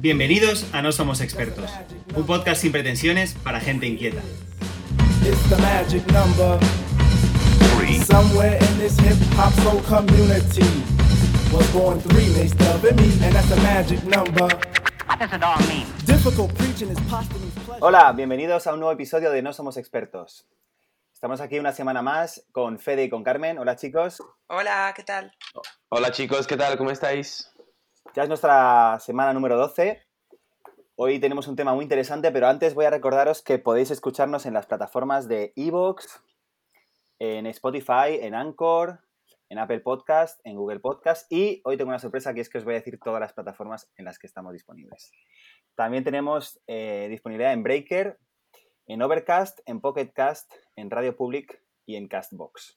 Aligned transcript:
Bienvenidos 0.00 0.66
a 0.72 0.80
No 0.80 0.92
Somos 0.92 1.20
Expertos, 1.20 1.70
un 2.16 2.24
podcast 2.24 2.62
sin 2.62 2.72
pretensiones 2.72 3.34
para 3.34 3.60
gente 3.60 3.86
inquieta. 3.86 4.22
Hola, 17.80 18.12
bienvenidos 18.12 18.66
a 18.66 18.72
un 18.72 18.80
nuevo 18.80 18.92
episodio 18.92 19.30
de 19.30 19.42
No 19.42 19.52
Somos 19.52 19.76
Expertos. 19.76 20.46
Estamos 21.12 21.42
aquí 21.42 21.58
una 21.58 21.72
semana 21.72 22.00
más 22.00 22.46
con 22.52 22.78
Fede 22.78 23.04
y 23.04 23.10
con 23.10 23.22
Carmen. 23.22 23.58
Hola 23.58 23.76
chicos. 23.76 24.22
Hola, 24.46 24.94
¿qué 24.96 25.02
tal? 25.02 25.30
Hola 25.90 26.10
chicos, 26.10 26.46
¿qué 26.46 26.56
tal? 26.56 26.78
¿Cómo 26.78 26.90
estáis? 26.90 27.49
Ya 28.16 28.24
es 28.24 28.28
nuestra 28.28 28.98
semana 28.98 29.32
número 29.32 29.56
12. 29.56 30.02
Hoy 30.96 31.20
tenemos 31.20 31.46
un 31.46 31.54
tema 31.54 31.74
muy 31.74 31.84
interesante, 31.84 32.32
pero 32.32 32.48
antes 32.48 32.74
voy 32.74 32.84
a 32.84 32.90
recordaros 32.90 33.40
que 33.40 33.60
podéis 33.60 33.92
escucharnos 33.92 34.46
en 34.46 34.54
las 34.54 34.66
plataformas 34.66 35.28
de 35.28 35.52
Evox, 35.54 36.20
en 37.20 37.46
Spotify, 37.46 38.18
en 38.20 38.34
Anchor, 38.34 38.98
en 39.48 39.58
Apple 39.60 39.78
Podcast, 39.80 40.40
en 40.42 40.56
Google 40.56 40.80
Podcast 40.80 41.30
y 41.30 41.60
hoy 41.64 41.76
tengo 41.76 41.90
una 41.90 42.00
sorpresa 42.00 42.34
que 42.34 42.40
es 42.40 42.48
que 42.50 42.58
os 42.58 42.64
voy 42.64 42.74
a 42.74 42.78
decir 42.78 42.98
todas 42.98 43.20
las 43.20 43.32
plataformas 43.32 43.88
en 43.96 44.04
las 44.04 44.18
que 44.18 44.26
estamos 44.26 44.52
disponibles. 44.54 45.12
También 45.76 46.02
tenemos 46.02 46.60
eh, 46.66 47.06
disponibilidad 47.08 47.52
en 47.52 47.62
Breaker, 47.62 48.18
en 48.86 49.02
Overcast, 49.02 49.60
en 49.66 49.80
Pocketcast, 49.80 50.52
en 50.74 50.90
Radio 50.90 51.14
Public 51.16 51.62
y 51.86 51.94
en 51.94 52.08
Castbox. 52.08 52.76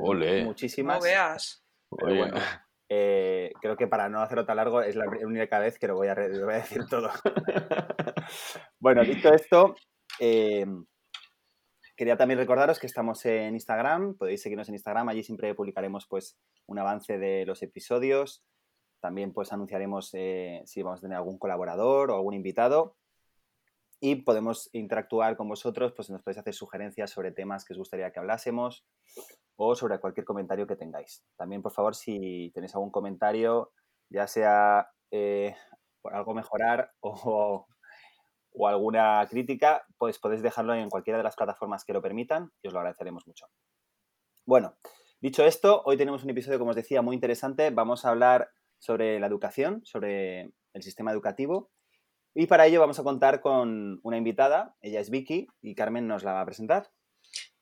Ole. 0.00 0.44
Muchísimas. 0.44 0.98
No 0.98 1.04
veas. 1.04 1.64
Pero 1.96 2.16
bueno, 2.16 2.40
eh, 2.94 3.52
creo 3.62 3.74
que 3.76 3.86
para 3.86 4.10
no 4.10 4.20
hacerlo 4.20 4.44
tan 4.44 4.56
largo 4.56 4.82
es 4.82 4.96
la 4.96 5.06
única 5.24 5.58
vez 5.58 5.78
que 5.78 5.88
lo 5.88 5.94
voy 5.96 6.08
a, 6.08 6.14
re- 6.14 6.28
lo 6.28 6.44
voy 6.44 6.54
a 6.54 6.58
decir 6.58 6.84
todo. 6.90 7.08
bueno, 8.78 9.02
dicho 9.02 9.32
esto, 9.32 9.74
eh, 10.20 10.66
quería 11.96 12.18
también 12.18 12.38
recordaros 12.38 12.78
que 12.78 12.86
estamos 12.86 13.24
en 13.24 13.54
Instagram, 13.54 14.14
podéis 14.18 14.42
seguirnos 14.42 14.68
en 14.68 14.74
Instagram, 14.74 15.08
allí 15.08 15.22
siempre 15.22 15.54
publicaremos 15.54 16.06
pues 16.06 16.36
un 16.66 16.78
avance 16.78 17.16
de 17.16 17.46
los 17.46 17.62
episodios, 17.62 18.42
también 19.00 19.32
pues 19.32 19.52
anunciaremos 19.54 20.10
eh, 20.12 20.62
si 20.66 20.82
vamos 20.82 20.98
a 20.98 21.02
tener 21.02 21.16
algún 21.16 21.38
colaborador 21.38 22.10
o 22.10 22.16
algún 22.16 22.34
invitado 22.34 22.96
y 24.04 24.16
podemos 24.16 24.68
interactuar 24.72 25.36
con 25.36 25.48
vosotros, 25.48 25.92
pues 25.94 26.10
nos 26.10 26.22
podéis 26.22 26.38
hacer 26.38 26.54
sugerencias 26.54 27.08
sobre 27.08 27.30
temas 27.30 27.64
que 27.64 27.72
os 27.72 27.78
gustaría 27.78 28.10
que 28.10 28.18
hablásemos 28.18 28.84
o 29.54 29.76
sobre 29.76 30.00
cualquier 30.00 30.26
comentario 30.26 30.66
que 30.66 30.74
tengáis. 30.74 31.24
También, 31.36 31.62
por 31.62 31.70
favor, 31.70 31.94
si 31.94 32.50
tenéis 32.52 32.74
algún 32.74 32.90
comentario, 32.90 33.70
ya 34.10 34.26
sea 34.26 34.90
eh, 35.12 35.54
por 36.00 36.16
algo 36.16 36.34
mejorar 36.34 36.90
o, 37.00 37.68
o 38.54 38.66
alguna 38.66 39.24
crítica, 39.30 39.86
pues 39.98 40.18
podéis 40.18 40.42
dejarlo 40.42 40.74
en 40.74 40.90
cualquiera 40.90 41.18
de 41.18 41.24
las 41.24 41.36
plataformas 41.36 41.84
que 41.84 41.92
lo 41.92 42.02
permitan 42.02 42.50
y 42.60 42.66
os 42.66 42.74
lo 42.74 42.80
agradeceremos 42.80 43.24
mucho. 43.28 43.46
Bueno, 44.44 44.74
dicho 45.20 45.44
esto, 45.44 45.80
hoy 45.84 45.96
tenemos 45.96 46.24
un 46.24 46.30
episodio, 46.30 46.58
como 46.58 46.70
os 46.70 46.76
decía, 46.76 47.02
muy 47.02 47.14
interesante. 47.14 47.70
Vamos 47.70 48.04
a 48.04 48.08
hablar 48.08 48.50
sobre 48.80 49.20
la 49.20 49.28
educación, 49.28 49.80
sobre 49.84 50.52
el 50.72 50.82
sistema 50.82 51.12
educativo. 51.12 51.70
Y 52.34 52.46
para 52.46 52.66
ello 52.66 52.80
vamos 52.80 52.98
a 52.98 53.02
contar 53.02 53.40
con 53.40 54.00
una 54.02 54.16
invitada, 54.16 54.74
ella 54.80 55.00
es 55.00 55.10
Vicky 55.10 55.48
y 55.60 55.74
Carmen 55.74 56.06
nos 56.06 56.24
la 56.24 56.32
va 56.32 56.40
a 56.40 56.46
presentar. 56.46 56.90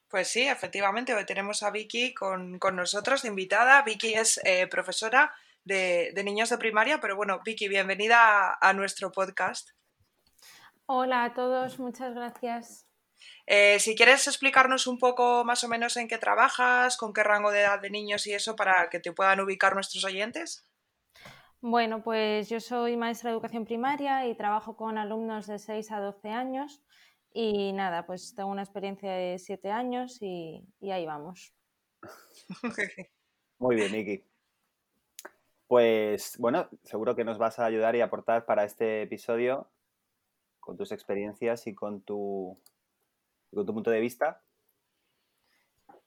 Pues 0.08 0.28
sí, 0.28 0.46
efectivamente, 0.46 1.14
hoy 1.14 1.24
tenemos 1.24 1.62
a 1.62 1.70
Vicky 1.70 2.14
con, 2.14 2.58
con 2.58 2.76
nosotros 2.76 3.22
de 3.22 3.28
invitada. 3.28 3.82
Vicky 3.82 4.14
es 4.14 4.40
eh, 4.44 4.66
profesora 4.66 5.32
de, 5.64 6.10
de 6.14 6.24
niños 6.24 6.50
de 6.50 6.58
primaria, 6.58 7.00
pero 7.00 7.16
bueno, 7.16 7.40
Vicky, 7.44 7.68
bienvenida 7.68 8.50
a, 8.50 8.58
a 8.60 8.72
nuestro 8.72 9.12
podcast. 9.12 9.70
Hola 10.86 11.24
a 11.24 11.34
todos, 11.34 11.78
muchas 11.78 12.14
gracias. 12.14 12.86
Eh, 13.46 13.78
si 13.78 13.94
quieres 13.94 14.26
explicarnos 14.26 14.86
un 14.86 14.98
poco 14.98 15.44
más 15.44 15.62
o 15.64 15.68
menos 15.68 15.96
en 15.96 16.08
qué 16.08 16.18
trabajas, 16.18 16.96
con 16.96 17.12
qué 17.12 17.22
rango 17.22 17.50
de 17.50 17.60
edad 17.60 17.80
de 17.80 17.90
niños 17.90 18.26
y 18.26 18.34
eso 18.34 18.56
para 18.56 18.88
que 18.90 19.00
te 19.00 19.12
puedan 19.12 19.40
ubicar 19.40 19.74
nuestros 19.74 20.04
oyentes. 20.04 20.66
Bueno, 21.62 22.02
pues 22.02 22.48
yo 22.48 22.58
soy 22.58 22.96
maestra 22.96 23.30
de 23.30 23.34
educación 23.34 23.66
primaria 23.66 24.26
y 24.26 24.34
trabajo 24.34 24.76
con 24.76 24.96
alumnos 24.96 25.46
de 25.46 25.58
6 25.58 25.92
a 25.92 26.00
12 26.00 26.30
años 26.30 26.82
y 27.34 27.72
nada, 27.74 28.06
pues 28.06 28.34
tengo 28.34 28.48
una 28.48 28.62
experiencia 28.62 29.12
de 29.12 29.38
7 29.38 29.70
años 29.70 30.18
y, 30.22 30.66
y 30.80 30.90
ahí 30.90 31.04
vamos. 31.04 31.54
Muy 33.58 33.76
bien, 33.76 33.92
Vicky. 33.92 34.24
Pues 35.66 36.38
bueno, 36.38 36.70
seguro 36.82 37.14
que 37.14 37.24
nos 37.24 37.36
vas 37.36 37.58
a 37.58 37.66
ayudar 37.66 37.94
y 37.94 38.00
aportar 38.00 38.46
para 38.46 38.64
este 38.64 39.02
episodio 39.02 39.70
con 40.60 40.78
tus 40.78 40.92
experiencias 40.92 41.66
y 41.66 41.74
con 41.74 42.00
tu, 42.00 42.58
y 43.52 43.56
con 43.56 43.66
tu 43.66 43.74
punto 43.74 43.90
de 43.90 44.00
vista. 44.00 44.42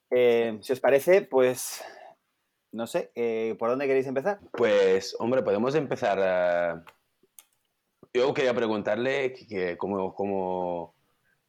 Eh, 0.09 0.57
si 0.61 0.73
os 0.73 0.79
parece, 0.79 1.21
pues 1.21 1.83
no 2.73 2.87
sé, 2.87 3.11
eh, 3.15 3.55
¿por 3.57 3.69
dónde 3.69 3.85
queréis 3.87 4.07
empezar? 4.07 4.39
Pues, 4.51 5.15
hombre, 5.19 5.43
podemos 5.43 5.75
empezar. 5.75 6.19
a- 6.19 6.83
Yo 8.13 8.33
quería 8.33 8.53
preguntarle 8.53 9.33
que, 9.33 9.77
cómo, 9.77 10.93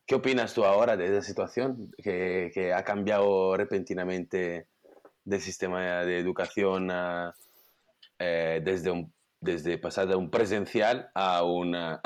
¿qué 0.06 0.14
opinas 0.14 0.54
tú 0.54 0.64
ahora 0.64 0.96
de 0.96 1.06
esa 1.06 1.22
situación 1.22 1.90
que, 2.02 2.72
ha 2.74 2.84
cambiado 2.84 3.56
repentinamente 3.56 4.68
del 5.24 5.40
sistema 5.40 6.04
de 6.04 6.18
educación 6.18 6.90
eh, 8.18 8.60
desde, 8.62 8.91
un, 8.91 9.12
desde 9.41 9.78
pasar 9.78 10.06
de 10.06 10.16
un 10.16 10.30
presencial 10.30 11.10
a 11.14 11.42
una, 11.42 12.00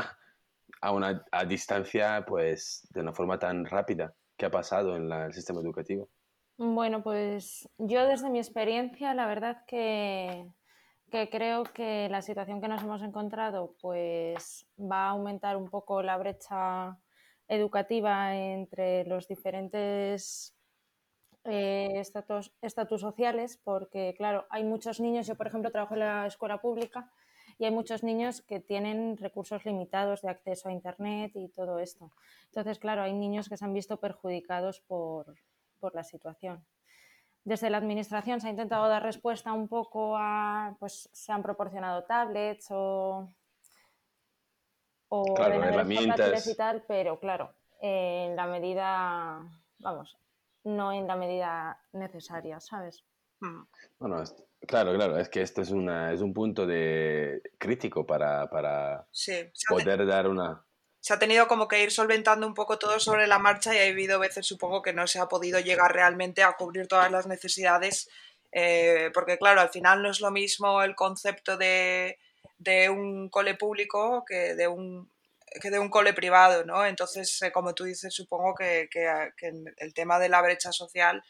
a 0.80 0.92
una 0.92 1.24
a 1.32 1.44
distancia, 1.44 2.24
pues, 2.26 2.86
de 2.90 3.00
una 3.00 3.12
forma 3.12 3.38
tan 3.38 3.64
rápida? 3.64 4.14
¿Qué 4.36 4.46
ha 4.46 4.50
pasado 4.50 4.96
en 4.96 5.08
la- 5.08 5.26
el 5.26 5.32
sistema 5.34 5.60
educativo? 5.60 6.08
Bueno, 6.60 7.04
pues 7.04 7.68
yo 7.78 8.04
desde 8.08 8.30
mi 8.30 8.38
experiencia, 8.38 9.14
la 9.14 9.26
verdad 9.28 9.64
que, 9.64 10.44
que 11.08 11.30
creo 11.30 11.62
que 11.62 12.08
la 12.10 12.20
situación 12.20 12.60
que 12.60 12.66
nos 12.66 12.82
hemos 12.82 13.00
encontrado 13.02 13.76
pues 13.80 14.66
va 14.76 15.06
a 15.06 15.10
aumentar 15.10 15.56
un 15.56 15.70
poco 15.70 16.02
la 16.02 16.16
brecha 16.16 16.98
educativa 17.46 18.36
entre 18.36 19.04
los 19.04 19.28
diferentes 19.28 20.56
eh, 21.44 21.92
estatus, 22.00 22.50
sociales, 23.00 23.60
porque 23.62 24.14
claro, 24.16 24.46
hay 24.50 24.64
muchos 24.64 24.98
niños, 24.98 25.28
yo 25.28 25.36
por 25.36 25.46
ejemplo 25.46 25.70
trabajo 25.70 25.94
en 25.94 26.00
la 26.00 26.26
escuela 26.26 26.60
pública 26.60 27.12
y 27.58 27.66
hay 27.66 27.70
muchos 27.70 28.02
niños 28.02 28.42
que 28.42 28.58
tienen 28.58 29.16
recursos 29.16 29.64
limitados 29.64 30.22
de 30.22 30.30
acceso 30.30 30.68
a 30.68 30.72
Internet 30.72 31.32
y 31.36 31.48
todo 31.50 31.78
esto. 31.78 32.10
Entonces, 32.46 32.80
claro, 32.80 33.02
hay 33.02 33.12
niños 33.12 33.48
que 33.48 33.56
se 33.56 33.64
han 33.64 33.72
visto 33.74 33.98
perjudicados 34.00 34.80
por, 34.80 35.36
por 35.78 35.94
la 35.94 36.04
situación. 36.04 36.64
Desde 37.44 37.70
la 37.70 37.78
administración 37.78 38.40
se 38.40 38.48
ha 38.48 38.50
intentado 38.50 38.88
dar 38.88 39.02
respuesta 39.02 39.52
un 39.52 39.68
poco 39.68 40.16
a, 40.16 40.76
pues 40.78 41.08
se 41.12 41.32
han 41.32 41.42
proporcionado 41.42 42.04
tablets 42.04 42.66
o, 42.70 43.32
o 45.08 45.34
Claro, 45.36 45.64
herramientas. 45.64 46.46
y 46.46 46.54
tal, 46.54 46.84
pero 46.86 47.18
claro, 47.18 47.54
en 47.80 48.36
la 48.36 48.46
medida, 48.46 49.40
vamos, 49.78 50.18
no 50.64 50.92
en 50.92 51.06
la 51.06 51.16
medida 51.16 51.80
necesaria, 51.92 52.60
¿sabes? 52.60 53.04
Bueno, 53.98 54.22
es- 54.22 54.34
claro, 54.66 54.92
claro, 54.94 55.16
es 55.18 55.28
que 55.28 55.42
esto 55.42 55.62
es, 55.62 55.70
una, 55.70 56.12
es 56.12 56.20
un 56.20 56.34
punto 56.34 56.66
de 56.66 57.40
crítico 57.58 58.04
para, 58.04 58.48
para 58.50 59.06
Sí, 59.10 59.50
poder 59.68 60.06
dar 60.06 60.28
una... 60.28 60.64
se 61.08 61.14
ha 61.14 61.18
tenido 61.18 61.48
como 61.48 61.68
que 61.68 61.82
ir 61.82 61.90
solventando 61.90 62.46
un 62.46 62.54
poco 62.54 62.78
todo 62.78 63.00
sobre 63.00 63.26
la 63.26 63.38
marcha 63.38 63.74
y 63.74 63.78
ha 63.78 63.90
habido 63.90 64.18
veces, 64.18 64.46
supongo, 64.46 64.82
que 64.82 64.92
no 64.92 65.06
se 65.06 65.18
ha 65.20 65.26
podido 65.28 65.58
llegar 65.60 65.92
realmente 65.94 66.42
a 66.42 66.52
cubrir 66.52 66.86
todas 66.86 67.10
las 67.10 67.26
necesidades, 67.26 68.08
eh, 68.52 69.10
porque 69.14 69.38
claro, 69.38 69.60
al 69.60 69.70
final 69.70 70.02
no 70.02 70.10
es 70.10 70.20
lo 70.20 70.30
mismo 70.30 70.82
el 70.82 70.94
concepto 70.94 71.56
de, 71.56 72.18
de 72.58 72.90
un 72.90 73.28
cole 73.30 73.54
público 73.54 74.24
que 74.26 74.54
de 74.54 74.68
un 74.68 75.10
que 75.62 75.70
de 75.70 75.78
un 75.78 75.88
cole 75.88 76.12
privado, 76.12 76.64
¿no? 76.66 76.84
Entonces, 76.84 77.40
eh, 77.42 77.50
como 77.52 77.74
tú 77.74 77.84
dices, 77.84 78.12
supongo 78.14 78.54
que, 78.54 78.88
que- 78.92 79.30
el 79.78 79.94
tema 79.94 80.18
de 80.18 80.28
la 80.28 80.42
brecha 80.42 80.72
social, 80.72 81.22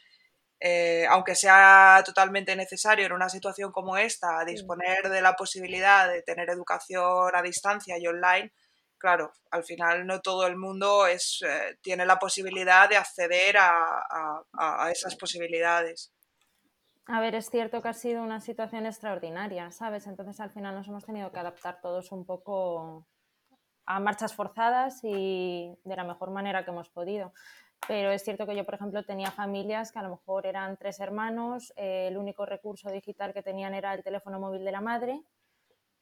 eh, 0.60 1.06
aunque 1.08 1.34
sea 1.36 2.02
totalmente 2.04 2.56
necesario 2.56 3.06
en 3.06 3.12
una 3.12 3.28
situación 3.28 3.70
como 3.72 3.96
esta, 3.96 4.44
disponer 4.44 5.08
de 5.08 5.22
la 5.22 5.34
posibilidad 5.36 6.08
de 6.10 6.22
tener 6.22 6.50
educación 6.50 7.30
a 7.34 7.42
distancia 7.42 7.96
y 7.98 8.06
online, 8.08 8.52
claro, 8.98 9.32
al 9.50 9.64
final 9.64 10.06
no 10.06 10.20
todo 10.20 10.46
el 10.46 10.56
mundo 10.56 11.06
es, 11.06 11.42
eh, 11.46 11.78
tiene 11.80 12.04
la 12.06 12.18
posibilidad 12.18 12.88
de 12.88 12.96
acceder 12.96 13.56
a, 13.56 13.70
a- 14.10 14.42
a- 14.52 14.90
esas 14.90 15.16
posibilidades. 15.16 16.12
A 17.06 17.20
ver, 17.20 17.34
es 17.34 17.48
cierto 17.50 17.80
que 17.80 17.88
ha 17.88 17.94
sido 17.94 18.22
una 18.22 18.40
situación 18.40 18.84
extraordinaria, 18.84 19.70
¿sabes? 19.70 20.06
Entonces 20.06 20.40
al 20.40 20.50
final 20.50 20.74
nos 20.74 20.88
hemos 20.88 21.04
tenido 21.06 21.32
que 21.32 21.38
adaptar 21.38 21.80
todos 21.80 22.12
un 22.12 22.26
poco 22.26 23.06
a 23.86 24.00
marchas 24.00 24.34
forzadas 24.34 25.00
y 25.02 25.72
de 25.84 25.96
la 25.96 26.04
mejor 26.04 26.30
manera 26.30 26.64
que 26.64 26.70
hemos 26.70 26.90
podido. 26.90 27.32
Pero 27.86 28.10
es 28.10 28.22
cierto 28.24 28.46
que 28.46 28.54
yo, 28.56 28.64
por 28.64 28.74
ejemplo, 28.74 29.02
tenía 29.04 29.30
familias 29.30 29.92
que 29.92 30.00
a 30.00 30.02
lo 30.02 30.10
mejor 30.10 30.44
eran 30.46 30.76
tres 30.76 31.00
hermanos, 31.00 31.72
eh, 31.76 32.08
el 32.08 32.18
único 32.18 32.44
recurso 32.44 32.90
digital 32.90 33.32
que 33.32 33.42
tenían 33.42 33.72
era 33.72 33.94
el 33.94 34.02
teléfono 34.02 34.38
móvil 34.38 34.64
de 34.64 34.72
la 34.72 34.80
madre 34.82 35.22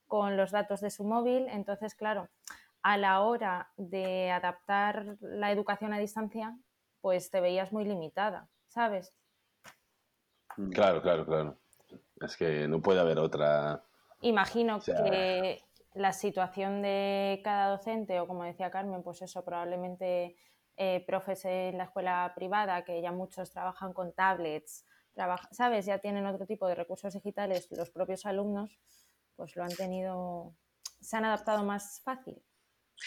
con 0.08 0.37
los 0.37 0.50
datos 0.50 0.81
de 0.81 0.90
su 0.90 1.04
móvil. 1.04 1.46
Entonces, 1.49 1.94
claro, 1.94 2.28
a 2.86 2.96
la 2.96 3.22
hora 3.22 3.72
de 3.76 4.30
adaptar 4.30 5.16
la 5.20 5.50
educación 5.50 5.92
a 5.92 5.98
distancia, 5.98 6.56
pues 7.00 7.32
te 7.32 7.40
veías 7.40 7.72
muy 7.72 7.84
limitada, 7.84 8.48
¿sabes? 8.68 9.12
Mm. 10.56 10.70
Claro, 10.70 11.02
claro, 11.02 11.26
claro. 11.26 11.58
Es 12.20 12.36
que 12.36 12.68
no 12.68 12.80
puede 12.80 13.00
haber 13.00 13.18
otra. 13.18 13.82
Imagino 14.20 14.78
que 14.78 15.64
la 15.94 16.12
situación 16.12 16.80
de 16.80 17.40
cada 17.42 17.70
docente, 17.70 18.20
o 18.20 18.28
como 18.28 18.44
decía 18.44 18.70
Carmen, 18.70 19.02
pues 19.02 19.20
eso, 19.20 19.44
probablemente 19.44 20.36
eh, 20.76 21.04
profes 21.08 21.44
en 21.44 21.78
la 21.78 21.84
escuela 21.84 22.34
privada, 22.36 22.84
que 22.84 23.02
ya 23.02 23.10
muchos 23.10 23.50
trabajan 23.50 23.94
con 23.94 24.12
tablets, 24.12 24.86
¿sabes? 25.50 25.86
Ya 25.86 25.98
tienen 25.98 26.24
otro 26.24 26.46
tipo 26.46 26.68
de 26.68 26.76
recursos 26.76 27.14
digitales, 27.14 27.66
los 27.72 27.90
propios 27.90 28.24
alumnos, 28.26 28.78
pues 29.34 29.56
lo 29.56 29.64
han 29.64 29.74
tenido, 29.74 30.54
se 31.00 31.16
han 31.16 31.24
adaptado 31.24 31.64
más 31.64 32.00
fácil. 32.04 32.45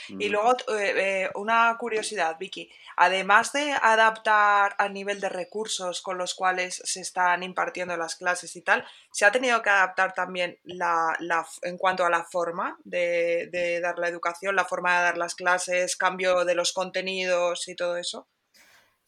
Y 0.07 0.29
mm. 0.29 0.31
luego, 0.31 0.51
eh, 0.77 0.93
eh, 0.95 1.29
una 1.35 1.75
curiosidad, 1.79 2.37
Vicky. 2.39 2.69
Además 2.97 3.53
de 3.53 3.71
adaptar 3.71 4.75
a 4.77 4.89
nivel 4.89 5.19
de 5.19 5.29
recursos 5.29 6.01
con 6.01 6.17
los 6.17 6.33
cuales 6.35 6.81
se 6.83 7.01
están 7.01 7.43
impartiendo 7.43 7.95
las 7.97 8.15
clases 8.15 8.55
y 8.55 8.61
tal, 8.61 8.85
¿se 9.11 9.25
ha 9.25 9.31
tenido 9.31 9.61
que 9.61 9.69
adaptar 9.69 10.13
también 10.13 10.57
la, 10.63 11.17
en 11.63 11.77
cuanto 11.77 12.05
a 12.05 12.09
la 12.09 12.23
forma 12.23 12.77
de, 12.83 13.49
de, 13.51 13.79
dar 13.79 13.97
la 13.99 14.07
educación, 14.07 14.55
la 14.55 14.65
forma 14.65 14.97
de 14.97 15.03
dar 15.03 15.17
las 15.17 15.35
clases, 15.35 15.95
cambio 15.95 16.45
de 16.45 16.55
los 16.55 16.73
contenidos 16.73 17.67
y 17.67 17.75
todo 17.75 17.97
eso? 17.97 18.27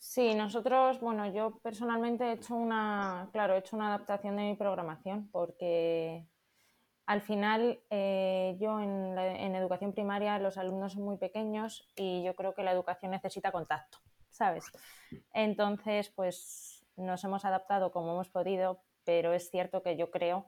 Sí, 0.02 0.34
nosotros, 0.34 1.00
bueno, 1.00 1.32
yo 1.32 1.60
personalmente 1.62 2.24
he 2.26 2.34
hecho 2.34 2.56
una, 2.56 3.30
claro, 3.32 3.54
he 3.54 3.60
hecho 3.60 3.76
una 3.76 3.90
adaptación 3.90 4.36
de 4.36 4.44
mi 4.44 4.56
programación 4.56 5.30
porque 5.32 6.26
al 7.12 7.22
final, 7.22 7.82
eh, 7.90 8.56
yo 8.58 8.80
en, 8.80 9.18
educación 9.54 9.92
primaria 9.92 10.40
los 10.40 10.58
alumnos 10.58 10.94
son 10.94 11.04
muy 11.04 11.18
pequeños 11.18 11.86
y 11.98 12.24
yo 12.24 12.36
creo 12.36 12.54
que 12.54 12.64
la 12.64 12.72
educación 12.72 13.12
necesita 13.12 13.52
contacto, 13.52 13.98
¿sabes? 14.30 14.72
Entonces, 15.34 16.08
pues 16.08 16.86
nos 16.96 17.22
hemos 17.26 17.44
adaptado 17.44 17.92
como 17.92 18.14
hemos 18.14 18.30
podido, 18.30 18.80
pero 19.04 19.34
es 19.34 19.52
cierto 19.52 19.84
que 19.84 19.98
yo 19.98 20.10
creo 20.10 20.46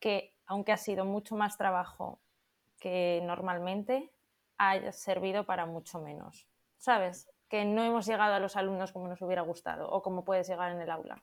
que, 0.00 0.34
aunque 0.46 0.72
ha 0.72 0.78
sido 0.78 1.04
mucho 1.04 1.36
más 1.36 1.58
trabajo 1.58 2.18
que 2.80 3.20
normalmente, 3.24 4.10
ha 4.56 4.92
servido 4.92 5.44
para 5.44 5.66
mucho 5.66 6.00
menos, 6.00 6.48
¿sabes? 6.78 7.30
Que 7.50 7.66
no 7.66 7.84
hemos 7.84 8.06
llegado 8.06 8.32
a 8.32 8.40
los 8.40 8.56
alumnos 8.56 8.90
como 8.90 9.06
nos 9.06 9.20
hubiera 9.20 9.42
gustado 9.42 9.90
o 9.90 10.00
como 10.00 10.24
puedes 10.24 10.48
llegar 10.48 10.72
en 10.72 10.80
el 10.80 10.90
aula. 10.90 11.22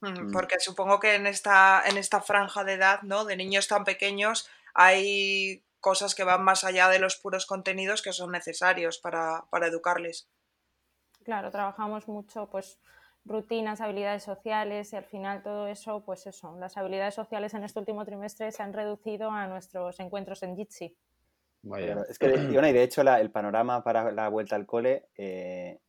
Mm. 0.00 0.32
Porque 0.32 0.60
supongo 0.60 1.00
que 1.00 1.14
en 1.14 1.26
esta, 1.26 1.82
en 1.86 1.96
esta 1.96 2.20
franja 2.20 2.64
de 2.64 2.74
edad, 2.74 3.02
¿no? 3.02 3.24
De 3.24 3.36
niños 3.36 3.68
tan 3.68 3.84
pequeños, 3.84 4.48
hay 4.74 5.64
cosas 5.80 6.14
que 6.14 6.24
van 6.24 6.44
más 6.44 6.64
allá 6.64 6.88
de 6.88 6.98
los 6.98 7.16
puros 7.16 7.46
contenidos 7.46 8.02
que 8.02 8.12
son 8.12 8.32
necesarios 8.32 8.98
para, 8.98 9.46
educarles. 9.62 10.28
Claro, 11.24 11.50
trabajamos 11.50 12.08
mucho, 12.08 12.48
pues, 12.50 12.78
rutinas, 13.24 13.80
habilidades 13.80 14.22
sociales 14.22 14.92
y 14.92 14.96
al 14.96 15.04
final 15.04 15.42
todo 15.42 15.66
eso, 15.66 16.02
pues 16.04 16.26
eso, 16.26 16.56
las 16.58 16.76
habilidades 16.76 17.14
sociales 17.14 17.54
en 17.54 17.64
este 17.64 17.80
último 17.80 18.04
trimestre 18.04 18.52
se 18.52 18.62
han 18.62 18.72
reducido 18.72 19.30
a 19.30 19.46
nuestros 19.48 19.98
encuentros 19.98 20.42
en 20.42 20.56
Jitsi. 20.56 20.96
Es 22.08 22.18
que, 22.18 22.26
y 22.28 22.72
de 22.72 22.82
hecho, 22.82 23.02
el 23.02 23.30
panorama 23.30 23.82
para 23.82 24.12
la 24.12 24.28
vuelta 24.28 24.54
al 24.54 24.66
cole 24.66 25.08
eh, 25.16 25.80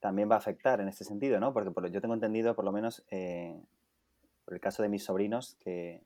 también 0.00 0.30
va 0.30 0.34
a 0.34 0.38
afectar 0.38 0.80
en 0.80 0.88
este 0.88 1.04
sentido, 1.04 1.38
¿no? 1.38 1.52
Porque 1.52 1.90
yo 1.90 2.00
tengo 2.00 2.14
entendido, 2.14 2.54
por 2.54 2.64
lo 2.64 2.72
menos, 2.72 3.04
eh, 3.10 3.62
por 4.44 4.54
el 4.54 4.60
caso 4.60 4.82
de 4.82 4.88
mis 4.88 5.04
sobrinos, 5.04 5.56
que, 5.60 6.02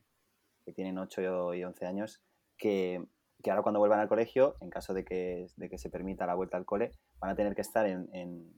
tienen 0.75 0.97
8 0.97 1.53
y 1.53 1.63
11 1.63 1.85
años, 1.85 2.23
que, 2.57 3.05
ahora 3.47 3.61
cuando 3.61 3.79
vuelvan 3.79 3.99
al 3.99 4.07
colegio, 4.07 4.55
en 4.61 4.69
caso 4.69 4.93
de 4.93 5.05
que, 5.05 5.47
se 5.77 5.89
permita 5.89 6.25
la 6.25 6.35
vuelta 6.35 6.57
al 6.57 6.65
cole, 6.65 6.91
van 7.19 7.31
a 7.31 7.35
tener 7.35 7.55
que 7.55 7.61
estar 7.61 7.85
en, 7.85 8.53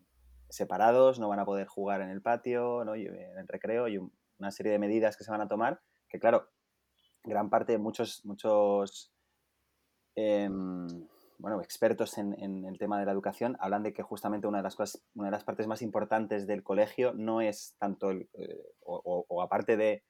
separados, 0.50 1.20
no 1.20 1.28
van 1.28 1.40
a 1.40 1.46
poder 1.46 1.68
jugar 1.68 2.02
en 2.02 2.10
el 2.10 2.22
patio, 2.22 2.86
¿no? 2.86 2.96
en 2.96 3.38
el 3.38 3.48
recreo 3.48 3.90
y 3.90 3.98
una 4.40 4.52
serie 4.52 4.72
de 4.72 4.80
medidas 4.80 5.18
que 5.18 5.26
se 5.26 5.32
van 5.32 5.42
a 5.42 5.48
tomar, 5.48 5.82
que 6.08 6.20
claro, 6.20 6.48
gran 7.24 7.50
parte, 7.50 7.78
muchos, 7.78 8.24
muchos 8.26 9.12
em, 10.16 10.88
bueno, 11.40 11.62
expertos 11.62 12.18
en, 12.18 12.66
el 12.66 12.78
tema 12.78 13.00
de 13.00 13.06
la 13.06 13.12
educación 13.12 13.58
hablan 13.60 13.84
de 13.84 13.94
que 13.94 14.02
justamente 14.02 14.48
una 14.48 14.58
de 14.58 14.64
las 14.64 14.76
cosas, 14.76 15.04
una 15.14 15.28
de 15.28 15.32
las 15.32 15.44
partes 15.44 15.68
más 15.68 15.82
importantes 15.82 16.48
del 16.48 16.64
colegio 16.64 17.14
no 17.14 17.42
es 17.42 17.76
tanto, 17.78 18.10
el, 18.10 18.30
eh, 18.34 18.58
o, 18.84 19.42
aparte 19.42 19.78
de, 19.78 20.04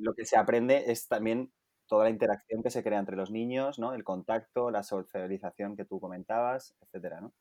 lo 0.00 0.14
que 0.14 0.26
se 0.26 0.36
aprende, 0.36 0.90
es 0.90 1.08
también 1.08 1.52
toda 1.86 2.04
la 2.04 2.10
interacción 2.10 2.62
que 2.62 2.70
se 2.70 2.82
crea 2.82 2.98
entre 2.98 3.16
los 3.16 3.30
niños, 3.30 3.78
¿no? 3.78 3.94
El 3.94 4.04
contacto, 4.04 4.70
la 4.70 4.82
socialización 4.82 5.76
que 5.76 5.84
tú 5.84 6.00
comentabas, 6.00 6.74
etcétera, 6.80 7.20
¿no? 7.20 7.32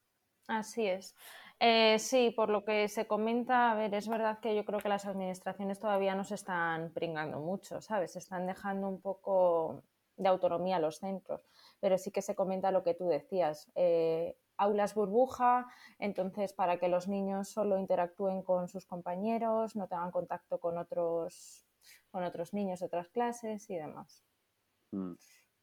Así 0.47 0.87
es. 0.87 1.15
Eh, 1.59 1.99
sí, 1.99 2.31
por 2.35 2.49
lo 2.49 2.63
que 2.63 2.87
se 2.87 3.05
comenta, 3.05 3.71
a 3.71 3.75
ver, 3.75 3.93
es 3.93 4.07
verdad 4.07 4.39
que 4.39 4.55
yo 4.55 4.65
creo 4.65 4.79
que 4.79 4.89
las 4.89 5.05
administraciones 5.05 5.79
todavía 5.79 6.15
no 6.15 6.23
se 6.23 6.35
están 6.35 6.91
pringando 6.93 7.39
mucho, 7.39 7.81
¿sabes? 7.81 8.13
Se 8.13 8.19
están 8.19 8.47
dejando 8.47 8.87
un 8.87 9.01
poco 9.01 9.83
de 10.15 10.29
autonomía 10.29 10.77
a 10.77 10.79
los 10.79 10.99
centros 10.99 11.41
pero 11.79 11.97
sí 11.97 12.11
que 12.11 12.21
se 12.21 12.35
comenta 12.35 12.71
lo 12.71 12.83
que 12.83 12.93
tú 12.93 13.07
decías. 13.07 13.71
Eh, 13.75 14.35
aulas 14.57 14.93
burbuja, 14.93 15.67
entonces 15.99 16.53
para 16.53 16.77
que 16.79 16.89
los 16.89 17.07
niños 17.07 17.47
solo 17.49 17.79
interactúen 17.79 18.43
con 18.43 18.67
sus 18.67 18.85
compañeros, 18.85 19.75
no 19.75 19.87
tengan 19.87 20.11
contacto 20.11 20.59
con 20.59 20.77
otros, 20.77 21.65
con 22.11 22.23
otros 22.23 22.53
niños 22.53 22.81
de 22.81 22.87
otras 22.87 23.07
clases 23.09 23.69
y 23.69 23.75
demás. 23.75 24.23
Mm. 24.91 25.13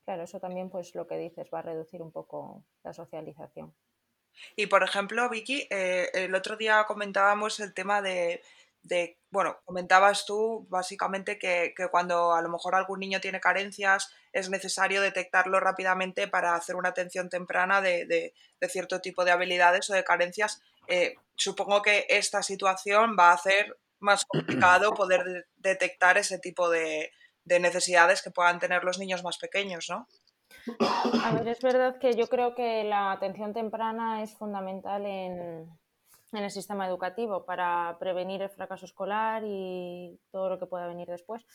Claro, 0.05 0.23
eso 0.23 0.41
también, 0.41 0.71
pues 0.71 0.95
lo 0.95 1.07
que 1.07 1.19
dices, 1.19 1.49
va 1.53 1.59
a 1.59 1.63
reducir 1.63 2.01
un 2.01 2.13
poco 2.13 2.65
la 2.85 2.93
socialización. 2.93 3.75
Y 4.55 4.67
por 4.67 4.83
ejemplo, 4.83 5.29
Vicky, 5.29 5.67
eh, 5.71 6.11
el 6.15 6.35
otro 6.35 6.57
día 6.57 6.85
comentábamos 6.87 7.59
el 7.61 7.75
tema 7.75 8.03
de 8.03 8.43
de, 8.87 9.19
bueno, 9.31 9.59
comentabas 9.65 10.25
tú 10.27 10.67
básicamente 10.69 11.39
que, 11.39 11.75
cuando 11.91 12.33
a 12.33 12.43
lo 12.43 12.49
mejor 12.49 12.75
algún 12.75 13.01
niño 13.01 13.21
tiene 13.21 13.41
carencias 13.41 14.13
es 14.33 14.51
necesario 14.51 15.03
detectarlo 15.03 15.61
rápidamente 15.61 16.29
para 16.29 16.55
hacer 16.55 16.77
una 16.77 16.91
atención 16.91 17.29
temprana 17.29 17.81
de, 17.81 18.35
cierto 18.69 19.01
tipo 19.01 19.25
de 19.25 19.33
habilidades 19.33 19.91
o 19.91 19.95
de 19.95 20.05
carencias. 20.05 20.63
Eh, 20.89 21.15
supongo 21.35 21.83
que 21.83 22.07
esta 22.09 22.43
situación 22.43 23.17
va 23.19 23.31
a 23.31 23.35
hacer 23.35 23.77
más 23.99 24.25
complicado 24.25 24.95
poder 24.95 25.49
detectar 25.57 26.19
ese 26.19 26.39
tipo 26.39 26.71
de, 26.71 27.11
necesidades 27.45 28.23
que 28.23 28.31
puedan 28.31 28.59
tener 28.59 28.85
los 28.85 28.99
niños 28.99 29.23
más 29.23 29.39
pequeños, 29.39 29.87
¿no? 29.89 30.07
A 31.23 31.33
ver, 31.35 31.49
es 31.49 31.61
verdad 31.61 31.99
que 31.99 32.15
yo 32.15 32.27
creo 32.27 32.55
que 32.55 32.85
la 32.85 33.13
atención 33.13 33.53
temprana 33.53 34.23
es 34.23 34.37
fundamental 34.37 35.07
en, 35.07 35.69
en 36.33 36.45
el 36.45 36.51
sistema 36.51 36.87
educativo 36.87 37.45
para 37.45 37.97
prevenir 37.99 38.43
el 38.43 38.51
fracaso 38.51 38.85
escolar 38.85 39.43
y 39.45 40.19
todo 40.31 40.49
lo 40.49 40.59
que 40.59 40.67
pueda 40.67 40.87
venir 40.87 41.09
después. 41.09 41.47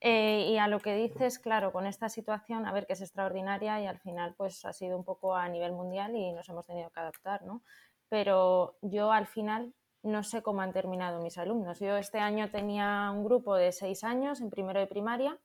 Eh, 0.00 0.48
y 0.50 0.58
a 0.58 0.68
lo 0.68 0.80
que 0.80 0.94
dices, 0.94 1.38
claro, 1.38 1.72
con 1.72 1.86
esta 1.86 2.08
situación, 2.08 2.66
a 2.66 2.72
ver, 2.72 2.86
que 2.86 2.92
es 2.92 3.00
extraordinaria 3.00 3.80
y 3.80 3.86
al 3.86 3.98
final 3.98 4.34
pues 4.36 4.64
ha 4.64 4.72
sido 4.72 4.98
un 4.98 5.04
poco 5.04 5.34
a 5.34 5.48
nivel 5.48 5.72
mundial 5.72 6.14
y 6.14 6.32
nos 6.32 6.48
hemos 6.48 6.66
tenido 6.66 6.90
que 6.90 7.00
adaptar, 7.00 7.42
¿no? 7.42 7.62
Pero 8.10 8.76
yo 8.82 9.12
al 9.12 9.26
final 9.26 9.72
no 10.02 10.22
sé 10.22 10.42
cómo 10.42 10.60
han 10.60 10.74
terminado 10.74 11.22
mis 11.22 11.38
alumnos. 11.38 11.80
Yo 11.80 11.96
este 11.96 12.18
año 12.18 12.50
tenía 12.50 13.10
un 13.14 13.24
grupo 13.24 13.56
de 13.56 13.72
seis 13.72 14.04
años 14.04 14.42
en 14.42 14.50
primero 14.50 14.78
de 14.78 14.86
primaria 14.86 15.38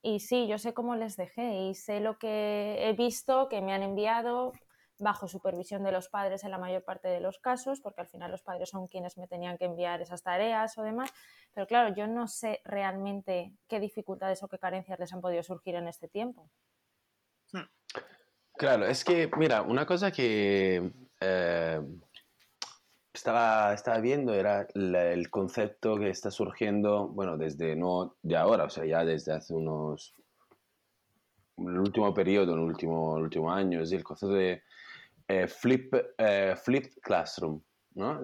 y 0.00 0.20
sí, 0.20 0.46
yo 0.46 0.58
sé 0.58 0.72
cómo 0.74 0.94
les 0.94 1.16
dejé 1.16 1.62
y 1.62 1.74
sé 1.74 1.98
lo 1.98 2.18
que 2.18 2.76
he 2.78 2.92
visto, 2.92 3.48
que 3.48 3.60
me 3.60 3.72
han 3.72 3.82
enviado, 3.82 4.52
bajo 4.98 5.28
supervisión 5.28 5.82
de 5.82 5.92
los 5.92 6.08
padres 6.08 6.44
en 6.44 6.50
la 6.50 6.58
mayor 6.58 6.84
parte 6.84 7.08
de 7.08 7.20
los 7.20 7.38
casos, 7.38 7.80
porque 7.80 8.02
al 8.02 8.06
final 8.06 8.30
los 8.30 8.42
padres 8.42 8.70
son 8.70 8.86
quienes 8.86 9.16
me 9.16 9.26
tenían 9.26 9.58
que 9.58 9.64
enviar 9.64 10.00
esas 10.00 10.22
tareas 10.22 10.76
o 10.78 10.82
demás. 10.82 11.12
Pero 11.52 11.66
claro, 11.66 11.94
yo 11.94 12.06
no 12.06 12.28
sé 12.28 12.60
realmente 12.64 13.52
qué 13.68 13.80
dificultades 13.80 14.42
o 14.42 14.48
qué 14.48 14.58
carencias 14.58 14.98
les 14.98 15.12
han 15.12 15.20
podido 15.20 15.42
surgir 15.42 15.74
en 15.74 15.88
este 15.88 16.08
tiempo. 16.08 16.48
Hmm. 17.52 17.68
Claro, 18.56 18.86
es 18.86 19.04
que, 19.04 19.30
mira, 19.36 19.62
una 19.62 19.84
cosa 19.84 20.12
que 20.12 20.92
eh, 21.20 21.80
estaba, 23.12 23.74
estaba 23.74 23.98
viendo 23.98 24.32
era 24.32 24.66
el 24.74 25.28
concepto 25.28 25.98
que 25.98 26.10
está 26.10 26.30
surgiendo, 26.30 27.08
bueno, 27.08 27.36
desde 27.36 27.74
no 27.74 28.16
de 28.22 28.36
ahora, 28.36 28.64
o 28.64 28.70
sea, 28.70 28.84
ya 28.84 29.04
desde 29.04 29.32
hace 29.32 29.54
unos 29.54 30.14
el 31.58 31.78
último 31.78 32.12
periodo, 32.12 32.54
el 32.54 32.60
último, 32.60 33.16
el 33.16 33.24
último 33.24 33.52
año, 33.52 33.80
es 33.80 33.92
el 33.92 34.02
concepto 34.02 34.34
de 34.34 34.62
eh, 35.28 35.48
flip, 35.48 35.94
eh, 36.18 36.54
flipped 36.62 37.00
classroom, 37.02 37.62
¿no? 37.94 38.20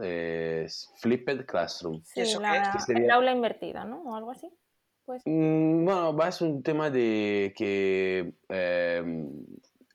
flipped 1.00 1.46
classroom. 1.46 2.02
Sí, 2.04 2.22
la, 2.38 2.78
el 2.88 3.10
aula 3.10 3.32
invertida, 3.32 3.84
¿no? 3.84 4.02
O 4.02 4.16
algo 4.16 4.32
así. 4.32 4.50
Pues... 5.04 5.22
bueno, 5.24 6.14
va 6.14 6.28
es 6.28 6.40
un 6.40 6.62
tema 6.62 6.90
de 6.90 7.52
que 7.56 8.34
eh, 8.48 9.28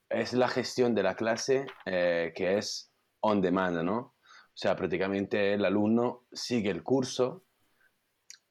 es 0.09 0.33
la 0.33 0.47
gestión 0.47 0.93
de 0.93 1.03
la 1.03 1.15
clase 1.15 1.65
que 1.85 2.57
es 2.57 2.91
on 3.21 3.41
demand, 3.41 3.83
¿no? 3.83 3.97
O 3.97 4.57
sea, 4.57 4.75
prácticamente 4.75 5.53
el 5.53 5.63
alumno 5.63 6.25
sigue 6.31 6.69
el 6.69 6.83
curso, 6.83 7.45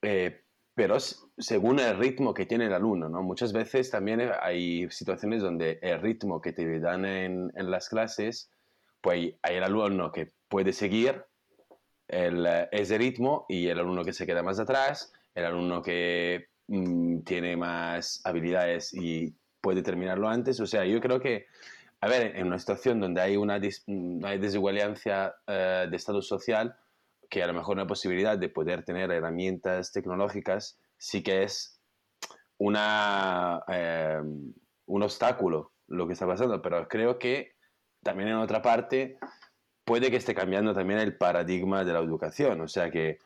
pero 0.00 0.96
según 1.36 1.80
el 1.80 1.98
ritmo 1.98 2.32
que 2.32 2.46
tiene 2.46 2.66
el 2.66 2.74
alumno, 2.74 3.08
¿no? 3.08 3.22
Muchas 3.22 3.52
veces 3.52 3.90
también 3.90 4.30
hay 4.40 4.88
situaciones 4.90 5.42
donde 5.42 5.78
el 5.82 6.00
ritmo 6.00 6.40
que 6.40 6.52
te 6.52 6.78
dan 6.80 7.04
en, 7.04 7.52
en 7.56 7.70
las 7.70 7.88
clases, 7.88 8.50
pues 9.00 9.34
hay 9.42 9.56
el 9.56 9.64
alumno 9.64 10.12
que 10.12 10.32
puede 10.48 10.72
seguir 10.72 11.24
el, 12.08 12.46
ese 12.70 12.98
ritmo 12.98 13.46
y 13.48 13.66
el 13.66 13.78
alumno 13.78 14.04
que 14.04 14.12
se 14.12 14.26
queda 14.26 14.42
más 14.42 14.60
atrás, 14.60 15.12
el 15.34 15.44
alumno 15.44 15.82
que 15.82 16.46
mm, 16.68 17.20
tiene 17.20 17.56
más 17.56 18.20
habilidades 18.24 18.94
y 18.94 19.34
puede 19.60 19.82
terminarlo 19.82 20.28
antes. 20.28 20.60
O 20.60 20.66
sea, 20.66 20.84
yo 20.84 21.00
creo 21.00 21.20
que, 21.20 21.46
a 22.00 22.08
ver, 22.08 22.36
en 22.36 22.46
una 22.46 22.58
situación 22.58 23.00
donde 23.00 23.20
hay 23.20 23.36
una, 23.36 23.58
mm, 23.58 24.24
hay 24.24 24.38
eh, 24.38 25.86
de 25.90 25.96
estado 25.96 26.22
social, 26.22 26.76
que 27.28 27.42
a 27.42 27.46
lo 27.48 27.54
mejor 27.54 27.74
una 27.76 27.86
posibilidad 27.86 28.38
de 28.38 28.48
poder 28.48 28.84
tener 28.84 29.10
herramientas 29.10 29.90
tecnológicas 29.90 30.78
sí 31.04 31.23
que 31.23 31.42
es 31.42 31.78
una, 32.58 33.62
eh, 33.68 34.23
un 34.87 35.02
obstáculo 35.02 35.73
lo 35.87 36.06
que 36.06 36.14
está 36.14 36.26
pasando, 36.26 36.62
pero 36.62 36.88
creo 36.88 37.18
que 37.18 37.52
también 38.02 38.30
en 38.30 38.37
otra 38.37 38.62
parte 38.62 39.18
puede 39.84 40.11
que 40.11 40.16
esté 40.16 40.34
cambiando 40.34 40.75
también 40.75 41.00
el 41.00 41.18
paradigma 41.18 41.84
de 41.84 41.92
la 41.92 41.99
educación, 41.99 42.62
o 42.62 42.68
sea 42.68 42.90
que, 42.90 43.18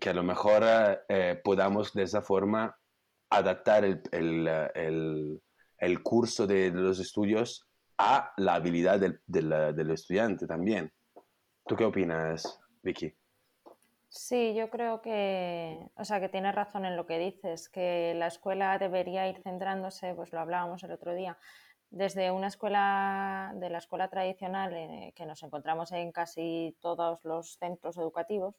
que 0.00 0.08
a 0.08 0.14
lo 0.14 0.22
mejor 0.22 0.62
eh, 1.08 1.38
podamos 1.44 1.92
de 1.92 2.04
esa 2.04 2.22
forma 2.22 2.78
adaptar 3.28 3.84
el, 3.84 4.02
el, 4.10 5.42
el, 5.76 6.02
curso 6.02 6.46
de, 6.46 6.70
los 6.70 6.98
estudios 6.98 7.68
a 7.98 8.32
la 8.38 8.54
habilidad 8.54 8.98
del, 8.98 9.20
del, 9.26 9.50
del 9.76 9.90
estudiante 9.90 10.46
también. 10.46 10.90
¿Tú 11.66 11.76
qué 11.76 11.84
opinas, 11.84 12.58
Vicky? 12.82 13.14
Sí, 14.14 14.54
yo 14.54 14.68
creo 14.68 15.00
que, 15.00 15.90
o 15.96 16.04
sea, 16.04 16.20
que 16.20 16.28
tienes 16.28 16.54
razón 16.54 16.84
en 16.84 16.96
lo 16.96 17.06
que 17.06 17.18
dices, 17.18 17.70
que 17.70 18.12
la 18.14 18.26
escuela 18.26 18.76
debería 18.78 19.26
ir 19.26 19.40
centrándose, 19.42 20.14
pues 20.14 20.32
lo 20.34 20.40
hablábamos 20.40 20.82
el 20.84 20.92
otro 20.92 21.14
día, 21.14 21.38
desde 21.88 22.30
una 22.30 22.48
escuela, 22.48 23.52
de 23.56 23.70
la 23.70 23.78
escuela 23.78 24.08
tradicional 24.10 24.74
eh, 24.74 25.12
que 25.16 25.24
nos 25.24 25.42
encontramos 25.42 25.92
en 25.92 26.12
casi 26.12 26.76
todos 26.80 27.24
los 27.24 27.56
centros 27.58 27.96
educativos, 27.96 28.54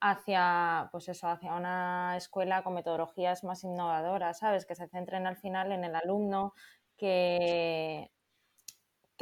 hacia, 0.00 0.88
pues 0.92 1.08
eso, 1.08 1.28
hacia 1.28 1.54
una 1.54 2.16
escuela 2.16 2.64
con 2.64 2.74
metodologías 2.74 3.44
más 3.44 3.64
innovadoras, 3.64 4.40
¿sabes? 4.40 4.66
Que 4.66 4.76
se 4.76 4.88
centren 4.88 5.26
al 5.26 5.36
final 5.38 5.72
en 5.72 5.84
el 5.84 5.96
alumno, 5.96 6.54
que 6.96 8.12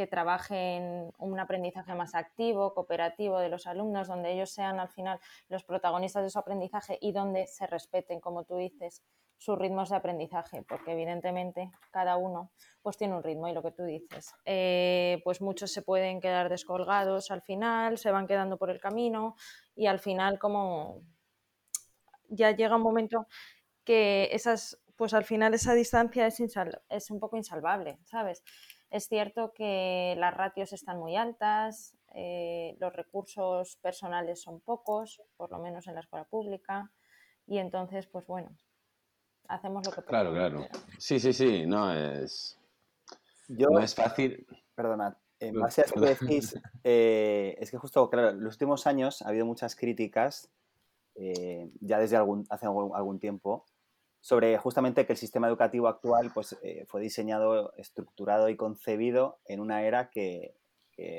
que 0.03 0.09
trabajen 0.09 1.13
un 1.19 1.39
aprendizaje 1.39 1.95
más 1.95 2.17
activo, 2.17 2.75
cooperativo 2.75 3.39
de 3.39 3.49
los 3.49 3.69
alumnos, 3.69 4.09
donde 4.09 4.33
ellos 4.33 4.51
sean 4.51 4.81
al 4.81 4.89
final 4.89 5.21
los 5.49 5.63
protagonistas 5.63 6.25
de 6.25 6.31
su 6.31 6.41
aprendizaje 6.41 6.99
y 7.01 7.13
donde 7.13 7.47
se 7.47 7.69
respeten, 7.69 8.19
como 8.19 8.43
tú 8.43 8.57
dices, 8.57 9.01
sus 9.39 9.57
ritmos 9.57 9.91
de 9.91 9.97
aprendizaje, 9.97 10.65
porque 10.69 10.91
evidentemente 10.91 11.71
cada 11.93 12.17
uno 12.17 12.51
pues 12.83 12.97
tiene 12.97 13.15
un 13.15 13.23
ritmo 13.23 13.47
y 13.47 13.53
lo 13.53 13.63
que 13.63 13.71
tú 13.71 13.85
dices, 13.85 14.35
eh, 14.45 15.21
pues 15.23 15.41
muchos 15.41 15.71
se 15.71 15.83
pueden 15.83 16.21
quedar 16.21 16.49
descolgados 16.49 17.31
al 17.31 17.43
final, 17.43 17.97
se 17.97 18.11
van 18.11 18.27
quedando 18.27 18.59
por 18.59 18.71
el 18.71 18.81
camino 18.81 19.37
y 19.77 19.87
al 19.87 20.01
final 20.01 20.41
como 20.41 21.03
ya 22.29 22.51
llega 22.51 22.75
un 22.75 22.83
momento 22.83 23.29
que 23.85 24.31
esas, 24.33 24.83
pues 24.97 25.15
al 25.15 25.25
final 25.25 25.55
esa 25.55 25.75
distancia 25.75 26.27
es, 26.27 26.41
es 26.89 27.11
un 27.13 27.21
poco 27.21 27.37
insalvable, 27.37 28.01
¿sabes? 28.03 28.43
Es 28.93 29.09
cierto 29.09 29.55
que 29.55 30.15
las 30.19 30.37
ratios 30.37 30.75
están 30.75 30.99
muy 30.99 31.17
altas, 31.17 31.97
eh, 32.15 32.77
los 32.79 32.93
recursos 32.93 33.77
personales 33.77 34.43
son 34.43 34.61
pocos, 34.61 35.23
por 35.39 35.51
lo 35.51 35.59
menos 35.59 35.87
en 35.87 35.95
la 35.95 36.01
escuela 36.01 36.27
pública, 36.27 36.93
y 37.47 37.57
entonces, 37.57 38.07
pues 38.07 38.27
bueno, 38.27 38.55
hacemos 39.49 39.87
lo 39.87 39.93
que 39.93 40.03
podemos. 40.03 40.35
Claro, 40.35 40.35
claro. 40.35 40.69
Sí, 40.99 41.19
sí, 41.19 41.33
sí, 41.33 41.65
no 41.65 41.91
es, 41.91 42.61
no 43.49 43.79
es 43.79 43.95
fácil. 43.95 44.47
Perdona, 44.75 45.17
en 45.41 45.59
base 45.59 45.81
a 45.81 45.85
esto 45.85 45.99
que 45.99 46.09
decís, 46.09 46.55
eh, 46.85 47.57
es 47.59 47.71
que 47.71 47.79
justo, 47.79 48.11
claro, 48.11 48.29
en 48.29 48.45
los 48.45 48.57
últimos 48.57 48.87
años 48.87 49.23
ha 49.23 49.29
habido 49.29 49.47
muchas 49.47 49.75
críticas, 49.75 50.51
eh, 51.15 51.71
ya 51.81 51.99
desde 51.99 52.17
algún, 52.17 52.45
hace 52.51 52.67
algún 52.67 53.19
tiempo, 53.19 53.65
sobre 54.23 54.57
justamente 54.57 55.05
que 55.05 55.13
el 55.13 55.19
sistema 55.19 55.49
educativo 55.49 55.89
actual 55.89 56.31
pues, 56.33 56.57
eh, 56.63 56.87
fue 56.87 57.01
diseñado, 57.01 57.75
estructurado 57.77 58.49
y 58.49 58.57
concebido 58.57 59.41
en 59.45 59.61
una 59.61 59.83
era 59.83 60.11
que, 60.11 60.57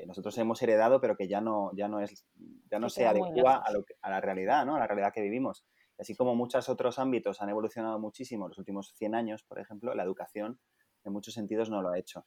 nosotros 0.08 0.38
hemos 0.38 0.62
heredado, 0.62 1.02
pero 1.02 1.18
que 1.18 1.28
ya 1.28 1.42
no, 1.42 1.72
ya 1.76 1.90
no, 1.90 2.00
es, 2.00 2.26
ya 2.72 2.80
no 2.80 2.88
se 2.90 3.06
adecua 3.06 3.56
a, 3.56 3.66
a, 4.02 4.10
la 4.10 4.22
realidad, 4.22 4.66
¿no? 4.66 4.78
a 4.78 4.80
la 4.80 4.88
realidad 4.88 5.12
que 5.12 5.20
vivimos. 5.20 5.66
Así 6.00 6.16
como 6.16 6.36
muchos 6.36 6.70
otros 6.70 7.00
ámbitos 7.00 7.42
han 7.42 7.50
evolucionado 7.50 8.00
muchísimo 8.00 8.46
en 8.46 8.50
los 8.52 8.58
últimos 8.58 8.94
100 8.94 9.14
años, 9.14 9.44
por 9.44 9.60
ejemplo, 9.60 9.94
la 9.94 10.04
educación 10.04 10.58
en 11.04 11.12
muchos 11.12 11.34
sentidos 11.34 11.70
no 11.70 11.82
lo 11.82 11.90
ha 11.90 12.00
hecho. 12.00 12.26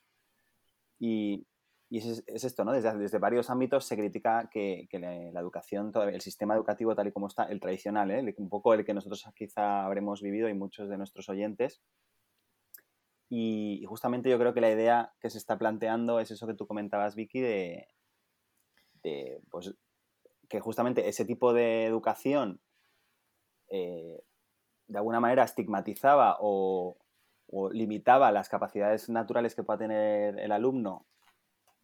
Y, 0.99 1.47
y 1.88 1.98
es, 1.98 2.24
esto, 2.26 2.64
¿no? 2.64 2.72
Desde, 2.72 2.96
desde, 2.98 3.18
varios 3.18 3.48
ámbitos 3.48 3.84
se 3.84 3.96
critica 3.96 4.48
que, 4.50 4.88
la, 4.92 5.40
educación, 5.40 5.92
el 5.94 6.20
sistema 6.20 6.54
educativo 6.54 6.96
tal 6.96 7.06
y 7.08 7.12
como 7.12 7.28
está, 7.28 7.44
el 7.44 7.60
tradicional, 7.60 8.10
¿eh? 8.10 8.34
un 8.38 8.48
poco 8.48 8.74
el 8.74 8.84
que 8.84 8.94
nosotros 8.94 9.24
quizá 9.36 9.84
habremos 9.84 10.20
vivido 10.20 10.48
y 10.48 10.54
muchos 10.54 10.88
de 10.88 10.98
nuestros 10.98 11.28
oyentes. 11.28 11.80
Y, 13.28 13.84
justamente 13.86 14.28
yo 14.30 14.38
creo 14.38 14.52
que 14.52 14.60
la 14.60 14.70
idea 14.70 15.14
que 15.20 15.30
se 15.30 15.38
está 15.38 15.58
planteando 15.58 16.18
es 16.18 16.30
eso 16.32 16.46
que 16.48 16.54
tú 16.54 16.66
comentabas, 16.66 17.14
Vicky, 17.14 17.40
de, 17.40 17.86
pues, 19.50 19.72
que 20.48 20.58
justamente 20.58 21.08
ese 21.08 21.24
tipo 21.24 21.52
de 21.52 21.84
educación 21.86 22.60
eh, 23.68 24.24
de 24.88 24.98
alguna 24.98 25.20
manera 25.20 25.44
estigmatizaba 25.44 26.38
o, 26.40 26.96
o 27.46 27.70
limitaba 27.70 28.32
las 28.32 28.48
capacidades 28.48 29.08
naturales 29.08 29.54
que 29.54 29.62
pueda 29.62 29.78
tener 29.78 30.38
el 30.40 30.50
alumno 30.50 31.06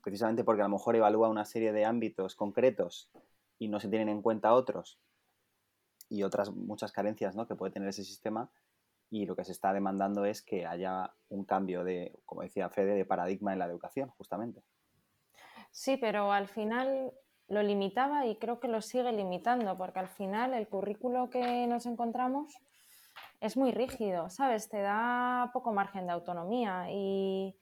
precisamente 0.03 0.45
porque 0.45 0.63
a 0.63 0.67
lo 0.67 0.77
mejor 0.77 0.97
evalúa 0.97 1.29
una 1.29 1.45
serie 1.45 1.73
de 1.73 1.85
ámbitos 1.85 2.35
concretos 2.35 3.11
y 3.59 3.69
no 3.69 3.81
se 3.81 3.89
tienen 3.89 4.09
en 4.09 4.23
cuenta 4.23 4.55
otros 4.55 4.99
y 6.09 6.25
otras 6.25 6.51
muchas 6.51 6.93
carencias 6.93 7.35
¿no? 7.37 7.47
que 7.47 7.55
puede 7.55 7.73
tener 7.73 7.89
ese 7.89 8.05
sistema 8.05 8.51
y 9.11 9.27
lo 9.27 9.37
que 9.37 9.45
se 9.45 9.53
está 9.53 9.73
demandando 9.73 10.25
es 10.25 10.43
que 10.43 10.67
haya 10.67 11.15
un 11.29 11.45
cambio 11.45 11.85
de, 11.85 12.19
como 12.25 12.43
decía 12.43 12.71
Fede, 12.71 12.95
de 12.95 13.05
paradigma 13.05 13.53
en 13.53 13.59
la 13.59 13.67
educación, 13.67 14.09
justamente. 14.17 14.63
Sí, 15.71 15.99
pero 15.99 16.33
al 16.33 16.49
final 16.49 17.13
lo 17.49 17.63
limitaba 17.63 18.25
y 18.27 18.37
creo 18.37 18.59
que 18.59 18.69
lo 18.69 18.81
sigue 18.81 19.13
limitando, 19.13 19.77
porque 19.77 19.99
al 19.99 20.09
final 20.09 20.55
el 20.55 20.67
currículo 20.67 21.29
que 21.29 21.67
nos 21.67 21.85
encontramos 21.85 22.57
es 23.41 23.59
muy 23.59 23.71
rígido, 23.73 24.31
¿sabes? 24.31 24.71
Te 24.71 24.81
da 24.81 25.51
poco 25.53 25.73
margen 25.73 26.07
de 26.07 26.13
autonomía 26.13 26.87
y, 26.91 27.55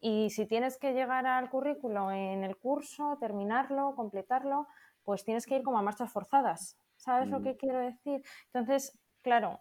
y 0.00 0.30
si 0.30 0.46
tienes 0.46 0.78
que 0.78 0.92
llegar 0.92 1.26
al 1.26 1.50
currículo 1.50 2.12
en 2.12 2.44
el 2.44 2.56
curso, 2.56 3.16
terminarlo, 3.20 3.94
completarlo, 3.96 4.68
pues 5.02 5.24
tienes 5.24 5.46
que 5.46 5.56
ir 5.56 5.62
como 5.62 5.78
a 5.78 5.82
marchas 5.82 6.12
forzadas. 6.12 6.78
¿Sabes 6.96 7.28
lo 7.28 7.42
que 7.42 7.56
quiero 7.56 7.78
decir? 7.78 8.22
Entonces, 8.46 8.98
claro, 9.22 9.60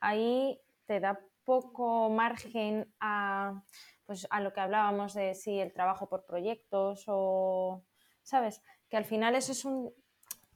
ahí 0.00 0.60
te 0.86 1.00
da 1.00 1.20
poco 1.44 2.10
margen 2.10 2.92
a, 3.00 3.62
pues, 4.06 4.26
a 4.30 4.40
lo 4.40 4.52
que 4.52 4.60
hablábamos 4.60 5.14
de 5.14 5.34
si 5.34 5.58
el 5.58 5.72
trabajo 5.72 6.08
por 6.08 6.26
proyectos 6.26 7.04
o, 7.06 7.84
¿sabes? 8.22 8.62
Que 8.88 8.96
al 8.96 9.04
final 9.04 9.34
eso 9.34 9.52
es 9.52 9.64
un, 9.64 9.92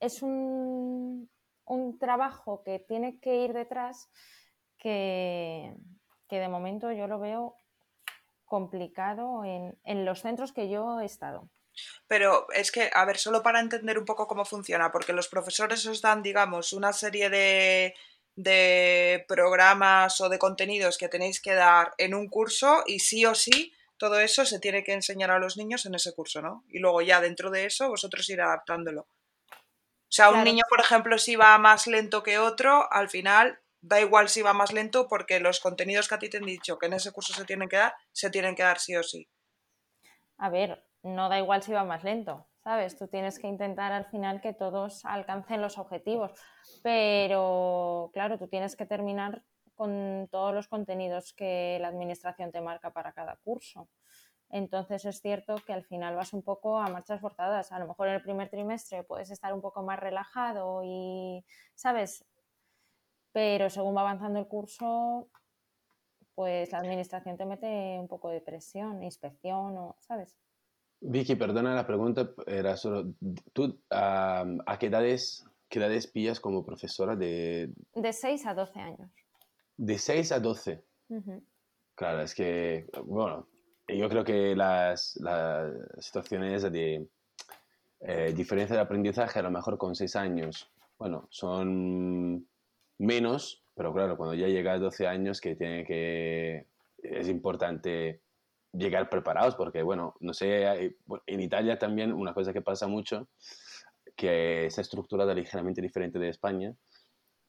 es 0.00 0.22
un, 0.22 1.30
un 1.64 1.98
trabajo 1.98 2.62
que 2.62 2.78
tiene 2.78 3.20
que 3.20 3.44
ir 3.44 3.52
detrás 3.52 4.10
que, 4.76 5.74
que 6.28 6.40
de 6.40 6.48
momento 6.48 6.92
yo 6.92 7.06
lo 7.06 7.18
veo 7.18 7.56
complicado 8.52 9.47
en, 9.47 9.78
en 9.82 10.04
los 10.04 10.21
centros 10.21 10.52
que 10.52 10.68
yo 10.68 11.00
he 11.00 11.06
estado. 11.06 11.49
Pero 12.06 12.47
es 12.52 12.71
que, 12.71 12.90
a 12.92 13.06
ver, 13.06 13.16
solo 13.16 13.42
para 13.42 13.61
entender 13.61 13.99
un 13.99 14.04
poco 14.04 14.26
cómo 14.26 14.44
funciona, 14.44 14.92
porque 14.92 15.14
los 15.14 15.28
profesores 15.28 15.87
os 15.87 16.02
dan, 16.02 16.23
digamos, 16.23 16.75
una 16.75 16.92
serie 16.92 17.30
de, 17.30 17.94
de 18.37 19.25
programas 19.26 20.21
o 20.21 20.28
de 20.28 20.38
contenidos 20.38 20.99
que 20.99 21.09
tenéis 21.09 21.40
que 21.40 21.54
dar 21.54 21.94
en 21.97 22.12
un 22.12 22.28
curso 22.28 22.85
y 22.87 22.99
sí 22.99 23.25
o 23.25 23.35
sí 23.35 23.73
todo 23.97 24.21
eso 24.21 24.44
se 24.44 24.59
tiene 24.59 24.85
que 24.85 24.92
enseñar 24.92 25.30
a 25.30 25.38
los 25.38 25.56
niños 25.56 25.87
en 25.87 25.94
ese 25.94 26.12
curso, 26.12 26.42
¿no? 26.42 26.62
Y 26.68 26.78
luego 26.78 27.00
ya 27.00 27.23
dentro 27.23 27.50
de 27.50 27.64
eso 27.64 27.88
vosotros 27.88 28.28
ir 28.28 28.42
adaptándolo. 28.42 29.02
O 29.02 30.14
sea, 30.14 30.28
un 30.28 30.44
niño, 30.44 30.64
por 30.68 30.80
ejemplo, 30.80 31.16
si 31.16 31.37
va 31.37 31.56
más 31.56 31.87
lento 31.87 32.23
que 32.23 32.38
otro, 32.38 32.92
al 32.92 33.09
final 33.09 33.62
da 33.82 34.00
igual 34.00 34.28
si 34.28 34.42
va 34.42 34.52
más 34.54 34.72
lento 34.72 35.08
porque 35.08 35.40
los 35.40 35.60
contenidos 35.60 36.08
que 36.08 36.14
a 36.14 36.18
ti 36.18 36.30
te 36.30 36.38
han 36.38 36.46
dicho 36.46 36.78
que 36.78 36.86
en 36.86 36.94
ese 36.94 37.12
curso 37.12 37.34
se 37.34 37.44
tienen 37.44 37.68
que 37.68 37.76
dar, 37.76 37.94
se 38.12 38.30
tienen 38.30 38.54
que 38.54 38.62
dar 38.62 38.78
sí 38.78 38.96
o 38.96 39.02
sí. 39.02 39.28
A 40.38 40.48
ver, 40.48 40.84
no 41.02 41.28
da 41.28 41.38
igual 41.38 41.62
si 41.62 41.72
va 41.72 41.84
más 41.84 42.04
lento, 42.04 42.46
¿sabes? 42.62 42.96
Tú 42.96 43.08
tienes 43.08 43.38
que 43.38 43.48
intentar 43.48 43.92
al 43.92 44.06
final 44.06 44.40
que 44.40 44.54
todos 44.54 45.04
alcancen 45.04 45.60
los 45.60 45.78
objetivos, 45.78 46.32
pero 46.82 48.10
claro, 48.14 48.38
tú 48.38 48.48
tienes 48.48 48.76
que 48.76 48.86
terminar 48.86 49.42
con 49.74 50.28
todos 50.30 50.54
los 50.54 50.68
contenidos 50.68 51.32
que 51.32 51.78
la 51.80 51.88
administración 51.88 52.52
te 52.52 52.60
marca 52.60 52.92
para 52.92 53.12
cada 53.12 53.36
curso. 53.36 53.88
Entonces 54.48 55.06
es 55.06 55.20
cierto 55.20 55.56
que 55.66 55.72
al 55.72 55.84
final 55.84 56.14
vas 56.14 56.34
un 56.34 56.42
poco 56.42 56.78
a 56.78 56.88
marchas 56.88 57.20
forzadas. 57.20 57.72
A 57.72 57.78
lo 57.78 57.88
mejor 57.88 58.08
en 58.08 58.14
el 58.14 58.22
primer 58.22 58.50
trimestre 58.50 59.02
puedes 59.02 59.30
estar 59.30 59.52
un 59.54 59.62
poco 59.62 59.82
más 59.82 59.98
relajado 59.98 60.82
y, 60.84 61.44
¿sabes? 61.74 62.24
Pero 63.32 63.70
según 63.70 63.96
va 63.96 64.02
avanzando 64.02 64.38
el 64.38 64.46
curso, 64.46 65.28
pues 66.34 66.70
la 66.72 66.78
administración 66.78 67.36
te 67.36 67.46
mete 67.46 67.98
un 67.98 68.08
poco 68.08 68.30
de 68.30 68.40
presión, 68.40 69.02
inspección, 69.02 69.76
o, 69.76 69.96
¿sabes? 70.00 70.36
Vicky, 71.00 71.34
perdona 71.34 71.74
la 71.74 71.86
pregunta, 71.86 72.30
era 72.46 72.76
solo, 72.76 73.12
¿tú 73.52 73.80
a 73.90 74.76
qué 74.78 74.86
edades, 74.86 75.44
qué 75.68 75.80
edades 75.80 76.06
pillas 76.06 76.38
como 76.38 76.64
profesora 76.64 77.16
de...? 77.16 77.72
De 77.94 78.12
6 78.12 78.46
a 78.46 78.54
12 78.54 78.80
años. 78.80 79.10
De 79.76 79.98
6 79.98 80.32
a 80.32 80.40
12. 80.40 80.84
Claro, 81.94 82.22
es 82.22 82.34
que, 82.34 82.86
bueno, 83.04 83.48
yo 83.88 84.08
creo 84.08 84.24
que 84.24 84.54
las, 84.54 85.16
las 85.20 85.72
situaciones 85.98 86.62
de 86.70 87.08
eh, 88.00 88.32
diferencia 88.34 88.76
de 88.76 88.82
aprendizaje, 88.82 89.40
a 89.40 89.42
lo 89.42 89.50
mejor 89.50 89.78
con 89.78 89.96
6 89.96 90.16
años, 90.16 90.70
bueno, 90.98 91.26
son 91.30 92.46
menos, 93.02 93.64
pero 93.75 93.92
claro, 93.92 94.16
cuando 94.16 94.35
ya 94.35 94.47
llega 94.47 94.73
a 94.73 94.78
12 94.78 95.06
años, 95.06 95.40
que 95.40 95.56
tiene 95.56 95.85
que, 95.85 96.66
es 97.02 97.28
importante 97.28 98.23
llegar 98.73 99.11
preparados, 99.11 99.54
porque 99.56 99.82
bueno, 99.82 100.14
no 100.21 100.32
sé, 100.32 100.94
en 101.26 101.40
Italia 101.40 101.78
también 101.78 102.12
una 102.12 102.32
cosa 102.32 102.52
que 102.52 102.62
pasa 102.62 102.87
mucho, 102.87 103.28
que 104.16 104.66
está 104.66 104.80
estructurada 104.80 105.35
ligeramente 105.35 105.82
diferente 105.82 106.18
de 106.18 106.28
España, 106.28 106.75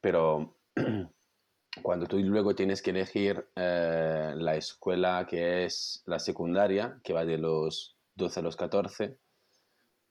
pero 0.02 0.58
cuando 1.82 2.06
tú 2.08 2.18
luego 2.20 2.56
tienes 2.56 2.82
que 2.82 2.92
elegir 2.92 3.48
eh, 3.56 4.34
la 4.36 4.56
escuela 4.56 5.26
que 5.30 5.66
es 5.66 6.04
la 6.06 6.20
secundaria, 6.20 7.00
que 7.04 7.14
va 7.14 7.26
de 7.26 7.38
los 7.38 7.98
12 8.16 8.40
a 8.40 8.44
los 8.44 8.56
14, 8.56 9.18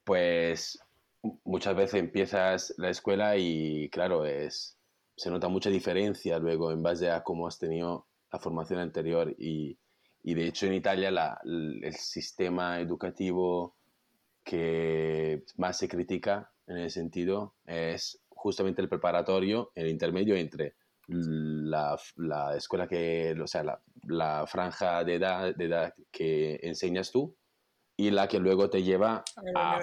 pues 0.05 0.79
muchas 1.45 1.77
veces 1.77 2.01
empiezas 2.01 2.75
la 2.79 2.91
escuela 2.91 3.37
y 3.37 3.89
claro, 3.91 4.25
es, 4.25 4.79
se 5.23 5.31
nota 5.31 5.47
mucha 5.47 5.71
diferencia 5.71 6.37
luego 6.41 6.73
en 6.73 6.83
base 6.83 7.09
a 7.09 7.23
cómo 7.23 7.47
has 7.47 7.57
tenido 7.57 8.09
la 8.33 8.41
formación 8.41 8.81
anterior 8.81 9.33
y, 9.39 9.79
y 10.25 10.35
de 10.35 10.49
hecho 10.49 10.67
en 10.67 10.75
Italia 10.75 11.39
el 11.45 11.95
sistema 11.95 12.81
educativo 12.81 13.77
que 14.43 15.45
más 15.59 15.79
se 15.79 15.87
critica 15.87 16.51
en 16.67 16.79
ese 16.79 16.99
sentido 16.99 17.55
es 17.65 18.21
justamente 18.31 18.83
el 18.83 18.89
preparatorio, 18.89 19.71
el 19.77 19.87
intermedio 19.87 20.35
entre 20.35 20.75
la, 21.07 21.97
la 22.17 22.57
escuela 22.57 22.89
que, 22.89 23.33
o 23.41 23.47
sea, 23.47 23.63
la, 23.63 23.81
la, 24.09 24.45
franja 24.49 25.05
de 25.05 25.15
edad, 25.15 25.55
de 25.55 25.65
edad 25.67 25.95
que 26.11 26.59
enseñas 26.65 27.13
tú 27.13 27.37
y 27.97 28.11
la 28.11 28.27
que 28.27 28.41
luego 28.41 28.69
te 28.69 28.83
lleva 28.83 29.23
a, 29.55 29.81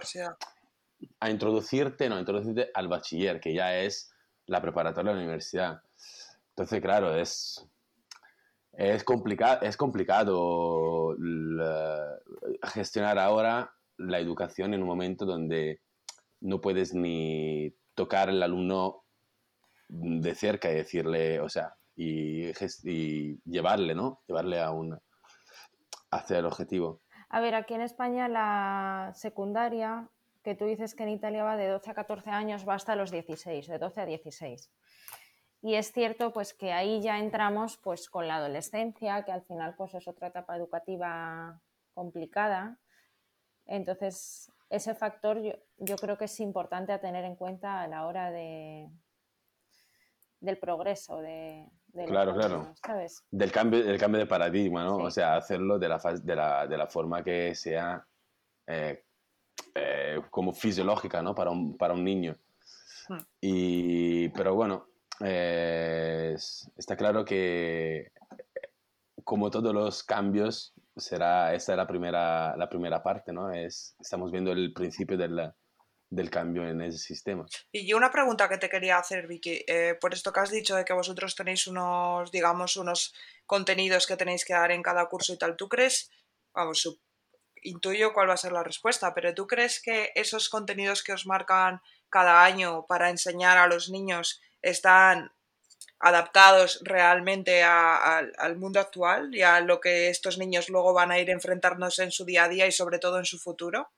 a, 1.21 1.29
introducirte, 1.29 2.09
no, 2.09 2.15
a 2.17 2.19
introducirte 2.19 2.71
al 2.73 2.89
bachiller, 2.89 3.39
que 3.39 3.53
ya 3.53 3.79
es 3.79 4.11
la 4.49 4.61
preparatoria 4.61 5.11
de 5.11 5.17
la 5.17 5.23
universidad. 5.23 5.81
Entonces, 6.49 6.81
claro, 6.81 7.15
es, 7.15 7.65
es, 8.73 9.03
complicado, 9.03 9.61
es 9.61 9.77
complicado 9.77 11.15
gestionar 12.63 13.19
ahora 13.19 13.71
la 13.97 14.19
educación 14.19 14.73
en 14.73 14.81
un 14.81 14.87
momento 14.87 15.25
donde 15.25 15.81
no 16.41 16.61
puedes 16.61 16.93
ni 16.93 17.73
tocar 17.93 18.29
al 18.29 18.41
alumno 18.41 19.03
de 19.87 20.35
cerca 20.35 20.71
y 20.71 20.75
decirle, 20.75 21.39
o 21.39 21.49
sea, 21.49 21.75
y, 21.95 22.51
llevarle, 23.43 23.93
¿no? 23.93 24.21
Llevarle 24.27 24.61
a 24.61 24.71
un, 24.71 24.97
hacia 26.11 26.39
el 26.39 26.45
objetivo. 26.45 27.01
A 27.29 27.41
ver, 27.41 27.55
aquí 27.55 27.73
en 27.73 27.81
España 27.81 28.27
la 28.27 29.11
secundaria, 29.13 30.09
que 30.43 30.55
tú 30.55 30.65
dices 30.65 30.95
que 30.95 31.03
en 31.03 31.09
Italia 31.09 31.43
va 31.43 31.57
de 31.57 31.67
12 31.67 31.91
a 31.91 31.93
14 31.93 32.29
años, 32.29 32.67
va 32.67 32.75
hasta 32.75 32.95
los 32.95 33.11
16, 33.11 33.67
de 33.67 33.77
12 33.77 34.01
a 34.01 34.05
16. 34.05 34.71
Y 35.61 35.75
es 35.75 35.91
cierto 35.91 36.31
pues 36.31 36.53
que 36.53 36.71
ahí 36.71 37.01
ya 37.01 37.19
entramos 37.19 37.77
pues 37.77 38.09
con 38.09 38.27
la 38.27 38.37
adolescencia, 38.37 39.23
que 39.25 39.31
al 39.31 39.43
final 39.43 39.75
pues 39.75 39.93
es 39.93 40.07
otra 40.07 40.29
etapa 40.29 40.55
educativa 40.55 41.61
complicada. 41.93 42.79
Entonces, 43.65 44.51
ese 44.69 44.95
factor 44.95 45.41
yo, 45.41 45.53
yo 45.77 45.97
creo 45.97 46.17
que 46.17 46.25
es 46.25 46.39
importante 46.39 46.93
a 46.93 47.01
tener 47.01 47.25
en 47.25 47.35
cuenta 47.35 47.81
a 47.81 47.87
la 47.87 48.07
hora 48.07 48.31
de, 48.31 48.89
del 50.39 50.57
progreso 50.57 51.17
de, 51.17 51.67
claro, 52.07 52.33
claro. 52.33 52.73
¿sabes? 52.85 53.25
Del 53.29 53.51
cambio, 53.51 53.83
del 53.83 53.99
cambio 53.99 54.19
de 54.19 54.25
paradigma, 54.25 54.83
¿no? 54.83 54.97
O 54.97 55.11
sea, 55.11 55.35
hacerlo 55.35 55.77
de 55.77 55.89
la, 55.89 55.97
de 55.97 56.35
la, 56.35 56.67
de 56.67 56.77
la 56.77 56.87
forma 56.87 57.23
que 57.23 57.53
sea 57.55 58.05
eh, 58.67 59.03
eh, 59.75 60.21
como 60.29 60.53
fisiológica, 60.53 61.21
¿no? 61.21 61.35
Para 61.35 61.51
un, 61.51 61.77
para 61.77 61.93
un 61.93 62.03
niño. 62.03 62.37
Hmm. 63.07 63.19
Y, 63.41 64.29
pero 64.29 64.55
bueno, 64.55 64.87
eh, 65.21 66.35
está 66.77 66.95
claro 66.95 67.25
que 67.25 68.11
como 69.23 69.51
todos 69.51 69.73
los 69.73 70.03
cambios, 70.03 70.73
será 70.95 71.53
esta 71.53 71.75
la 71.75 71.85
primera, 71.85 72.57
la 72.57 72.67
primera 72.67 73.03
parte, 73.03 73.31
¿no? 73.31 73.51
Es, 73.51 73.95
estamos 73.99 74.31
viendo 74.31 74.51
el 74.51 74.73
principio 74.73 75.17
del, 75.17 75.53
del 76.09 76.29
cambio 76.29 76.67
en 76.67 76.81
ese 76.81 76.97
sistema. 76.97 77.45
Y 77.71 77.87
yo 77.87 77.97
una 77.97 78.11
pregunta 78.11 78.49
que 78.49 78.57
te 78.57 78.69
quería 78.69 78.97
hacer, 78.97 79.27
Vicky, 79.27 79.63
eh, 79.67 79.95
por 79.99 80.13
esto 80.13 80.33
que 80.33 80.39
has 80.39 80.49
dicho 80.49 80.75
de 80.75 80.83
que 80.83 80.93
vosotros 80.93 81.35
tenéis 81.35 81.67
unos, 81.67 82.31
digamos, 82.31 82.75
unos 82.77 83.13
contenidos 83.45 84.07
que 84.07 84.17
tenéis 84.17 84.45
que 84.45 84.53
dar 84.53 84.71
en 84.71 84.81
cada 84.81 85.07
curso 85.07 85.33
y 85.33 85.37
tal, 85.37 85.55
¿tú 85.55 85.69
crees, 85.69 86.11
vamos, 86.53 86.99
intuyo 87.63 88.13
cuál 88.13 88.29
va 88.29 88.33
a 88.33 88.37
ser 88.37 88.51
la 88.51 88.63
respuesta, 88.63 89.13
pero 89.13 89.33
¿tú 89.33 89.47
crees 89.47 89.81
que 89.81 90.11
esos 90.15 90.49
contenidos 90.49 91.03
que 91.03 91.13
os 91.13 91.25
marcan 91.25 91.81
cada 92.09 92.43
año 92.43 92.85
para 92.87 93.09
enseñar 93.09 93.57
a 93.57 93.67
los 93.67 93.89
niños 93.89 94.41
están 94.61 95.31
adaptados 95.99 96.79
realmente 96.83 97.61
al 97.63 98.57
mundo 98.57 98.79
actual 98.79 99.35
y 99.35 99.41
a 99.41 99.59
lo 99.59 99.81
que 99.81 100.09
estos 100.09 100.37
niños 100.37 100.69
luego 100.69 100.93
van 100.93 101.11
a 101.11 101.19
ir 101.19 101.29
enfrentarnos 101.29 101.99
en 101.99 102.11
su 102.11 102.25
día 102.25 102.45
a 102.45 102.49
día 102.49 102.67
y 102.67 102.71
sobre 102.71 102.99
todo 102.99 103.19
en 103.19 103.25
su 103.25 103.37
futuro? 103.37 103.91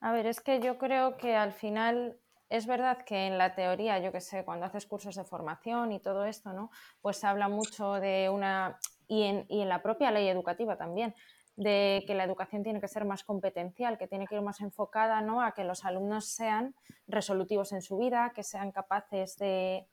A 0.00 0.12
ver, 0.12 0.26
es 0.26 0.40
que 0.40 0.60
yo 0.60 0.78
creo 0.78 1.16
que 1.16 1.34
al 1.34 1.52
final 1.52 2.18
es 2.48 2.66
verdad 2.66 3.04
que 3.04 3.26
en 3.26 3.36
la 3.36 3.54
teoría, 3.54 3.98
yo 3.98 4.12
que 4.12 4.20
sé, 4.20 4.44
cuando 4.44 4.64
haces 4.64 4.86
cursos 4.86 5.14
de 5.16 5.24
formación 5.24 5.92
y 5.92 6.00
todo 6.00 6.24
esto, 6.24 6.52
¿no? 6.52 6.70
Pues 7.02 7.18
se 7.18 7.26
habla 7.26 7.48
mucho 7.48 7.94
de 7.94 8.30
una, 8.30 8.78
y 9.06 9.24
en, 9.24 9.44
y 9.48 9.60
en 9.60 9.68
la 9.68 9.82
propia 9.82 10.10
ley 10.10 10.28
educativa 10.28 10.78
también, 10.78 11.14
de 11.58 12.04
que 12.06 12.14
la 12.14 12.22
educación 12.22 12.62
tiene 12.62 12.80
que 12.80 12.86
ser 12.86 13.04
más 13.04 13.24
competencial, 13.24 13.98
que 13.98 14.06
tiene 14.06 14.28
que 14.28 14.36
ir 14.36 14.42
más 14.42 14.60
enfocada 14.60 15.20
¿no? 15.22 15.42
a 15.42 15.54
que 15.54 15.64
los 15.64 15.84
alumnos 15.84 16.26
sean 16.26 16.76
resolutivos 17.08 17.72
en 17.72 17.82
su 17.82 17.98
vida, 17.98 18.30
que 18.32 18.44
sean 18.44 18.70
capaces 18.70 19.36
de, 19.38 19.88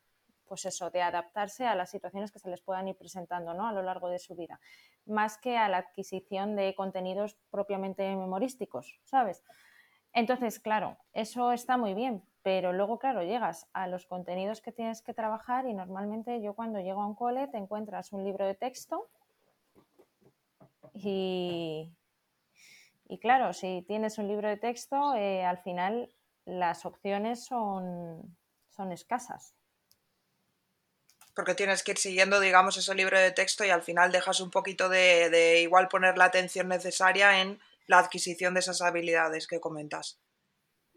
pues 0.48 0.66
eso, 0.66 0.92
de 0.92 1.02
adaptarse 1.02 1.66
a 1.66 1.74
las 1.74 1.90
situaciones 1.90 2.32
que 2.32 2.38
se 2.38 2.52
les 2.52 2.62
puedan 2.62 2.88
ir 2.88 2.96
presentando 2.96 3.56
¿no? 3.56 3.66
a 3.68 3.74
lo 3.74 3.82
largo 3.82 4.10
de 4.10 4.20
su 4.20 4.36
vida, 4.36 4.60
más 5.08 5.40
que 5.40 5.58
a 5.58 5.68
la 5.68 5.78
adquisición 5.78 6.56
de 6.56 6.76
contenidos 6.76 7.36
propiamente 7.50 8.16
memorísticos, 8.16 9.00
¿sabes? 9.04 9.44
Entonces, 10.14 10.60
claro, 10.60 10.98
eso 11.14 11.52
está 11.52 11.78
muy 11.78 11.96
bien, 11.96 12.24
pero 12.44 12.74
luego, 12.74 13.00
claro, 13.00 13.24
llegas 13.24 13.68
a 13.74 13.88
los 13.88 14.06
contenidos 14.06 14.62
que 14.62 14.72
tienes 14.72 15.02
que 15.02 15.16
trabajar 15.16 15.66
y 15.66 15.74
normalmente 15.74 16.44
yo 16.44 16.54
cuando 16.54 16.80
llego 16.80 17.02
a 17.02 17.08
un 17.08 17.16
cole 17.16 17.48
te 17.48 17.58
encuentras 17.58 18.14
un 18.14 18.24
libro 18.24 18.46
de 18.46 18.54
texto 18.54 19.10
y, 20.96 21.94
claro, 23.22 23.54
si 23.54 23.84
tienes 23.88 24.18
un 24.18 24.28
libro 24.28 24.48
de 24.48 24.58
texto, 24.58 25.14
eh, 25.16 25.44
al 25.44 25.58
final 25.60 26.10
las 26.46 26.86
opciones 26.86 27.46
son, 27.46 28.38
son 28.70 28.92
escasas. 28.92 29.54
Porque 31.36 31.54
tienes 31.54 31.84
que 31.84 31.92
ir 31.92 31.98
siguiendo, 31.98 32.40
digamos, 32.40 32.78
ese 32.78 32.96
libro 32.96 33.20
de 33.20 33.32
texto 33.32 33.66
y 33.66 33.70
al 33.70 33.84
final 33.84 34.12
dejas 34.12 34.40
un 34.40 34.52
poquito 34.52 34.88
de, 34.88 35.30
de 35.30 35.62
igual 35.62 35.90
poner 35.90 36.18
la 36.18 36.26
atención 36.26 36.70
necesaria 36.70 37.42
en 37.42 37.60
la 37.88 38.00
adquisición 38.00 38.54
de 38.54 38.62
esas 38.62 38.82
habilidades 38.82 39.48
que 39.48 39.60
comentas. 39.60 40.22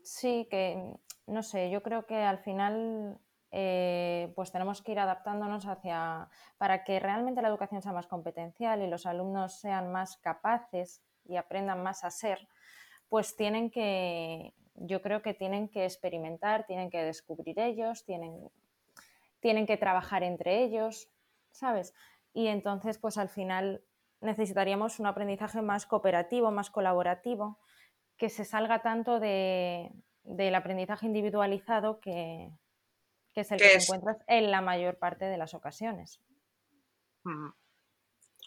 Sí, 0.05 0.47
que 0.49 0.81
no 1.27 1.43
sé, 1.43 1.71
yo 1.71 1.83
creo 1.83 2.07
que 2.07 2.15
al 2.15 2.39
final 2.39 3.19
eh, 3.51 4.33
pues 4.35 4.53
tenemos 4.53 4.83
que 4.83 4.93
ir 4.93 4.99
adaptándonos 4.99 5.67
hacia 5.67 6.29
para 6.59 6.85
que 6.85 7.01
realmente 7.01 7.41
la 7.41 7.49
educación 7.49 7.81
sea 7.81 7.93
más 7.93 8.07
competencial 8.07 8.83
y 8.83 8.89
los 8.89 9.07
alumnos 9.07 9.59
sean 9.59 9.91
más 9.91 10.19
capaces 10.19 11.03
y 11.25 11.37
aprendan 11.37 11.83
más 11.83 12.05
a 12.05 12.11
ser, 12.11 12.47
pues 13.09 13.37
tienen 13.37 13.71
que, 13.71 14.55
yo 14.75 15.01
creo 15.01 15.23
que 15.23 15.35
tienen 15.35 15.69
que 15.69 15.85
experimentar, 15.85 16.67
tienen 16.67 16.91
que 16.91 17.03
descubrir 17.03 17.59
ellos, 17.59 18.05
tienen, 18.05 18.51
tienen 19.41 19.67
que 19.67 19.77
trabajar 19.79 20.23
entre 20.23 20.63
ellos, 20.63 21.09
¿sabes? 21.51 21.95
Y 22.35 22.49
entonces, 22.49 22.99
pues 22.99 23.17
al 23.17 23.31
final 23.31 23.83
necesitaríamos 24.21 25.01
un 25.01 25.07
aprendizaje 25.07 25.63
más 25.63 25.87
cooperativo, 25.87 26.51
más 26.51 26.71
colaborativo, 26.71 27.59
que 28.17 28.29
se 28.29 28.45
salga 28.45 28.83
tanto 28.83 29.21
de, 29.21 29.93
del 30.25 30.55
aprendizaje 30.55 31.07
individualizado 31.07 32.01
que, 32.01 32.51
es 33.43 33.53
el 33.53 33.59
que 33.59 33.69
te 33.69 33.83
encuentras 33.83 34.19
en 34.27 34.51
la 34.51 34.61
mayor 34.61 34.99
parte 34.99 35.25
de 35.27 35.37
las 35.39 35.55
ocasiones. 35.55 36.21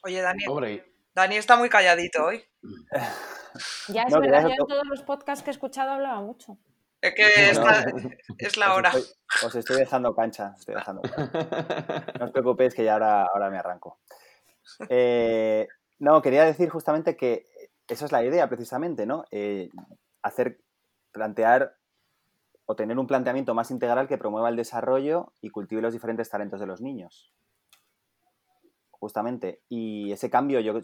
Oye, 0.03 0.21
Dani, 0.21 0.45
Dani 1.13 1.35
está 1.35 1.55
muy 1.57 1.69
calladito 1.69 2.25
hoy. 2.25 2.43
Ya 3.89 4.03
es 4.03 4.17
verdad, 4.17 4.43
yo 4.43 4.49
en 4.49 4.67
todos 4.67 4.85
los 4.87 5.03
podcasts 5.03 5.43
que 5.43 5.49
he 5.51 5.53
escuchado 5.53 5.91
hablaba 5.91 6.21
mucho. 6.21 6.57
Es 7.01 7.13
que 7.13 7.23
esta- 7.51 7.85
es 8.37 8.57
la 8.57 8.71
Os 8.71 8.77
hora. 8.77 8.89
estoy, 8.89 9.03
os 9.45 9.55
estoy 9.55 9.77
dejando 9.77 10.15
cancha, 10.15 10.51
os 10.53 10.59
estoy 10.61 10.75
dejando 10.75 11.01
cancha. 11.01 11.31
No 12.19 12.25
os 12.25 12.31
preocupéis 12.31 12.73
que 12.73 12.83
ya 12.83 12.93
ahora, 12.93 13.23
ahora 13.23 13.49
me 13.49 13.57
arranco. 13.57 13.99
Eh, 14.89 15.67
no, 15.99 16.21
quería 16.21 16.45
decir 16.45 16.69
justamente 16.69 17.15
que 17.17 17.47
esa 17.87 18.05
es 18.05 18.11
la 18.11 18.23
idea 18.23 18.47
precisamente, 18.47 19.05
¿no? 19.05 19.25
Eh, 19.31 19.69
hacer, 20.23 20.61
plantear 21.11 21.75
o 22.71 22.75
tener 22.77 22.97
un 22.97 23.05
planteamiento 23.05 23.53
más 23.53 23.69
integral 23.69 24.07
que 24.07 24.17
promueva 24.17 24.47
el 24.47 24.55
desarrollo 24.55 25.33
y 25.41 25.49
cultive 25.49 25.81
los 25.81 25.91
diferentes 25.91 26.29
talentos 26.29 26.61
de 26.61 26.67
los 26.67 26.79
niños. 26.79 27.33
Justamente. 28.91 29.61
Y 29.67 30.09
ese 30.13 30.29
cambio, 30.29 30.61
yo, 30.61 30.79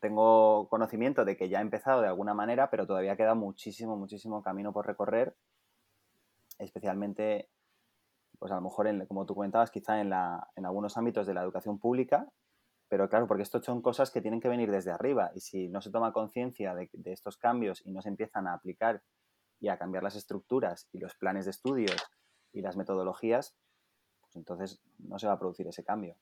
tengo 0.00 0.66
conocimiento 0.70 1.26
de 1.26 1.36
que 1.36 1.50
ya 1.50 1.58
ha 1.58 1.60
empezado 1.60 2.00
de 2.00 2.08
alguna 2.08 2.32
manera, 2.32 2.70
pero 2.70 2.86
todavía 2.86 3.14
queda 3.14 3.34
muchísimo, 3.34 3.98
muchísimo 3.98 4.42
camino 4.42 4.72
por 4.72 4.86
recorrer, 4.86 5.36
especialmente, 6.58 7.50
pues 8.38 8.50
a 8.50 8.54
lo 8.54 8.62
mejor, 8.62 8.86
en, 8.86 9.04
como 9.04 9.26
tú 9.26 9.34
comentabas, 9.34 9.70
quizá 9.70 10.00
en, 10.00 10.14
algunos 10.14 10.96
ámbitos 10.96 11.26
de 11.26 11.34
la 11.34 11.42
educación 11.42 11.78
pública, 11.78 12.26
pero 12.88 13.10
claro, 13.10 13.26
porque 13.26 13.42
esto 13.42 13.60
son 13.60 13.82
cosas 13.82 14.10
que 14.10 14.22
tienen 14.22 14.40
que 14.40 14.48
venir 14.48 14.70
desde 14.70 14.92
arriba 14.92 15.30
y 15.34 15.40
si 15.40 15.68
no 15.68 15.82
se 15.82 15.90
toma 15.90 16.14
conciencia 16.14 16.74
de 16.74 17.12
estos 17.12 17.36
cambios 17.36 17.84
y 17.84 17.92
no 17.92 18.00
se 18.00 18.08
empiezan 18.08 18.46
a 18.46 18.54
aplicar 18.54 19.02
y 19.60 19.68
a 19.68 19.78
cambiar 19.78 20.02
las 20.02 20.16
estructuras 20.16 20.88
y 20.92 20.98
los 20.98 21.14
planes 21.14 21.44
de 21.44 21.50
estudios 21.50 21.96
y 22.52 22.62
las 22.62 22.76
metodologías, 22.76 23.56
pues 24.20 24.36
entonces 24.36 24.80
no 24.98 25.18
se 25.18 25.26
va 25.26 25.34
a 25.34 25.38
producir 25.38 25.66
ese 25.66 25.84
cambio. 25.84 26.16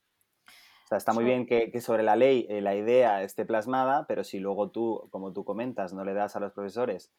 O 0.85 0.89
sea, 0.89 0.99
está 0.99 1.13
muy 1.13 1.25
bien 1.25 1.47
que, 1.47 1.73
que 1.73 1.81
sobre 1.81 2.05
la 2.05 2.15
ley 2.15 2.47
eh, 2.49 2.61
la 2.61 2.77
idea 2.77 3.23
esté 3.23 3.45
plasmada, 3.45 4.07
pero 4.07 4.23
si 4.23 4.39
luego 4.39 4.71
tú, 4.71 5.09
como 5.11 5.33
tú 5.33 5.45
comentas, 5.45 5.93
no 5.93 6.05
le 6.05 6.15
das 6.15 6.37
a 6.37 6.41
los 6.41 6.53
profesores 6.53 7.13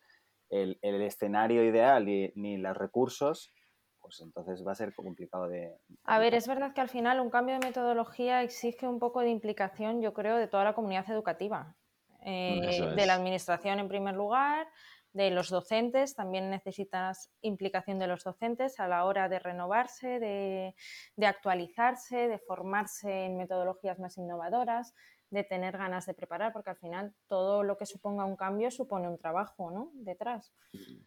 el, 0.49 0.79
el 0.81 1.01
escenario 1.01 1.63
ideal 1.63 2.05
ni, 2.05 2.31
ni 2.35 2.57
los 2.57 2.77
recursos, 2.77 3.53
pues 3.99 4.21
entonces 4.21 4.65
va 4.65 4.71
a 4.71 4.75
ser 4.75 4.95
complicado 4.95 5.49
de... 5.49 5.75
A 6.05 6.17
ver, 6.19 6.33
es 6.33 6.47
verdad 6.47 6.73
que 6.73 6.79
al 6.79 6.87
final 6.87 7.19
un 7.19 7.29
cambio 7.29 7.59
de 7.59 7.65
metodología 7.65 8.41
exige 8.41 8.87
un 8.87 8.99
poco 8.99 9.19
de 9.19 9.29
implicación, 9.29 10.01
yo 10.01 10.13
creo, 10.13 10.37
de 10.37 10.47
toda 10.47 10.63
la 10.63 10.73
comunidad 10.73 11.09
educativa. 11.09 11.75
Eh, 12.29 12.93
de 12.95 13.05
la 13.05 13.13
administración 13.13 13.79
en 13.79 13.87
primer 13.87 14.15
lugar, 14.15 14.67
de 15.13 15.31
los 15.31 15.49
docentes, 15.49 16.15
también 16.15 16.49
necesitas 16.49 17.31
implicación 17.41 17.99
de 17.99 18.07
los 18.07 18.23
docentes 18.23 18.79
a 18.79 18.87
la 18.87 19.05
hora 19.05 19.29
de 19.29 19.39
renovarse, 19.39 20.19
de, 20.19 20.75
de 21.15 21.25
actualizarse, 21.25 22.27
de 22.27 22.39
formarse 22.39 23.25
en 23.25 23.37
metodologías 23.37 23.99
más 23.99 24.17
innovadoras, 24.17 24.93
de 25.29 25.43
tener 25.43 25.77
ganas 25.77 26.05
de 26.05 26.13
preparar, 26.13 26.53
porque 26.53 26.69
al 26.69 26.77
final 26.77 27.13
todo 27.27 27.63
lo 27.63 27.77
que 27.77 27.85
suponga 27.85 28.25
un 28.25 28.35
cambio 28.35 28.71
supone 28.71 29.09
un 29.09 29.17
trabajo 29.17 29.71
¿no? 29.71 29.91
detrás. 29.93 30.53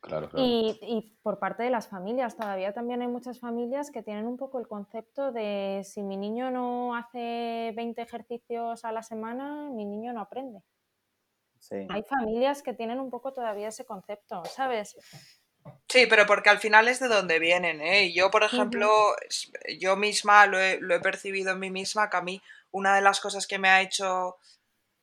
Claro, 0.00 0.28
claro. 0.28 0.46
Y, 0.46 0.78
y 0.82 1.18
por 1.22 1.38
parte 1.38 1.62
de 1.62 1.70
las 1.70 1.88
familias, 1.88 2.36
todavía 2.36 2.72
también 2.72 3.00
hay 3.02 3.08
muchas 3.08 3.38
familias 3.40 3.90
que 3.90 4.02
tienen 4.02 4.26
un 4.26 4.36
poco 4.36 4.58
el 4.58 4.68
concepto 4.68 5.32
de 5.32 5.82
si 5.84 6.02
mi 6.02 6.16
niño 6.16 6.50
no 6.50 6.94
hace 6.94 7.72
20 7.74 8.02
ejercicios 8.02 8.84
a 8.84 8.92
la 8.92 9.02
semana, 9.02 9.70
mi 9.70 9.86
niño 9.86 10.12
no 10.12 10.20
aprende. 10.20 10.62
Sí. 11.60 11.86
Hay 11.90 12.02
familias 12.02 12.62
que 12.62 12.74
tienen 12.74 12.98
un 12.98 13.10
poco 13.10 13.32
todavía 13.32 13.68
ese 13.68 13.84
concepto, 13.84 14.44
¿sabes? 14.46 14.96
Sí, 15.88 16.06
pero 16.08 16.26
porque 16.26 16.50
al 16.50 16.58
final 16.58 16.88
es 16.88 17.00
de 17.00 17.08
donde 17.08 17.38
vienen, 17.38 17.80
¿eh? 17.80 18.04
Y 18.04 18.14
Yo, 18.14 18.30
por 18.30 18.42
ejemplo, 18.42 18.88
yo 19.78 19.96
misma 19.96 20.46
lo 20.46 20.58
he, 20.58 20.78
lo 20.80 20.94
he 20.94 21.00
percibido 21.00 21.52
en 21.52 21.60
mí 21.60 21.70
misma, 21.70 22.08
que 22.08 22.16
a 22.16 22.22
mí 22.22 22.42
una 22.70 22.94
de 22.94 23.02
las 23.02 23.20
cosas 23.20 23.46
que 23.46 23.58
me 23.58 23.68
ha 23.68 23.82
hecho 23.82 24.36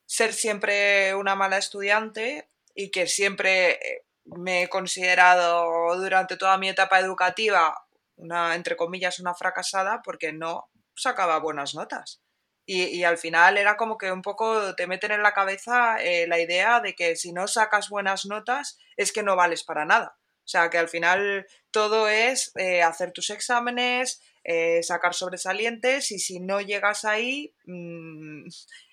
ser 0.05 0.33
siempre 0.33 1.13
una 1.15 1.35
mala 1.35 1.57
estudiante 1.57 2.49
y 2.73 2.89
que 2.89 3.07
siempre 3.07 3.71
eh, 3.71 4.05
me 4.25 4.63
he 4.63 4.69
considerado 4.69 5.95
durante 5.95 6.37
toda 6.37 6.57
mi 6.57 6.69
etapa 6.69 6.99
educativa 6.99 7.87
una, 8.15 8.55
entre 8.55 8.75
comillas, 8.75 9.19
una 9.19 9.35
fracasada 9.35 10.01
porque 10.03 10.33
no 10.33 10.69
sacaba 10.95 11.39
buenas 11.39 11.75
notas. 11.75 12.21
Y, 12.69 12.83
y 12.83 13.05
al 13.05 13.17
final 13.17 13.57
era 13.57 13.77
como 13.77 13.97
que 13.97 14.11
un 14.11 14.21
poco 14.21 14.75
te 14.75 14.87
meten 14.87 15.11
en 15.13 15.23
la 15.23 15.31
cabeza 15.33 16.03
eh, 16.03 16.27
la 16.27 16.37
idea 16.37 16.81
de 16.81 16.95
que 16.95 17.15
si 17.15 17.31
no 17.31 17.47
sacas 17.47 17.87
buenas 17.87 18.25
notas 18.25 18.77
es 18.97 19.13
que 19.13 19.23
no 19.23 19.37
vales 19.37 19.63
para 19.63 19.85
nada. 19.85 20.17
O 20.43 20.49
sea, 20.49 20.69
que 20.69 20.77
al 20.77 20.89
final 20.89 21.47
todo 21.71 22.09
es 22.09 22.51
eh, 22.57 22.83
hacer 22.83 23.13
tus 23.13 23.29
exámenes, 23.29 24.21
eh, 24.43 24.83
sacar 24.83 25.13
sobresalientes 25.13 26.11
y 26.11 26.19
si 26.19 26.41
no 26.41 26.59
llegas 26.59 27.05
ahí, 27.05 27.55
mm, 27.65 28.47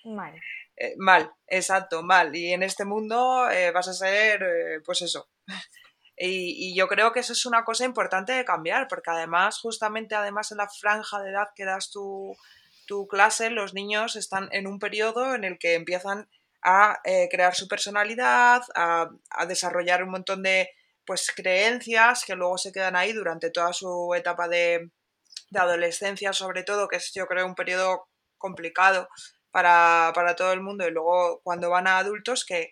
Mal. 0.05 0.41
mal, 0.97 1.33
exacto, 1.49 2.05
mal. 2.05 2.35
Y 2.37 2.53
en 2.53 2.63
este 2.63 2.85
mundo 2.85 3.49
vas 3.75 3.89
a 3.89 3.93
ser, 3.93 4.83
pues 4.87 5.03
eso. 5.03 5.29
Y, 6.17 6.71
y 6.71 6.77
yo 6.77 6.87
creo 6.87 7.13
que 7.13 7.19
eso 7.19 7.33
es 7.33 7.45
una 7.45 7.65
cosa 7.65 7.85
importante 7.85 8.33
de 8.33 8.45
cambiar, 8.45 8.87
porque 8.87 9.11
además, 9.11 9.59
justamente 9.59 10.15
además 10.15 10.53
en 10.53 10.59
la 10.59 10.69
franja 10.69 11.21
de 11.21 11.31
edad 11.31 11.49
que 11.57 11.65
das 11.65 11.91
tu, 11.91 12.37
tu 12.87 13.07
clase, 13.09 13.51
los 13.51 13.75
niños 13.75 14.16
están 14.16 14.49
en 14.53 14.66
un 14.66 14.79
periodo 14.79 15.35
en 15.35 15.44
el 15.44 15.59
que 15.59 15.75
empiezan 15.75 16.29
a 16.62 16.99
eh, 17.05 17.29
crear 17.31 17.55
su 17.55 17.68
personalidad, 17.68 18.62
a, 18.75 19.11
desarrollar 19.47 20.03
un 20.03 20.11
montón 20.11 20.42
de 20.42 20.70
pues 21.07 21.31
creencias 21.35 22.25
que 22.25 22.35
luego 22.35 22.57
se 22.57 22.73
quedan 22.73 22.97
ahí 22.97 23.12
durante 23.12 23.51
toda 23.51 23.75
su 23.75 24.14
etapa 24.16 24.49
de, 24.49 24.90
de 25.51 25.61
adolescencia, 25.61 26.33
sobre 26.33 26.62
todo, 26.62 26.88
que 26.88 26.97
es 26.97 27.12
yo 27.14 27.27
creo 27.27 27.47
un 27.47 27.55
periodo 27.55 28.09
complicado 28.38 29.09
para, 29.51 30.12
para 30.14 30.35
todo 30.35 30.53
el 30.53 30.62
mundo. 30.62 30.87
Y 30.87 30.90
luego 30.90 31.40
cuando 31.44 31.70
van 31.70 31.87
a 31.87 31.99
adultos, 31.99 32.44
que, 32.44 32.70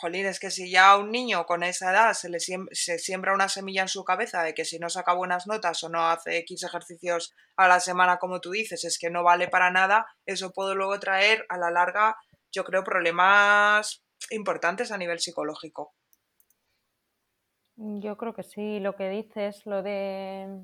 jolín, 0.00 0.26
es 0.26 0.40
que 0.40 0.50
si 0.50 0.70
ya 0.70 0.90
a 0.90 0.98
un 0.98 1.10
niño 1.10 1.44
con 1.46 1.62
esa 1.62 1.90
edad 1.92 2.12
se 2.14 2.28
le 2.28 2.38
siem- 2.38 2.68
se 2.72 2.98
siembra 2.98 3.34
una 3.34 3.48
semilla 3.48 3.82
en 3.82 3.88
su 3.88 4.04
cabeza 4.04 4.42
de 4.42 4.54
que 4.54 4.64
si 4.64 4.78
no 4.78 4.88
saca 4.88 5.14
buenas 5.14 5.46
notas 5.46 5.82
o 5.84 5.88
no 5.88 6.08
hace 6.08 6.38
X 6.38 6.62
ejercicios 6.64 7.34
a 7.56 7.68
la 7.68 7.80
semana, 7.80 8.18
como 8.18 8.40
tú 8.40 8.50
dices, 8.50 8.84
es 8.84 8.98
que 8.98 9.10
no 9.10 9.22
vale 9.22 9.48
para 9.48 9.70
nada, 9.70 10.06
eso 10.26 10.52
puede 10.52 10.74
luego 10.74 10.98
traer 10.98 11.44
a 11.48 11.58
la 11.58 11.70
larga, 11.70 12.16
yo 12.52 12.64
creo, 12.64 12.82
problemas 12.84 14.02
importantes 14.30 14.90
a 14.92 14.98
nivel 14.98 15.20
psicológico. 15.20 15.94
Yo 17.76 18.16
creo 18.16 18.34
que 18.34 18.42
sí, 18.42 18.78
lo 18.80 18.94
que 18.96 19.08
dices, 19.08 19.64
lo 19.66 19.82
de 19.82 20.62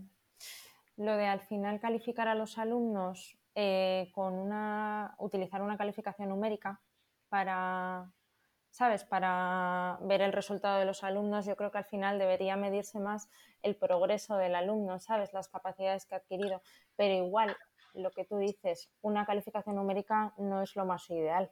lo 0.97 1.17
de 1.17 1.27
al 1.27 1.41
final 1.41 1.81
calificar 1.81 2.29
a 2.29 2.35
los 2.35 2.59
alumnos 2.59 3.37
eh, 3.55 4.11
con 4.13 4.35
una 4.35 5.15
utilizar 5.19 5.63
una 5.63 5.77
calificación 5.77 6.29
numérica 6.31 6.81
para 7.29 8.13
sabes 8.77 9.05
para 9.05 9.99
ver 10.03 10.21
el 10.21 10.35
resultado 10.35 10.79
de 10.79 10.85
los 10.85 11.03
alumnos 11.03 11.47
yo 11.47 11.57
creo 11.57 11.71
que 11.71 11.79
al 11.79 11.87
final 11.87 12.19
debería 12.19 12.57
medirse 12.57 12.99
más 12.99 13.31
el 13.63 13.75
progreso 13.75 14.37
del 14.37 14.55
alumno 14.55 14.99
sabes 14.99 15.33
las 15.33 15.49
capacidades 15.49 16.05
que 16.05 16.15
ha 16.15 16.19
adquirido 16.19 16.61
pero 16.95 17.15
igual 17.15 17.57
lo 17.95 18.11
que 18.11 18.27
tú 18.27 18.37
dices 18.37 18.91
una 19.01 19.25
calificación 19.25 19.77
numérica 19.77 20.35
no 20.37 20.61
es 20.61 20.77
lo 20.77 20.85
más 20.85 21.09
ideal 21.09 21.51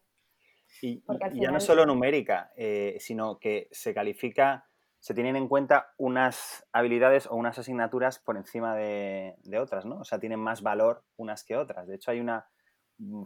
Y, 0.83 1.01
Porque 1.01 1.25
al 1.25 1.35
y 1.35 1.41
ya 1.41 1.51
no 1.51 1.61
solo 1.61 1.87
numérica, 1.87 2.53
eh, 2.57 2.97
sino 2.99 3.39
que 3.39 3.69
se 3.71 3.95
califica, 3.95 4.69
se 4.99 5.15
tienen 5.15 5.37
en 5.37 5.49
cuenta 5.49 5.95
unas 5.97 6.67
habilidades 6.73 7.27
o 7.27 7.37
unas 7.37 7.59
asignaturas 7.59 8.19
por 8.19 8.37
encima 8.37 8.75
de, 8.75 9.37
de 9.45 9.59
otras, 9.59 9.87
¿no? 9.87 10.01
O 10.01 10.05
sea, 10.05 10.19
tienen 10.19 10.41
más 10.41 10.61
valor 10.61 11.05
unas 11.17 11.45
que 11.45 11.57
otras. 11.57 11.87
De 11.87 11.95
hecho, 11.95 12.11
hay 12.11 12.21
una 12.21 12.47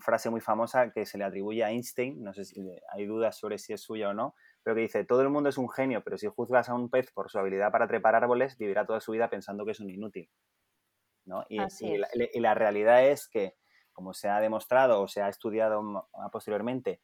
frase 0.00 0.31
muy 0.31 0.40
famosa 0.40 0.90
que 0.92 1.07
se 1.07 1.18
le 1.18 1.24
atribuye 1.24 1.62
a 1.62 1.70
Einstein, 1.70 2.22
no 2.22 2.33
sé 2.33 2.44
si 2.44 2.61
hay 2.92 3.07
dudas 3.07 3.38
sobre 3.38 3.59
si 3.59 3.72
es 3.72 3.83
suya 3.83 4.11
o 4.11 4.14
no, 4.14 4.35
pero 4.62 4.74
que 4.74 4.83
dice, 4.83 5.04
todo 5.04 5.22
el 5.22 5.31
mundo 5.31 5.48
es 5.48 5.59
un 5.59 5.68
genio, 5.68 6.02
pero 6.02 6.18
si 6.18 6.26
juzgas 6.26 6.68
a 6.68 6.74
un 6.74 6.90
pez 6.90 7.11
por 7.12 7.31
su 7.31 7.38
habilidad 7.38 7.70
para 7.70 7.87
trepar 7.87 8.14
árboles, 8.14 8.57
vivirá 8.59 8.87
toda 8.87 9.00
su 9.00 9.12
vida 9.12 9.28
pensando 9.28 9.64
que 9.64 9.72
es 9.72 9.81
un 9.81 9.90
inútil. 9.90 10.31
¿no? 11.24 11.44
Y, 11.48 11.59
la, 11.59 11.66
es. 11.66 11.81
y 11.83 12.40
la 12.40 12.54
realidad 12.54 13.07
es 13.07 13.28
que, 13.28 13.54
como 13.92 14.14
se 14.14 14.28
ha 14.28 14.40
demostrado 14.40 15.02
o 15.02 15.09
se 15.09 15.22
ha 15.22 15.28
estudiado 15.28 16.09
posteriormente, 16.33 17.00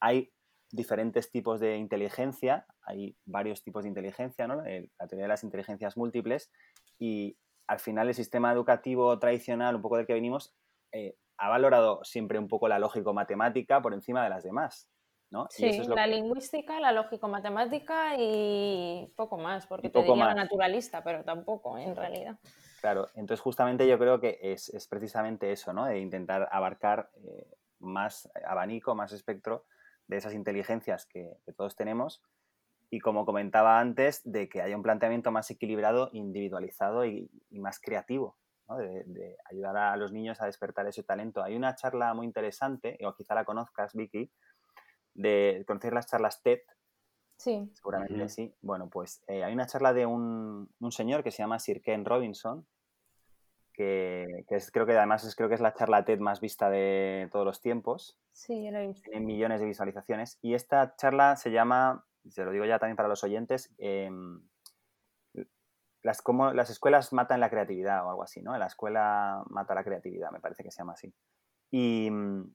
hay 0.00 0.32
diferentes 0.70 1.30
tipos 1.30 1.60
de 1.60 1.76
inteligencia, 1.76 2.66
hay 2.82 3.16
varios 3.24 3.62
tipos 3.62 3.84
de 3.84 3.88
inteligencia, 3.88 4.46
¿no? 4.46 4.56
La 4.56 5.06
teoría 5.06 5.24
de 5.24 5.28
las 5.28 5.44
inteligencias 5.44 5.96
múltiples, 5.96 6.50
y 6.98 7.38
al 7.66 7.78
final 7.78 8.08
el 8.08 8.14
sistema 8.14 8.52
educativo 8.52 9.18
tradicional, 9.18 9.76
un 9.76 9.82
poco 9.82 9.96
del 9.96 10.06
que 10.06 10.14
venimos, 10.14 10.54
eh, 10.92 11.16
ha 11.36 11.48
valorado 11.48 12.02
siempre 12.04 12.38
un 12.38 12.48
poco 12.48 12.68
la 12.68 12.78
lógico-matemática 12.78 13.82
por 13.82 13.94
encima 13.94 14.22
de 14.24 14.30
las 14.30 14.44
demás. 14.44 14.88
¿no? 15.30 15.46
Sí, 15.50 15.66
es 15.66 15.88
la 15.88 16.04
que- 16.04 16.10
lingüística, 16.12 16.78
la 16.78 16.92
lógico-matemática 16.92 18.14
y 18.18 19.12
poco 19.16 19.36
más, 19.36 19.66
porque 19.66 19.88
Y 19.88 19.90
te 19.90 19.98
poco 19.98 20.12
diría 20.12 20.26
más. 20.26 20.36
naturalista, 20.36 21.02
pero 21.02 21.24
tampoco, 21.24 21.76
en 21.76 21.96
realidad. 21.96 22.38
Claro, 22.80 23.08
entonces 23.14 23.40
justamente 23.40 23.88
yo 23.88 23.98
creo 23.98 24.20
que 24.20 24.38
es, 24.42 24.68
es 24.68 24.86
precisamente 24.86 25.50
eso, 25.50 25.72
¿no? 25.72 25.86
De 25.86 25.98
intentar 25.98 26.48
abarcar 26.52 27.10
eh, 27.16 27.48
más 27.80 28.30
abanico, 28.46 28.94
más 28.94 29.12
espectro 29.12 29.64
de 30.06 30.18
esas 30.18 30.34
inteligencias 30.34 31.06
que, 31.06 31.38
que 31.44 31.52
todos 31.52 31.74
tenemos 31.74 32.22
y 32.90 33.00
como 33.00 33.24
comentaba 33.26 33.80
antes, 33.80 34.20
de 34.24 34.48
que 34.48 34.62
haya 34.62 34.76
un 34.76 34.82
planteamiento 34.82 35.32
más 35.32 35.50
equilibrado, 35.50 36.10
individualizado 36.12 37.04
y, 37.06 37.28
y 37.50 37.58
más 37.58 37.80
creativo, 37.80 38.36
¿no? 38.68 38.76
de, 38.76 39.04
de 39.06 39.36
ayudar 39.50 39.76
a 39.76 39.96
los 39.96 40.12
niños 40.12 40.40
a 40.40 40.46
despertar 40.46 40.86
ese 40.86 41.02
talento. 41.02 41.42
Hay 41.42 41.56
una 41.56 41.74
charla 41.74 42.14
muy 42.14 42.26
interesante, 42.26 42.98
o 43.04 43.14
quizá 43.14 43.34
la 43.34 43.44
conozcas, 43.44 43.94
Vicky, 43.94 44.30
de 45.14 45.64
conocer 45.66 45.92
las 45.92 46.06
charlas 46.06 46.42
TED, 46.42 46.60
Sí. 47.36 47.70
Seguramente 47.74 48.28
sí. 48.28 48.54
Bueno, 48.62 48.88
pues 48.88 49.22
eh, 49.26 49.44
hay 49.44 49.52
una 49.52 49.66
charla 49.66 49.92
de 49.92 50.06
un, 50.06 50.70
un 50.78 50.92
señor 50.92 51.22
que 51.22 51.30
se 51.30 51.38
llama 51.38 51.58
Sir 51.58 51.82
Ken 51.82 52.04
Robinson, 52.04 52.66
que, 53.72 54.44
que 54.48 54.54
es, 54.56 54.70
creo 54.70 54.86
que 54.86 54.96
además 54.96 55.24
es, 55.24 55.34
creo 55.34 55.48
que 55.48 55.56
es 55.56 55.60
la 55.60 55.74
charla 55.74 56.04
TED 56.04 56.20
más 56.20 56.40
vista 56.40 56.70
de 56.70 57.28
todos 57.32 57.44
los 57.44 57.60
tiempos. 57.60 58.18
Sí, 58.32 58.64
yo 58.64 58.70
lo 58.70 58.78
he 58.78 58.86
visto. 58.86 59.10
Tiene 59.10 59.26
millones 59.26 59.60
de 59.60 59.66
visualizaciones. 59.66 60.38
Y 60.42 60.54
esta 60.54 60.94
charla 60.96 61.36
se 61.36 61.50
llama, 61.50 62.06
se 62.28 62.44
lo 62.44 62.52
digo 62.52 62.64
ya 62.64 62.78
también 62.78 62.96
para 62.96 63.08
los 63.08 63.24
oyentes, 63.24 63.74
em, 63.78 64.40
las, 66.04 66.22
cómo 66.22 66.52
las 66.52 66.70
escuelas 66.70 67.12
matan 67.12 67.40
la 67.40 67.50
creatividad 67.50 68.06
o 68.06 68.10
algo 68.10 68.22
así, 68.22 68.42
¿no? 68.42 68.56
La 68.56 68.66
escuela 68.66 69.42
mata 69.48 69.74
la 69.74 69.82
creatividad, 69.82 70.30
me 70.30 70.40
parece 70.40 70.62
que 70.62 70.70
se 70.70 70.78
llama 70.78 70.92
así. 70.92 71.12
Y 71.72 72.08
mm, 72.10 72.54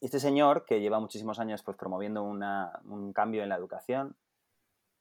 este 0.00 0.20
señor, 0.20 0.64
que 0.64 0.80
lleva 0.80 1.00
muchísimos 1.00 1.38
años 1.38 1.62
pues, 1.62 1.76
promoviendo 1.76 2.22
un 2.22 3.12
cambio 3.12 3.42
en 3.42 3.50
la 3.50 3.56
educación, 3.56 4.16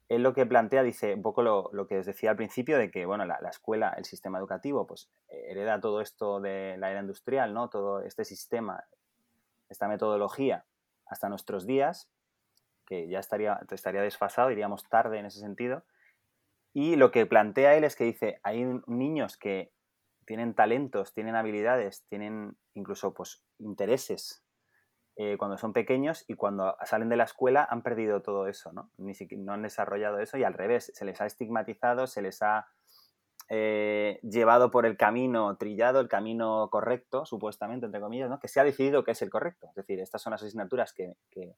él 0.07 0.21
lo 0.21 0.33
que 0.33 0.45
plantea, 0.45 0.83
dice 0.83 1.13
un 1.13 1.21
poco 1.21 1.41
lo, 1.41 1.69
lo 1.73 1.87
que 1.87 1.99
os 1.99 2.05
decía 2.05 2.31
al 2.31 2.35
principio, 2.35 2.77
de 2.77 2.91
que 2.91 3.05
bueno, 3.05 3.25
la, 3.25 3.39
la 3.41 3.49
escuela, 3.49 3.93
el 3.97 4.05
sistema 4.05 4.37
educativo, 4.37 4.85
pues 4.85 5.09
hereda 5.29 5.79
todo 5.79 6.01
esto 6.01 6.39
de 6.39 6.77
la 6.77 6.91
era 6.91 7.01
industrial, 7.01 7.53
¿no? 7.53 7.69
Todo 7.69 8.01
este 8.01 8.25
sistema, 8.25 8.83
esta 9.69 9.87
metodología 9.87 10.65
hasta 11.05 11.29
nuestros 11.29 11.65
días, 11.65 12.09
que 12.85 13.07
ya 13.07 13.19
estaría, 13.19 13.59
estaría 13.71 14.01
desfasado, 14.01 14.51
iríamos 14.51 14.87
tarde 14.89 15.19
en 15.19 15.25
ese 15.25 15.39
sentido. 15.39 15.83
Y 16.75 16.97
lo 16.97 17.09
que 17.09 17.25
plantea 17.25 17.77
él 17.77 17.85
es 17.85 17.95
que 17.95 18.03
dice, 18.03 18.41
hay 18.43 18.65
niños 18.85 19.37
que 19.37 19.71
tienen 20.25 20.53
talentos, 20.53 21.13
tienen 21.13 21.37
habilidades, 21.37 22.03
tienen 22.09 22.57
incluso 22.73 23.13
pues, 23.13 23.45
intereses 23.59 24.43
eh, 25.15 25.37
cuando 25.37 25.57
son 25.57 25.71
pequeños 25.71 26.25
y 26.27 26.33
cuando 26.33 26.75
salen 26.83 27.07
de 27.07 27.15
la 27.15 27.23
escuela 27.23 27.65
han 27.69 27.81
perdido 27.81 28.21
todo 28.21 28.47
eso, 28.47 28.73
¿no? 28.73 28.91
Ni 28.97 29.15
siquiera, 29.15 29.41
no 29.41 29.53
han 29.53 29.61
desarrollado 29.61 30.19
eso 30.19 30.37
y 30.37 30.43
al 30.43 30.53
revés, 30.53 30.91
se 30.93 31.05
les 31.05 31.21
ha 31.21 31.25
estigmatizado, 31.25 32.07
se 32.07 32.21
les 32.21 32.41
ha 32.41 32.67
eh, 33.47 34.19
llevado 34.23 34.69
por 34.69 34.85
el 34.85 34.97
camino 34.97 35.55
trillado, 35.55 36.01
el 36.01 36.09
camino 36.09 36.67
correcto, 36.69 37.25
supuestamente, 37.25 37.85
entre 37.85 38.01
comillas, 38.01 38.29
¿no? 38.29 38.41
Que 38.41 38.49
se 38.49 38.59
ha 38.59 38.65
decidido 38.65 39.05
que 39.05 39.11
es 39.11 39.21
el 39.21 39.29
correcto. 39.29 39.67
Es 39.69 39.75
decir, 39.75 40.01
estas 40.01 40.21
son 40.21 40.31
las 40.31 40.43
asignaturas 40.43 40.91
que, 40.91 41.15
que, 41.31 41.55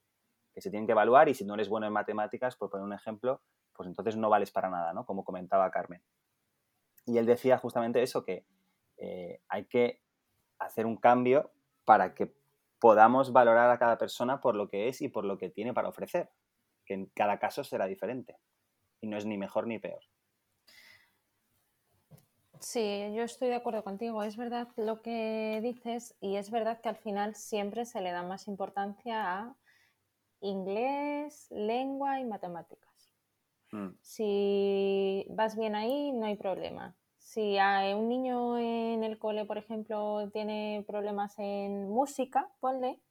que 0.57 0.61
se 0.61 0.71
tienen 0.71 0.87
que 0.87 0.93
evaluar 0.93 1.29
y 1.29 1.35
si 1.35 1.45
no 1.45 1.53
eres 1.53 1.69
bueno 1.69 1.85
en 1.85 1.93
matemáticas, 1.93 2.55
por 2.55 2.71
poner 2.71 2.83
un 2.83 2.91
ejemplo, 2.91 3.41
pues 3.75 3.87
entonces 3.87 4.17
no 4.17 4.27
vales 4.27 4.49
para 4.49 4.71
nada, 4.71 4.91
¿no? 4.91 5.05
Como 5.05 5.23
comentaba 5.23 5.69
Carmen. 5.69 6.01
Y 7.05 7.19
él 7.19 7.27
decía 7.27 7.59
justamente 7.59 8.01
eso, 8.01 8.25
que 8.25 8.43
eh, 8.97 9.39
hay 9.49 9.65
que 9.65 10.01
hacer 10.57 10.87
un 10.87 10.97
cambio 10.97 11.51
para 11.85 12.15
que 12.15 12.33
podamos 12.79 13.31
valorar 13.31 13.69
a 13.69 13.77
cada 13.77 13.99
persona 13.99 14.41
por 14.41 14.55
lo 14.55 14.67
que 14.67 14.87
es 14.87 14.99
y 15.03 15.09
por 15.09 15.25
lo 15.25 15.37
que 15.37 15.51
tiene 15.51 15.75
para 15.75 15.89
ofrecer, 15.89 16.31
que 16.87 16.95
en 16.95 17.05
cada 17.05 17.37
caso 17.37 17.63
será 17.63 17.85
diferente 17.85 18.35
y 18.99 19.05
no 19.05 19.15
es 19.15 19.27
ni 19.27 19.37
mejor 19.37 19.67
ni 19.67 19.77
peor. 19.77 20.01
Sí, 22.61 23.13
yo 23.13 23.21
estoy 23.21 23.49
de 23.49 23.57
acuerdo 23.57 23.83
contigo. 23.83 24.23
Es 24.23 24.37
verdad 24.37 24.69
lo 24.75 25.03
que 25.03 25.59
dices 25.61 26.15
y 26.19 26.37
es 26.37 26.49
verdad 26.49 26.81
que 26.81 26.89
al 26.89 26.97
final 26.97 27.35
siempre 27.35 27.85
se 27.85 28.01
le 28.01 28.09
da 28.09 28.23
más 28.23 28.47
importancia 28.47 29.37
a 29.37 29.55
inglés, 30.41 31.47
lengua 31.51 32.19
y 32.19 32.25
matemáticas. 32.25 33.13
Mm, 33.73 33.97
Si 34.01 35.25
vas 35.29 35.55
bien 35.57 35.75
ahí, 35.75 36.11
no 36.13 36.25
hay 36.25 36.35
problema. 36.37 36.95
Si 37.17 37.57
hay 37.57 37.93
un 37.93 38.07
niño 38.07 38.57
en 38.57 39.03
el 39.03 39.19
cole, 39.19 39.45
por 39.45 39.57
ejemplo, 39.57 40.29
tiene 40.31 40.83
problemas 40.87 41.35
en 41.39 41.89
música, 41.89 42.49
ponle, 42.59 43.01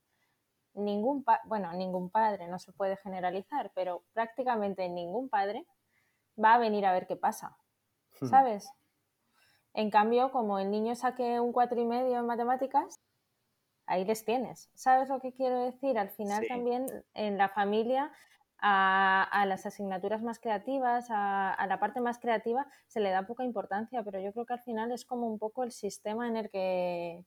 ningún 0.74 1.24
pa- 1.24 1.42
bueno, 1.46 1.72
ningún 1.74 2.10
padre, 2.10 2.48
no 2.48 2.58
se 2.58 2.72
puede 2.72 2.96
generalizar, 2.98 3.72
pero 3.74 4.04
prácticamente 4.14 4.88
ningún 4.88 5.28
padre 5.28 5.66
va 6.42 6.54
a 6.54 6.58
venir 6.58 6.86
a 6.86 6.92
ver 6.94 7.06
qué 7.06 7.16
pasa, 7.16 7.58
¿sabes? 8.22 8.68
En 9.74 9.90
cambio, 9.90 10.32
como 10.32 10.58
el 10.58 10.72
niño 10.72 10.96
saque 10.96 11.38
un 11.38 11.52
cuatro 11.52 11.80
y 11.80 11.84
medio 11.84 12.18
en 12.18 12.26
matemáticas, 12.26 13.00
ahí 13.86 14.04
les 14.04 14.24
tienes. 14.24 14.70
¿Sabes 14.74 15.08
lo 15.08 15.20
que 15.20 15.32
quiero 15.32 15.60
decir? 15.64 15.98
Al 15.98 16.10
final 16.10 16.40
Sí. 16.42 16.48
también 16.48 16.86
en 17.14 17.38
la 17.38 17.48
familia 17.48 18.12
a, 18.58 19.22
a 19.24 19.46
las 19.46 19.66
asignaturas 19.66 20.22
más 20.22 20.38
creativas, 20.40 21.10
a, 21.10 21.52
a 21.52 21.66
la 21.66 21.78
parte 21.80 22.00
más 22.00 22.18
creativa, 22.18 22.66
se 22.88 23.00
le 23.00 23.10
da 23.10 23.26
poca 23.26 23.44
importancia, 23.44 24.02
pero 24.02 24.20
yo 24.20 24.32
creo 24.32 24.46
que 24.46 24.54
al 24.54 24.62
final 24.62 24.92
es 24.92 25.04
como 25.04 25.26
un 25.26 25.38
poco 25.38 25.62
el 25.64 25.72
sistema 25.72 26.26
en 26.28 26.36
el 26.36 26.50
que, 26.50 27.24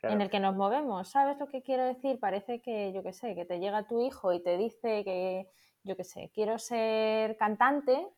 claro. 0.00 0.16
en 0.16 0.20
el 0.22 0.30
que 0.30 0.40
nos 0.40 0.56
movemos. 0.56 1.08
¿Sabes 1.08 1.38
lo 1.38 1.46
que 1.48 1.62
quiero 1.62 1.84
decir? 1.84 2.18
Parece 2.20 2.60
que, 2.60 2.92
yo 2.92 3.02
qué 3.02 3.12
sé, 3.12 3.34
que 3.34 3.44
te 3.44 3.60
llega 3.60 3.86
tu 3.86 4.00
hijo 4.00 4.32
y 4.32 4.42
te 4.42 4.56
dice 4.56 5.04
que, 5.04 5.48
yo 5.84 5.96
qué 5.96 6.04
sé, 6.04 6.30
quiero 6.34 6.58
ser 6.58 7.36
cantante 7.36 8.08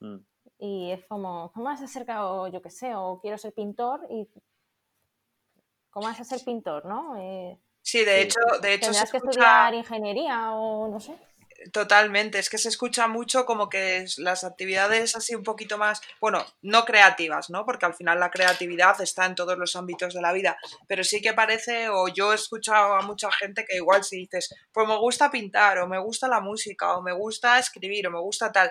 Mm, 0.00 0.18
y 0.58 0.90
es 0.90 1.04
como, 1.06 1.50
¿cómo 1.52 1.66
vas 1.66 1.82
a 1.82 1.86
ser, 1.86 2.04
ca- 2.06 2.26
o 2.30 2.48
yo 2.48 2.62
qué 2.62 2.70
sé, 2.70 2.94
o 2.94 3.20
quiero 3.20 3.38
ser 3.38 3.52
pintor 3.54 4.06
y 4.10 4.28
¿cómo 5.98 6.10
vas 6.10 6.20
a 6.20 6.24
ser 6.24 6.44
pintor, 6.44 6.84
no? 6.84 7.16
Eh, 7.18 7.58
Sí, 7.82 8.04
de 8.04 8.22
hecho, 8.22 8.38
de 8.60 8.74
hecho 8.74 8.92
se 8.92 9.00
tendrás 9.00 9.10
que 9.10 9.16
escucha 9.16 9.30
estudiar 9.30 9.74
ingeniería 9.74 10.52
o 10.52 10.88
no 10.88 11.00
sé. 11.00 11.16
totalmente, 11.72 12.38
es 12.38 12.50
que 12.50 12.58
se 12.58 12.68
escucha 12.68 13.08
mucho 13.08 13.46
como 13.46 13.68
que 13.68 14.04
las 14.18 14.44
actividades 14.44 15.16
así 15.16 15.34
un 15.34 15.42
poquito 15.42 15.78
más, 15.78 16.00
bueno, 16.20 16.44
no 16.60 16.84
creativas, 16.84 17.48
¿no? 17.50 17.64
Porque 17.64 17.86
al 17.86 17.94
final 17.94 18.20
la 18.20 18.30
creatividad 18.30 19.00
está 19.00 19.24
en 19.26 19.34
todos 19.34 19.56
los 19.58 19.74
ámbitos 19.74 20.14
de 20.14 20.20
la 20.20 20.32
vida, 20.32 20.58
pero 20.86 21.02
sí 21.02 21.20
que 21.22 21.32
parece, 21.32 21.88
o 21.88 22.08
yo 22.08 22.32
he 22.32 22.36
escuchado 22.36 22.94
a 22.94 23.02
mucha 23.02 23.32
gente 23.32 23.64
que 23.64 23.76
igual 23.76 24.04
si 24.04 24.18
dices, 24.18 24.54
pues 24.70 24.86
me 24.86 24.98
gusta 24.98 25.30
pintar, 25.30 25.78
o 25.78 25.88
me 25.88 25.98
gusta 25.98 26.28
la 26.28 26.40
música, 26.40 26.96
o 26.96 27.02
me 27.02 27.12
gusta 27.12 27.58
escribir, 27.58 28.06
o 28.06 28.10
me 28.10 28.20
gusta 28.20 28.52
tal, 28.52 28.70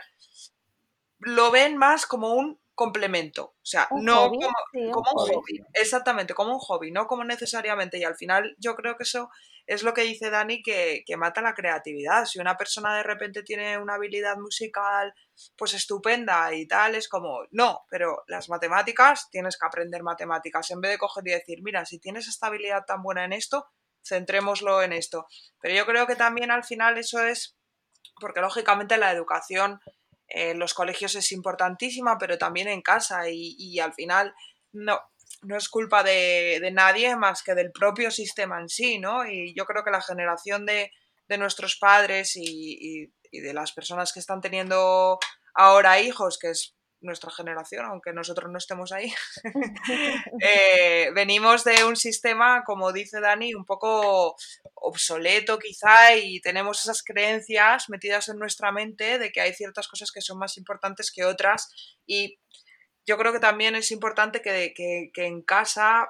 lo 1.19 1.49
ven 1.51 1.75
más 1.75 2.05
como 2.05 2.33
un 2.33 2.59
complemento, 2.77 3.43
o 3.45 3.65
sea, 3.65 3.89
Un 3.89 4.05
no 4.05 4.15
hobby, 4.15 4.39
como, 4.39 4.55
sí, 4.71 4.79
un 4.79 4.91
como 4.91 5.11
un 5.13 5.17
hobby. 5.17 5.33
hobby, 5.33 5.65
exactamente, 5.73 6.35
como 6.35 6.53
un 6.53 6.59
hobby, 6.59 6.91
no 6.91 7.07
como 7.07 7.23
necesariamente, 7.23 7.97
y 7.97 8.03
al 8.03 8.15
final 8.15 8.55
yo 8.59 8.75
creo 8.75 8.95
que 8.97 9.03
eso 9.03 9.29
es 9.65 9.81
lo 9.83 9.93
que 9.95 10.03
dice 10.03 10.29
Dani, 10.29 10.61
que, 10.61 11.03
que 11.05 11.17
mata 11.17 11.41
la 11.41 11.55
creatividad. 11.55 12.25
Si 12.25 12.39
una 12.39 12.55
persona 12.55 12.95
de 12.95 13.03
repente 13.03 13.41
tiene 13.43 13.79
una 13.79 13.95
habilidad 13.95 14.37
musical 14.37 15.13
pues 15.57 15.73
estupenda 15.73 16.53
y 16.53 16.67
tal, 16.67 16.95
es 16.95 17.09
como, 17.09 17.39
no, 17.51 17.85
pero 17.89 18.23
las 18.27 18.47
matemáticas, 18.49 19.27
tienes 19.31 19.57
que 19.57 19.65
aprender 19.65 20.03
matemáticas, 20.03 20.69
en 20.71 20.79
vez 20.81 20.91
de 20.91 20.97
coger 20.99 21.27
y 21.27 21.31
decir, 21.31 21.59
mira, 21.63 21.83
si 21.85 21.99
tienes 21.99 22.27
esta 22.27 22.47
habilidad 22.47 22.85
tan 22.85 23.01
buena 23.01 23.25
en 23.25 23.33
esto, 23.33 23.65
centrémoslo 24.05 24.81
en 24.83 24.93
esto. 24.93 25.27
Pero 25.59 25.73
yo 25.75 25.85
creo 25.85 26.07
que 26.07 26.15
también 26.15 26.51
al 26.51 26.63
final 26.63 26.97
eso 26.97 27.23
es, 27.23 27.57
porque 28.21 28.41
lógicamente 28.41 28.97
la 28.97 29.11
educación 29.11 29.81
en 30.27 30.59
los 30.59 30.73
colegios 30.73 31.15
es 31.15 31.31
importantísima, 31.31 32.17
pero 32.17 32.37
también 32.37 32.67
en 32.67 32.81
casa 32.81 33.29
y, 33.29 33.55
y 33.57 33.79
al 33.79 33.93
final 33.93 34.33
no, 34.73 34.99
no 35.41 35.57
es 35.57 35.69
culpa 35.69 36.03
de, 36.03 36.59
de, 36.61 36.71
nadie 36.71 37.15
más 37.15 37.43
que 37.43 37.55
del 37.55 37.71
propio 37.71 38.11
sistema 38.11 38.59
en 38.59 38.69
sí, 38.69 38.99
¿no? 38.99 39.25
Y 39.25 39.53
yo 39.55 39.65
creo 39.65 39.83
que 39.83 39.91
la 39.91 40.01
generación 40.01 40.65
de, 40.65 40.91
de 41.27 41.37
nuestros 41.37 41.77
padres 41.77 42.35
y, 42.35 42.43
y, 42.43 43.13
y, 43.31 43.39
de 43.39 43.53
las 43.53 43.71
personas 43.71 44.11
que 44.11 44.19
están 44.19 44.41
teniendo 44.41 45.19
ahora 45.53 45.99
hijos, 45.99 46.37
que 46.39 46.49
es 46.49 46.76
nuestra 47.01 47.31
generación, 47.31 47.86
aunque 47.86 48.13
nosotros 48.13 48.51
no 48.51 48.57
estemos 48.57 48.91
ahí, 48.91 49.13
eh, 50.41 51.12
venimos 51.13 51.63
de 51.63 51.83
un 51.83 51.95
sistema, 51.95 52.63
como 52.65 52.91
dice 52.91 53.19
Dani, 53.19 53.53
un 53.53 53.65
poco 53.65 54.36
obsoleto 54.73 55.60
quizá 55.60 56.15
y 56.15 56.39
tenemos 56.41 56.81
esas 56.81 57.03
creencias 57.03 57.89
metidas 57.89 58.29
en 58.29 58.39
nuestra 58.39 58.71
mente 58.71 59.19
de 59.19 59.31
que 59.31 59.41
hay 59.41 59.53
ciertas 59.53 59.88
cosas 59.88 60.12
que 60.12 60.21
son 60.21 60.39
más 60.39 60.57
importantes 60.57 61.12
que 61.12 61.25
otras 61.25 61.69
y 62.05 62.39
yo 63.05 63.17
creo 63.17 63.31
que 63.31 63.39
también 63.39 63.75
es 63.75 63.91
importante 63.91 64.41
que, 64.41 64.73
que, 64.75 65.12
que 65.13 65.25
en 65.25 65.41
casa 65.41 66.10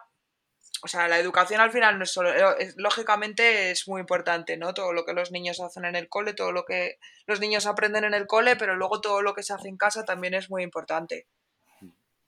o 0.83 0.87
sea, 0.87 1.07
la 1.07 1.19
educación 1.19 1.61
al 1.61 1.71
final 1.71 1.97
no 1.97 2.03
es 2.03 2.11
solo, 2.11 2.31
es, 2.57 2.75
lógicamente 2.77 3.71
es 3.71 3.87
muy 3.87 4.01
importante, 4.01 4.57
¿no? 4.57 4.73
Todo 4.73 4.93
lo 4.93 5.05
que 5.05 5.13
los 5.13 5.31
niños 5.31 5.59
hacen 5.59 5.85
en 5.85 5.95
el 5.95 6.09
cole, 6.09 6.33
todo 6.33 6.51
lo 6.51 6.65
que 6.65 6.97
los 7.25 7.39
niños 7.39 7.65
aprenden 7.65 8.03
en 8.03 8.13
el 8.13 8.27
cole, 8.27 8.55
pero 8.55 8.75
luego 8.75 9.01
todo 9.01 9.21
lo 9.21 9.33
que 9.33 9.43
se 9.43 9.53
hace 9.53 9.69
en 9.69 9.77
casa 9.77 10.05
también 10.05 10.33
es 10.33 10.49
muy 10.49 10.63
importante. 10.63 11.27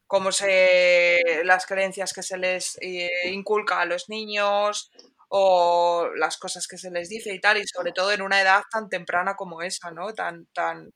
Como 0.08 0.32
se, 0.32 1.20
las 1.44 1.66
creencias 1.66 2.14
que 2.14 2.24
se 2.24 2.38
les 2.38 2.78
eh, 2.82 3.10
inculca 3.26 3.80
a 3.80 3.86
los 3.86 4.10
niños 4.10 4.92
o 5.28 6.10
las 6.16 6.38
cosas 6.38 6.68
que 6.68 6.78
se 6.78 6.90
les 6.90 7.10
dice 7.10 7.34
y 7.34 7.40
tal, 7.40 7.58
y 7.58 7.68
sobre 7.68 7.92
todo 7.92 8.12
en 8.12 8.24
una 8.24 8.42
edad 8.42 8.64
tan 8.72 8.90
temprana 8.90 9.36
como 9.36 9.62
esa, 9.62 9.92
¿no? 9.92 10.14
Tan, 10.14 10.48
tan, 10.48 10.92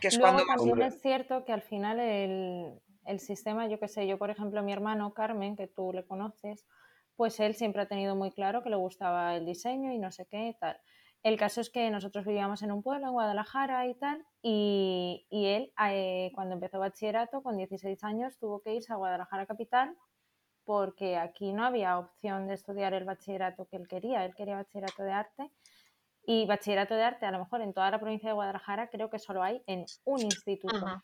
que 0.00 0.08
es 0.08 0.18
Luego 0.18 0.44
cuando 0.44 0.64
también 0.64 0.82
es 0.82 1.00
cierto 1.00 1.44
que 1.44 1.52
al 1.52 1.62
final 1.62 2.00
el, 2.00 2.80
el 3.06 3.20
sistema, 3.20 3.66
yo 3.68 3.78
qué 3.78 3.88
sé, 3.88 4.06
yo 4.06 4.18
por 4.18 4.30
ejemplo 4.30 4.62
mi 4.62 4.72
hermano 4.72 5.12
Carmen, 5.14 5.56
que 5.56 5.66
tú 5.66 5.92
le 5.92 6.04
conoces, 6.04 6.66
pues 7.16 7.38
él 7.40 7.54
siempre 7.54 7.82
ha 7.82 7.88
tenido 7.88 8.16
muy 8.16 8.30
claro 8.32 8.62
que 8.62 8.70
le 8.70 8.76
gustaba 8.76 9.36
el 9.36 9.46
diseño 9.46 9.92
y 9.92 9.98
no 9.98 10.10
sé 10.12 10.26
qué 10.26 10.56
tal. 10.58 10.80
El 11.22 11.38
caso 11.38 11.60
es 11.60 11.70
que 11.70 11.88
nosotros 11.90 12.24
vivíamos 12.24 12.62
en 12.62 12.72
un 12.72 12.82
pueblo, 12.82 13.06
en 13.06 13.12
Guadalajara 13.12 13.86
y 13.86 13.94
tal, 13.94 14.26
y, 14.42 15.26
y 15.30 15.46
él 15.46 15.72
eh, 15.88 16.32
cuando 16.34 16.54
empezó 16.54 16.80
bachillerato, 16.80 17.42
con 17.42 17.56
16 17.56 18.02
años, 18.02 18.38
tuvo 18.38 18.60
que 18.60 18.74
irse 18.74 18.92
a 18.92 18.96
Guadalajara 18.96 19.46
Capital 19.46 19.96
porque 20.64 21.16
aquí 21.16 21.52
no 21.52 21.64
había 21.64 21.98
opción 21.98 22.46
de 22.46 22.54
estudiar 22.54 22.94
el 22.94 23.04
bachillerato 23.04 23.66
que 23.66 23.76
él 23.76 23.88
quería, 23.88 24.24
él 24.24 24.34
quería 24.34 24.56
bachillerato 24.56 25.02
de 25.02 25.12
arte 25.12 25.50
Y 26.24 26.46
bachillerato 26.46 26.94
de 26.94 27.02
arte, 27.02 27.26
a 27.26 27.32
lo 27.32 27.40
mejor 27.40 27.62
en 27.62 27.72
toda 27.72 27.90
la 27.90 27.98
provincia 27.98 28.28
de 28.28 28.34
Guadalajara, 28.34 28.88
creo 28.90 29.10
que 29.10 29.18
solo 29.18 29.42
hay 29.42 29.62
en 29.66 29.84
un 30.04 30.20
instituto. 30.20 31.02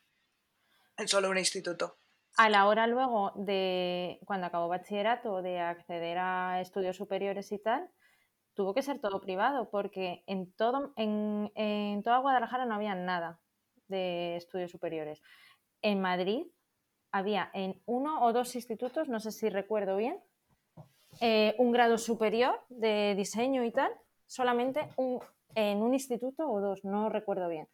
En 0.99 1.07
solo 1.07 1.29
un 1.29 1.37
instituto. 1.37 1.95
A 2.35 2.49
la 2.49 2.67
hora 2.67 2.85
luego 2.85 3.31
de, 3.35 4.19
cuando 4.25 4.47
acabó 4.47 4.67
bachillerato, 4.67 5.41
de 5.41 5.59
acceder 5.59 6.17
a 6.17 6.59
estudios 6.59 6.97
superiores 6.97 7.53
y 7.53 7.57
tal, 7.57 7.89
tuvo 8.53 8.73
que 8.73 8.81
ser 8.81 8.99
todo 8.99 9.21
privado, 9.21 9.69
porque 9.69 10.23
en, 10.27 10.51
todo, 10.51 10.91
en, 10.97 12.03
toda 12.03 12.17
Guadalajara 12.19 12.65
no 12.65 12.75
había 12.75 12.95
nada 12.95 13.39
de 13.87 14.35
estudios 14.35 14.71
superiores. 14.71 15.21
En 15.81 16.01
Madrid 16.01 16.47
había 17.13 17.49
en 17.53 17.81
uno 17.85 18.21
o 18.21 18.33
dos 18.33 18.53
institutos, 18.55 19.07
no 19.07 19.21
sé 19.21 19.31
si 19.31 19.49
recuerdo 19.49 19.95
bien, 19.95 20.19
eh, 21.21 21.55
un 21.59 21.71
grado 21.71 21.97
superior 21.97 22.59
de 22.67 23.15
diseño 23.15 23.63
y 23.63 23.71
tal, 23.71 23.91
solamente 24.27 24.89
un, 24.97 25.21
en 25.55 25.81
un 25.81 25.93
instituto 25.93 26.49
o 26.51 26.59
dos, 26.59 26.83
no 26.83 27.07
recuerdo 27.07 27.47
bien. 27.47 27.69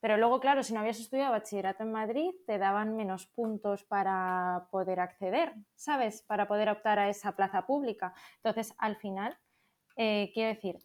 Pero 0.00 0.16
luego, 0.16 0.40
claro, 0.40 0.62
si 0.62 0.72
no 0.72 0.80
habías 0.80 0.98
estudiado 0.98 1.32
bachillerato 1.32 1.82
en 1.82 1.92
Madrid, 1.92 2.30
te 2.46 2.58
daban 2.58 2.96
menos 2.96 3.26
puntos 3.26 3.84
para 3.84 4.66
poder 4.70 4.98
acceder, 4.98 5.54
¿sabes? 5.74 6.22
Para 6.22 6.48
poder 6.48 6.70
optar 6.70 6.98
a 6.98 7.08
esa 7.08 7.36
plaza 7.36 7.66
pública. 7.66 8.14
Entonces, 8.36 8.74
al 8.78 8.96
final, 8.96 9.38
eh, 9.96 10.30
quiero 10.32 10.48
decir 10.48 10.78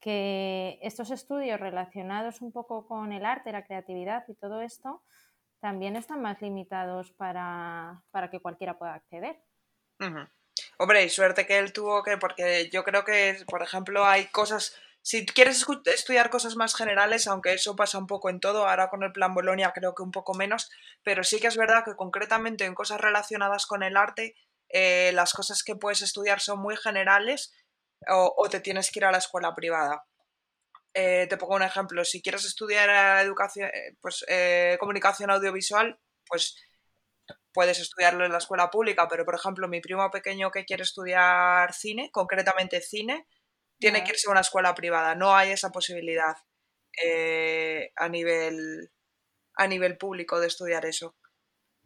que 0.00 0.78
estos 0.82 1.10
estudios 1.10 1.58
relacionados 1.58 2.40
un 2.40 2.52
poco 2.52 2.86
con 2.86 3.12
el 3.12 3.24
arte, 3.26 3.50
la 3.50 3.64
creatividad 3.64 4.24
y 4.28 4.34
todo 4.34 4.60
esto, 4.60 5.02
también 5.60 5.96
están 5.96 6.22
más 6.22 6.40
limitados 6.40 7.10
para, 7.12 8.04
que 8.30 8.40
cualquiera 8.40 8.78
pueda 8.78 8.94
acceder. 8.94 9.42
Hombre, 10.78 11.04
y 11.04 11.08
suerte 11.08 11.46
que 11.46 11.58
él 11.58 11.72
tuvo 11.72 12.02
que, 12.02 12.18
porque 12.18 12.68
yo 12.70 12.84
creo 12.84 13.04
que, 13.04 13.38
por 13.48 13.62
ejemplo, 13.62 14.04
hay 14.04 14.26
cosas, 14.26 14.76
si 15.06 15.24
quieres 15.24 15.64
estudiar 15.84 16.30
cosas 16.30 16.56
más 16.56 16.74
generales, 16.74 17.28
aunque 17.28 17.52
eso 17.52 17.76
pasa 17.76 17.96
un 17.96 18.08
poco 18.08 18.28
en 18.28 18.40
todo, 18.40 18.66
ahora 18.66 18.90
con 18.90 19.04
el 19.04 19.12
plan 19.12 19.34
Bolonia 19.34 19.72
creo 19.72 19.94
que 19.94 20.02
un 20.02 20.10
poco 20.10 20.34
menos, 20.34 20.68
pero 21.04 21.22
sí 21.22 21.38
que 21.38 21.46
es 21.46 21.56
verdad 21.56 21.84
que 21.84 21.94
concretamente 21.94 22.64
en 22.64 22.74
cosas 22.74 23.00
relacionadas 23.00 23.66
con 23.66 23.84
el 23.84 23.96
arte, 23.96 24.34
eh, 24.68 25.12
las 25.14 25.32
cosas 25.32 25.62
que 25.62 25.76
puedes 25.76 26.02
estudiar 26.02 26.40
son 26.40 26.58
muy 26.58 26.76
generales 26.76 27.54
o, 28.08 28.48
te 28.50 28.58
tienes 28.58 28.90
que 28.90 28.98
ir 28.98 29.04
a 29.04 29.12
la 29.12 29.18
escuela 29.18 29.54
privada. 29.54 30.04
Eh, 30.92 31.28
te 31.30 31.36
pongo 31.36 31.54
un 31.54 31.62
ejemplo, 31.62 32.04
si 32.04 32.20
quieres 32.20 32.44
estudiar 32.44 33.24
educación, 33.24 33.70
eh, 33.72 33.94
pues, 34.00 34.26
comunicación 34.80 35.30
audiovisual, 35.30 36.00
pues 36.26 36.56
puedes 37.52 37.78
estudiarlo 37.78 38.24
en 38.24 38.32
la 38.32 38.38
escuela 38.38 38.70
pública, 38.72 39.06
pero 39.06 39.24
por 39.24 39.36
ejemplo 39.36 39.68
mi 39.68 39.80
primo 39.80 40.10
pequeño 40.10 40.50
que 40.50 40.64
quiere 40.64 40.82
estudiar 40.82 41.72
cine, 41.74 42.10
concretamente 42.10 42.80
cine, 42.80 43.28
tiene 43.78 44.04
que 44.04 44.10
irse 44.10 44.28
a 44.28 44.32
una 44.32 44.40
escuela 44.40 44.74
privada. 44.74 45.14
No 45.14 45.34
hay 45.34 45.50
esa 45.50 45.70
posibilidad 45.70 46.36
eh, 47.04 47.92
a, 47.96 48.08
nivel, 48.08 48.90
a 49.56 49.66
nivel 49.66 49.98
público 49.98 50.40
de 50.40 50.46
estudiar 50.46 50.86
eso. 50.86 51.14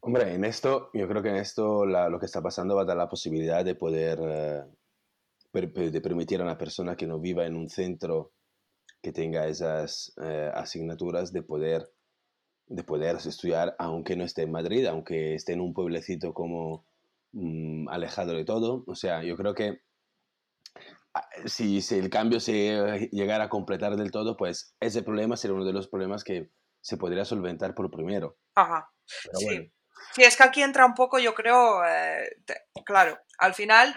Hombre, 0.03 0.35
en 0.35 0.45
esto, 0.45 0.91
yo 0.95 1.07
creo 1.09 1.23
que 1.23 1.29
en 1.29 1.37
esto 1.37 1.85
lo 1.85 2.19
que 2.19 2.27
está 2.27 2.41
pasando 2.41 2.75
va 2.75 2.83
a 2.83 2.87
dar 2.87 2.97
la 2.97 3.09
posibilidad 3.09 3.65
de 3.65 3.75
poder, 3.75 4.19
eh, 4.23 5.91
de 5.91 6.01
permitir 6.01 6.41
a 6.41 6.45
una 6.45 6.57
persona 6.57 6.97
que 6.97 7.07
no 7.07 7.21
viva 7.21 7.45
en 7.45 7.57
un 7.57 7.69
centro 7.69 8.33
que 9.03 9.13
tenga 9.13 9.47
esas 9.47 10.15
eh, 10.23 10.51
asignaturas 10.55 11.33
de 11.33 11.43
poder 11.43 11.91
de 12.71 12.85
poder 12.85 13.17
estudiar 13.17 13.75
aunque 13.79 14.15
no 14.15 14.25
esté 14.25 14.43
en 14.43 14.53
Madrid, 14.53 14.87
aunque 14.87 15.35
esté 15.35 15.55
en 15.55 15.61
un 15.61 15.75
pueblecito 15.75 16.33
como 16.33 16.87
mm, 17.33 17.89
alejado 17.89 18.33
de 18.33 18.45
todo. 18.45 18.85
O 18.87 18.95
sea, 18.95 19.25
yo 19.25 19.37
creo 19.37 19.55
que 19.55 19.81
si, 21.47 21.83
si, 21.83 21.99
el 21.99 22.11
cambio 22.11 22.41
se 22.41 23.09
llegara 23.13 23.45
a 23.45 23.49
completar 23.49 23.97
del 23.97 24.11
todo, 24.11 24.37
pues 24.37 24.75
ese 24.81 25.03
problema 25.03 25.37
sería 25.37 25.55
uno 25.55 25.65
de 25.65 25.73
los 25.73 25.89
problemas 25.89 26.25
que 26.25 26.51
se 26.81 26.97
podría 26.97 27.25
solventar 27.25 27.75
por 27.75 27.91
primero. 27.91 28.39
Ajá. 28.55 28.91
sí. 29.05 29.73
sí. 30.13 30.23
es 30.23 30.37
que 30.37 30.45
aquí 30.45 30.63
entra 30.63 30.87
un 30.87 30.95
poco, 30.95 31.19
yo 31.19 31.35
creo, 31.35 31.85
eh, 31.85 32.37
claro, 32.85 33.19
al 33.39 33.55
final 33.55 33.95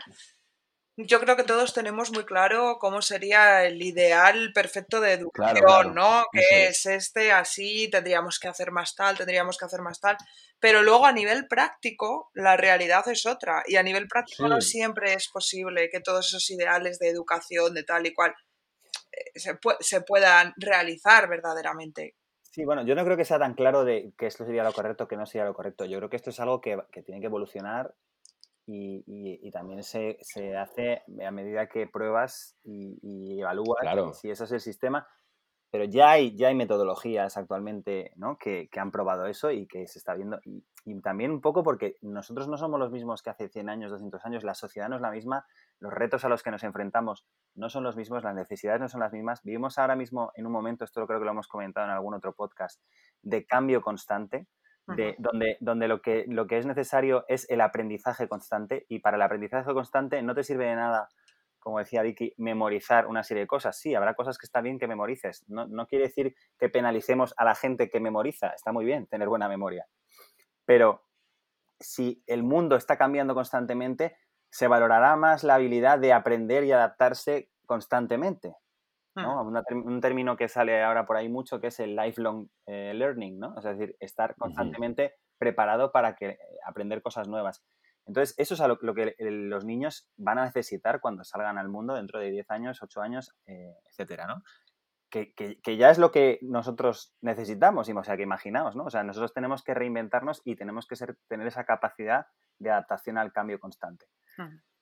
yo 0.95 1.19
creo 1.19 1.36
que 1.36 1.43
todos 1.43 1.73
tenemos 1.73 2.12
muy 2.12 2.23
claro 2.23 2.77
cómo 2.79 3.01
sería 3.01 3.65
el 3.65 3.82
ideal 3.82 4.51
perfecto 4.53 5.01
de 5.01 5.13
educación, 5.13 5.95
¿no? 5.95 6.25
Que 6.32 6.67
es 6.67 6.86
este, 6.86 7.32
así, 7.32 7.89
tendríamos 7.89 8.39
que 8.39 8.47
hacer 8.47 8.71
más 8.71 8.95
tal, 8.95 9.17
tendríamos 9.17 9.58
que 9.58 9.65
hacer 9.65 9.82
más 9.82 9.99
tal. 9.99 10.17
Pero 10.60 10.84
luego 10.84 11.06
a 11.06 11.12
nivel 11.12 11.47
práctico, 11.47 12.29
la 12.34 12.58
realidad 12.58 13.08
es 13.08 13.25
otra. 13.25 13.63
Y 13.65 13.75
a 13.75 13.84
nivel 13.84 14.08
práctico 14.08 14.47
no 14.47 14.62
siempre 14.62 15.13
es 15.13 15.29
posible 15.29 15.89
que 15.89 15.99
todos 15.99 16.27
esos 16.27 16.49
ideales 16.51 16.99
de 16.99 17.10
educación, 17.10 17.73
de 17.73 17.84
tal 17.84 18.06
y 18.06 18.13
cual, 18.13 18.36
eh, 19.12 19.39
se, 19.39 19.58
se 19.79 20.01
puedan 20.01 20.53
realizar 20.58 21.27
verdaderamente. 21.27 22.15
Sí, 22.43 22.65
bueno, 22.65 22.86
yo 22.86 22.93
no 22.93 23.03
creo 23.03 23.17
que 23.17 23.25
sea 23.25 23.39
tan 23.39 23.56
claro 23.56 23.84
de 23.84 24.13
que 24.15 24.27
esto 24.27 24.45
sería 24.45 24.63
lo 24.63 24.73
correcto, 24.73 25.08
que 25.08 25.17
no 25.17 25.25
sería 25.25 25.45
lo 25.45 25.56
correcto. 25.56 25.86
Yo 25.86 25.97
creo 25.97 26.10
que 26.12 26.17
esto 26.17 26.29
es 26.29 26.39
algo 26.39 26.62
que, 26.62 26.77
que 26.91 27.01
tiene 27.01 27.19
que 27.19 27.25
evolucionar 27.25 27.95
y, 28.65 29.52
también 29.52 29.84
se, 29.84 30.17
se, 30.21 30.56
hace 30.56 31.04
a 31.26 31.32
medida 31.32 31.67
que 31.67 31.88
pruebas 31.88 32.58
y, 32.63 33.39
evalúas 33.39 34.19
si 34.19 34.30
eso 34.30 34.45
es 34.45 34.52
el 34.52 34.60
sistema. 34.60 35.08
Pero 35.69 35.86
ya 35.86 36.12
hay, 36.12 36.36
ya 36.36 36.49
hay 36.49 36.56
metodologías 36.56 37.36
actualmente 37.36 38.12
¿no? 38.15 38.38
que, 38.38 38.69
que, 38.71 38.80
han 38.80 38.91
probado 38.91 39.26
eso 39.26 39.49
y 39.49 39.65
que 39.65 39.88
se 39.88 39.97
está 39.97 40.13
viendo. 40.13 40.39
Y, 40.45 40.63
también 41.02 41.32
un 41.32 41.41
poco 41.41 41.63
porque 41.63 41.97
nosotros 42.02 42.47
no 42.47 42.58
somos 42.58 42.80
los 42.80 42.91
mismos 42.91 43.23
que 43.23 43.32
hace 43.32 43.49
100 43.49 43.69
años, 43.69 43.89
200 43.89 44.23
años, 44.26 44.43
la 44.43 44.54
sociedad 44.54 44.88
no 44.88 44.97
es 44.97 45.02
la 45.02 45.10
misma, 45.10 45.47
los 45.80 45.91
retos 45.91 46.26
a 46.26 46.30
los 46.30 46.43
que 46.43 46.52
nos 46.52 46.63
enfrentamos 46.63 47.26
no 47.56 47.69
son 47.69 47.84
los 47.84 47.95
mismos, 47.95 48.23
las 48.23 48.36
necesidades 48.36 48.82
no 48.82 48.89
son 48.89 48.99
las 48.99 49.13
mismas. 49.13 49.41
Vivimos 49.43 49.80
ahora 49.80 49.95
mismo 49.95 50.32
en 50.36 50.45
un 50.45 50.52
momento, 50.52 50.84
esto 50.84 51.08
creo 51.08 51.19
que 51.19 51.26
lo 51.26 51.32
hemos 51.32 51.47
comentado 51.47 51.88
en 51.88 51.93
algún 51.93 52.13
otro 52.13 52.34
podcast, 52.34 52.80
de 53.23 53.45
cambio 53.45 53.82
constante 53.82 54.47
donde, 54.86 55.58
donde 55.60 55.88
lo, 55.88 56.02
que, 56.02 56.26
lo 56.28 56.48
que 56.48 56.58
es 56.58 56.65
necesario 56.65 57.26
es 57.28 57.50
el 57.50 57.62
aprendizaje 57.62 58.28
constante 58.28 58.86
y 58.89 59.00
para 59.00 59.17
el 59.17 59.24
aprendizaje 59.24 59.74
constante 59.74 60.22
no 60.22 60.36
te 60.36 60.43
sirve 60.43 60.65
de 60.65 60.76
nada, 60.76 61.10
como 61.60 61.80
decía 61.80 62.02
Vicky, 62.02 62.34
memorizar 62.38 63.08
una 63.08 63.24
serie 63.24 63.43
de 63.43 63.48
cosas. 63.48 63.78
Sí, 63.80 63.96
habrá 63.96 64.13
cosas 64.13 64.38
que 64.38 64.46
está 64.46 64.62
bien 64.62 64.78
que 64.78 64.88
memorices. 64.88 65.46
No, 65.48 65.65
no 65.67 65.88
quiere 65.88 66.08
decir 66.08 66.36
que 66.60 66.69
penalicemos 66.69 67.34
a 67.38 67.46
la 67.46 67.56
gente 67.56 67.89
que 67.89 68.00
memoriza. 68.00 68.50
Está 68.50 68.72
muy 68.72 68.84
bien 68.84 69.08
tener 69.08 69.30
buena 69.30 69.48
memoria. 69.48 69.88
Pero 70.65 71.04
si 71.80 72.24
el 72.28 72.43
mundo 72.43 72.76
está 72.76 72.98
cambiando 72.98 73.34
constantemente, 73.34 74.17
se 74.50 74.67
valorará 74.67 75.15
más 75.15 75.43
la 75.43 75.56
habilidad 75.56 76.00
de 76.00 76.13
aprender 76.13 76.63
y 76.63 76.72
adaptarse 76.72 77.50
constantemente. 77.65 78.56
Un 79.15 80.02
término 80.02 80.36
que 80.36 80.47
sale 80.47 80.84
ahora 80.84 81.06
por 81.06 81.17
ahí 81.17 81.30
mucho 81.30 81.60
que 81.60 81.67
es 81.67 81.80
el 81.80 81.95
lifelong 81.95 82.49
eh, 82.65 82.93
learning, 82.93 83.39
¿no? 83.39 83.56
Es 83.58 83.63
decir, 83.63 83.95
estar 83.99 84.36
constantemente 84.36 85.15
preparado 85.38 85.91
para 85.91 86.15
que, 86.15 86.38
aprender 86.65 87.02
cosas 87.02 87.28
nuevas. 87.28 87.63
Entonces, 88.06 88.36
eso 88.38 88.54
es 88.54 88.80
lo, 88.82 88.93
que 88.93 89.15
los 89.19 89.65
niños 89.65 90.10
van 90.17 90.39
a 90.39 90.45
necesitar 90.45 90.99
cuando 90.99 91.23
salgan 91.23 91.58
al 91.58 91.69
mundo 91.69 91.93
dentro 91.93 92.19
de 92.19 92.32
10 92.32 92.52
años, 92.52 92.82
8 92.82 93.02
años, 93.02 93.34
eh, 93.45 93.76
etcétera, 93.89 94.28
¿no? 94.28 94.43
Que, 95.10 95.32
que, 95.36 95.78
ya 95.78 95.91
es 95.91 95.99
lo 95.99 96.12
que 96.12 96.39
nosotros 96.41 97.15
necesitamos, 97.21 97.88
o 97.88 98.04
sea, 98.04 98.17
que 98.17 98.23
imaginamos, 98.23 98.76
¿no? 98.76 98.86
O 98.86 98.89
sea, 98.89 99.04
nosotros 99.04 99.32
tenemos 99.32 99.63
que 99.63 99.76
reinventarnos 99.76 100.41
y 100.43 100.56
tenemos 100.56 100.88
que 100.88 100.95
ser, 100.95 101.17
tener 101.28 101.45
esa 101.45 101.65
capacidad 101.65 102.26
de 102.58 102.71
adaptación 102.71 103.19
al 103.19 103.32
cambio 103.32 103.60
constante. 103.60 104.08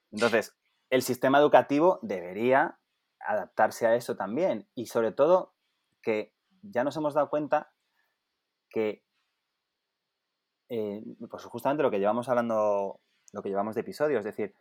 Entonces, 0.09 0.57
el 0.89 1.01
sistema 1.01 1.37
educativo 1.37 1.99
debería 2.01 2.77
adaptarse 3.25 3.87
a 3.87 3.95
eso 3.95 4.15
también. 4.15 4.67
Y 4.75 4.87
sobre 4.87 5.11
todo 5.11 5.53
que 6.01 6.33
ya 6.61 6.83
nos 6.83 6.95
hemos 6.97 7.13
dado 7.13 7.29
cuenta 7.29 7.71
que, 8.69 9.03
eh, 10.69 11.03
pues 11.29 11.43
justamente 11.45 11.83
lo 11.83 11.91
que 11.91 11.99
llevamos 11.99 12.29
hablando, 12.29 12.99
lo 13.33 13.41
que 13.41 13.49
llevamos 13.49 13.75
de 13.75 13.81
episodio, 13.81 14.19
es 14.19 14.25
decir, 14.25 14.55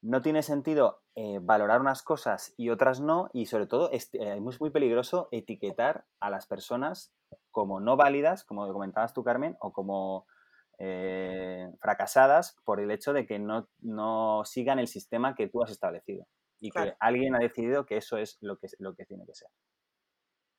no 0.00 0.22
tiene 0.22 0.42
sentido 0.42 1.02
eh, 1.16 1.40
valorar 1.42 1.80
unas 1.80 2.02
cosas 2.02 2.54
y 2.56 2.70
otras 2.70 3.00
no, 3.00 3.30
y 3.32 3.46
sobre 3.46 3.66
todo 3.66 3.90
es, 3.90 4.10
eh, 4.12 4.40
muy 4.40 4.70
peligroso 4.70 5.28
etiquetar 5.32 6.06
a 6.20 6.30
las 6.30 6.46
personas 6.46 7.12
como 7.50 7.80
no 7.80 7.96
válidas, 7.96 8.44
como 8.44 8.72
comentabas 8.72 9.12
tú, 9.12 9.24
Carmen, 9.24 9.56
o 9.60 9.72
como 9.72 10.26
fracasadas 11.80 12.56
por 12.64 12.78
el 12.78 12.92
hecho 12.92 13.12
de 13.12 13.26
que 13.26 13.40
no, 13.40 13.68
no 13.80 14.44
sigan 14.44 14.78
el 14.78 14.86
sistema 14.86 15.34
que 15.34 15.48
tú 15.48 15.60
has 15.60 15.72
establecido 15.72 16.28
y 16.60 16.70
que 16.70 16.94
alguien 17.00 17.34
ha 17.34 17.38
decidido 17.38 17.86
que 17.86 17.96
eso 17.96 18.16
es 18.16 18.38
lo 18.40 18.58
que, 18.58 18.68
lo 18.78 18.94
que 18.94 19.04
tiene 19.04 19.24
que 19.26 19.34
ser. 19.34 19.48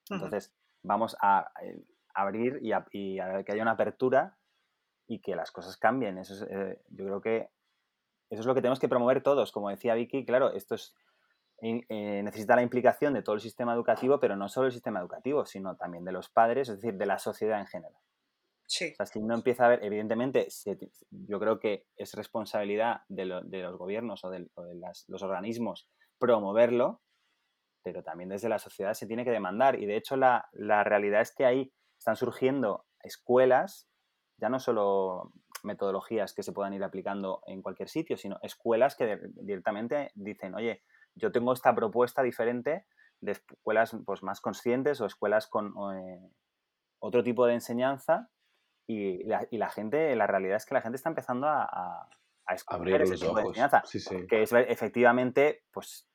Entonces, 0.10 0.54
vamos 0.82 1.16
a 1.22 1.52
eh, 1.62 1.84
abrir 2.14 2.60
y 2.62 2.72
a, 2.72 2.86
que 2.86 3.52
haya 3.52 3.62
una 3.62 3.72
apertura 3.72 4.38
y 5.08 5.20
que 5.20 5.36
las 5.36 5.52
cosas 5.52 5.78
cambien. 5.78 6.18
Eso 6.18 6.45
eh, 6.50 6.82
yo 6.89 7.06
creo 7.06 7.22
que 7.22 7.50
eso 8.30 8.41
es 8.41 8.45
lo 8.45 8.54
que 8.54 8.62
tenemos 8.62 8.80
que 8.80 8.89
promover 8.89 9.22
todos. 9.22 9.52
Como 9.52 9.70
decía 9.70 9.95
Vicky, 9.95 10.26
claro, 10.26 10.54
esto 10.54 10.76
es, 10.76 10.95
eh, 11.62 12.22
necesita 12.24 12.56
la 12.56 12.62
implicación 12.62 13.14
de 13.14 13.22
todo 13.22 13.36
el 13.36 13.41
sistema 13.41 13.74
educativo, 13.74 14.20
pero 14.20 14.36
no 14.36 14.50
solo 14.50 14.68
el 14.68 14.74
sistema 14.74 15.00
educativo, 15.00 15.45
sino 15.45 15.76
también 15.76 16.06
de 16.06 16.12
los 16.12 16.30
padres, 16.30 16.70
es 16.70 16.82
decir, 16.82 16.97
de 16.97 17.06
la 17.06 17.20
sociedad 17.20 17.60
en 17.60 17.68
general. 17.68 18.02
Sí. 18.70 18.93
O 18.99 19.05
si 19.05 19.20
no 19.20 19.34
empieza 19.34 19.63
a 19.63 19.65
haber, 19.65 19.84
evidentemente, 19.84 20.47
yo 21.09 21.39
creo 21.39 21.59
que 21.59 21.88
es 21.97 22.13
responsabilidad 22.13 23.01
de, 23.07 23.26
los 23.26 23.78
gobiernos 23.78 24.24
o 24.24 24.30
de, 24.30 24.47
los 25.07 25.24
organismos 25.24 25.89
promoverlo, 26.20 27.01
pero 27.84 28.03
también 28.03 28.30
desde 28.30 28.47
la 28.47 28.59
sociedad 28.59 28.93
se 28.93 29.07
tiene 29.07 29.26
que 29.26 29.32
demandar. 29.32 29.82
Y 29.82 29.88
de 29.88 29.97
hecho 29.97 30.17
la, 30.17 30.47
la 30.51 30.84
realidad 30.84 31.22
es 31.22 31.34
que 31.34 31.45
ahí 31.45 31.74
están 31.97 32.15
surgiendo 32.15 32.86
escuelas, 33.01 33.89
ya 34.38 34.49
no 34.49 34.59
solo 34.59 35.34
metodologías 35.63 36.34
que 36.34 36.43
se 36.43 36.53
puedan 36.53 36.74
ir 36.74 36.84
aplicando 36.84 37.41
en 37.47 37.63
cualquier 37.63 37.89
sitio, 37.89 38.17
sino 38.17 38.38
escuelas 38.43 38.95
que 38.95 39.20
directamente 39.41 40.11
dicen, 40.13 40.53
oye, 40.53 40.84
yo 41.15 41.32
tengo 41.32 41.53
esta 41.53 41.74
propuesta 41.74 42.22
diferente 42.22 42.86
de 43.20 43.32
escuelas 43.32 43.97
pues, 44.05 44.22
más 44.22 44.41
conscientes 44.41 45.01
o 45.01 45.07
escuelas 45.07 45.47
con 45.47 45.74
eh, 45.95 46.32
otro 46.99 47.24
tipo 47.24 47.47
de 47.47 47.55
enseñanza 47.55 48.30
y 48.92 49.24
la, 49.24 49.70
gente, 49.70 50.16
la 50.16 50.26
realidad 50.26 50.58
es 50.58 50.66
que 50.66 50.74
la 50.74 50.82
gente 50.82 50.96
está 50.96 51.10
empezando 51.10 51.48
a, 51.48 51.64
a, 51.64 52.10
abrir 52.66 53.00
los 53.08 53.22
ojos. 53.22 53.56
que 54.28 54.42
es 54.42 54.52
efectivamente, 54.52 55.62
pues 55.72 56.10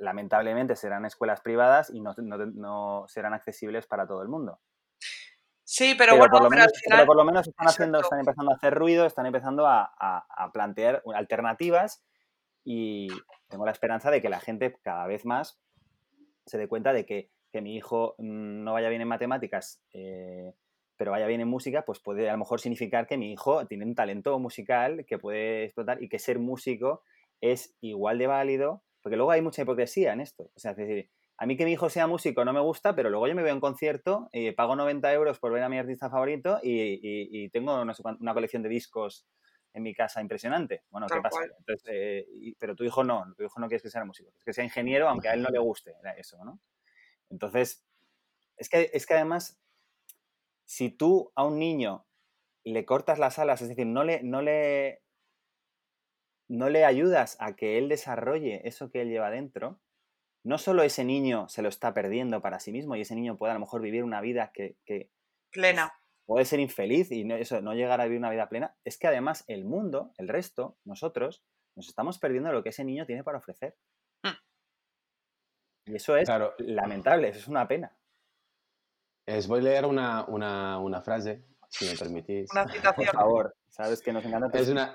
lamentablemente 0.00 0.74
serán 0.74 1.04
escuelas 1.04 1.40
privadas 1.42 1.88
y 1.90 2.00
no, 2.00 2.12
no 2.16 3.04
serán 3.06 3.34
accesibles 3.34 3.86
para 3.86 4.08
todo 4.08 4.20
el 4.22 4.28
mundo. 4.28 4.58
Sí, 5.62 5.94
pero, 5.96 6.16
bueno, 6.16 6.32
por 6.32 6.42
lo 6.42 6.50
menos, 6.50 6.66
al 6.66 6.72
final... 6.74 7.06
por 7.06 7.16
lo 7.16 7.24
menos 7.24 7.46
están, 7.46 7.68
haciendo, 7.68 8.00
están 8.00 8.18
empezando 8.18 8.50
a 8.50 8.56
hacer 8.56 8.74
ruido, 8.74 9.06
están 9.06 9.26
empezando 9.26 9.68
a, 9.68 10.50
plantear 10.52 11.04
alternativas 11.14 12.02
y 12.64 13.06
tengo 13.46 13.64
la 13.64 13.70
esperanza 13.70 14.10
de 14.10 14.20
que 14.20 14.28
la 14.28 14.40
gente 14.40 14.76
cada 14.82 15.06
vez 15.06 15.24
más 15.24 15.60
se 16.46 16.58
dé 16.58 16.66
cuenta 16.66 16.92
de 16.92 17.06
que, 17.06 17.30
que 17.52 17.60
mi 17.60 17.76
hijo 17.76 18.16
mm, 18.18 18.64
no 18.64 18.72
vaya 18.72 18.88
bien 18.88 19.02
en 19.02 19.08
matemáticas, 19.08 19.80
eh, 19.92 20.52
pero 21.00 21.12
vaya 21.12 21.26
bien 21.26 21.40
en 21.40 21.48
música, 21.48 21.80
pues 21.86 21.98
puede 21.98 22.28
a 22.28 22.32
lo 22.32 22.38
mejor 22.40 22.60
significar 22.60 23.06
que 23.06 23.16
mi 23.16 23.32
hijo 23.32 23.66
tiene 23.66 23.86
un 23.86 23.94
talento 23.94 24.38
musical 24.38 25.06
que 25.06 25.16
puede 25.16 25.64
explotar 25.64 26.02
y 26.02 26.10
que 26.10 26.18
ser 26.18 26.38
músico 26.38 27.02
es 27.40 27.74
igual 27.80 28.18
de 28.18 28.26
válido, 28.26 28.82
porque 29.00 29.16
luego 29.16 29.30
hay 29.30 29.40
mucha 29.40 29.62
hipocresía 29.62 30.12
en 30.12 30.20
esto. 30.20 30.50
O 30.54 30.60
sea, 30.60 30.72
es 30.72 30.76
decir, 30.76 31.10
a 31.38 31.46
mí 31.46 31.56
que 31.56 31.64
mi 31.64 31.72
hijo 31.72 31.88
sea 31.88 32.06
músico 32.06 32.44
no 32.44 32.52
me 32.52 32.60
gusta, 32.60 32.94
pero 32.94 33.08
luego 33.08 33.26
yo 33.26 33.34
me 33.34 33.42
veo 33.42 33.54
en 33.54 33.60
concierto 33.60 34.28
y 34.30 34.50
pago 34.52 34.76
90 34.76 35.10
euros 35.14 35.38
por 35.38 35.52
ver 35.52 35.62
a 35.62 35.70
mi 35.70 35.78
artista 35.78 36.10
favorito 36.10 36.60
y, 36.62 37.48
tengo 37.48 37.80
una 37.80 38.34
colección 38.34 38.62
de 38.62 38.68
discos 38.68 39.26
en 39.72 39.82
mi 39.82 39.94
casa 39.94 40.20
impresionante. 40.20 40.82
Bueno, 40.90 41.06
¿qué 41.06 41.18
pasa? 41.22 41.40
Eh, 41.86 42.26
pero 42.58 42.76
tu 42.76 42.84
hijo 42.84 43.04
no, 43.04 43.24
tu 43.38 43.42
hijo 43.42 43.58
no 43.58 43.68
quiere 43.68 43.80
que 43.80 43.88
sea 43.88 44.04
músico, 44.04 44.34
es 44.36 44.44
que 44.44 44.52
sea 44.52 44.64
ingeniero, 44.64 45.08
aunque 45.08 45.30
a 45.30 45.32
él 45.32 45.40
no 45.40 45.48
le 45.48 45.60
guste 45.60 45.94
eso, 46.18 46.44
¿no? 46.44 46.60
Entonces, 47.30 47.86
es 48.58 48.68
que, 48.68 48.90
es 48.92 49.06
que 49.06 49.14
además, 49.14 49.58
si 50.70 50.88
tú 50.88 51.32
a 51.34 51.44
un 51.44 51.58
niño 51.58 52.06
le 52.64 52.84
cortas 52.84 53.18
las 53.18 53.40
alas, 53.40 53.60
es 53.60 53.70
decir, 53.70 53.88
no 53.88 54.04
le, 54.04 54.22
no 54.22 54.40
le, 54.40 55.02
no 56.48 56.68
le 56.68 56.84
ayudas 56.84 57.36
a 57.40 57.56
que 57.56 57.76
él 57.76 57.88
desarrolle 57.88 58.60
eso 58.68 58.88
que 58.88 59.02
él 59.02 59.08
lleva 59.08 59.32
dentro, 59.32 59.80
no 60.44 60.58
solo 60.58 60.84
ese 60.84 61.04
niño 61.04 61.48
se 61.48 61.62
lo 61.62 61.68
está 61.68 61.92
perdiendo 61.92 62.40
para 62.40 62.60
sí 62.60 62.70
mismo 62.70 62.94
y 62.94 63.00
ese 63.00 63.16
niño 63.16 63.36
puede 63.36 63.50
a 63.50 63.54
lo 63.54 63.60
mejor 63.60 63.82
vivir 63.82 64.04
una 64.04 64.20
vida 64.20 64.52
que, 64.54 64.76
plena. 65.50 65.92
Puede 66.24 66.44
ser 66.44 66.60
infeliz 66.60 67.10
y 67.10 67.24
no, 67.24 67.34
eso, 67.34 67.60
no 67.60 67.74
llegar 67.74 68.00
a 68.00 68.04
vivir 68.04 68.20
una 68.20 68.30
vida 68.30 68.48
plena. 68.48 68.76
Es 68.84 68.96
que 68.96 69.08
además 69.08 69.42
el 69.48 69.64
mundo, 69.64 70.12
el 70.18 70.28
resto, 70.28 70.78
nosotros, 70.84 71.42
nos 71.74 71.88
estamos 71.88 72.20
perdiendo 72.20 72.52
lo 72.52 72.62
que 72.62 72.68
ese 72.68 72.84
niño 72.84 73.06
tiene 73.06 73.24
para 73.24 73.38
ofrecer. 73.38 73.76
Mm. 74.22 75.90
Y 75.90 75.96
eso 75.96 76.16
es 76.16 76.28
lamentable, 76.58 77.30
eso 77.30 77.40
es 77.40 77.48
una 77.48 77.66
pena. 77.66 77.99
Es, 79.26 79.46
voy 79.46 79.60
a 79.60 79.62
leer 79.62 79.86
una, 79.86 81.02
frase, 81.04 81.44
si 81.68 81.86
me 81.86 81.96
permitís. 81.96 82.50
Una 82.52 82.68
citación. 82.72 83.06
Por 83.06 83.14
favor, 83.14 83.56
sabes 83.68 84.00
que 84.00 84.12
nos 84.12 84.24
encantan 84.24 84.50
es 84.54 84.68
una, 84.68 84.94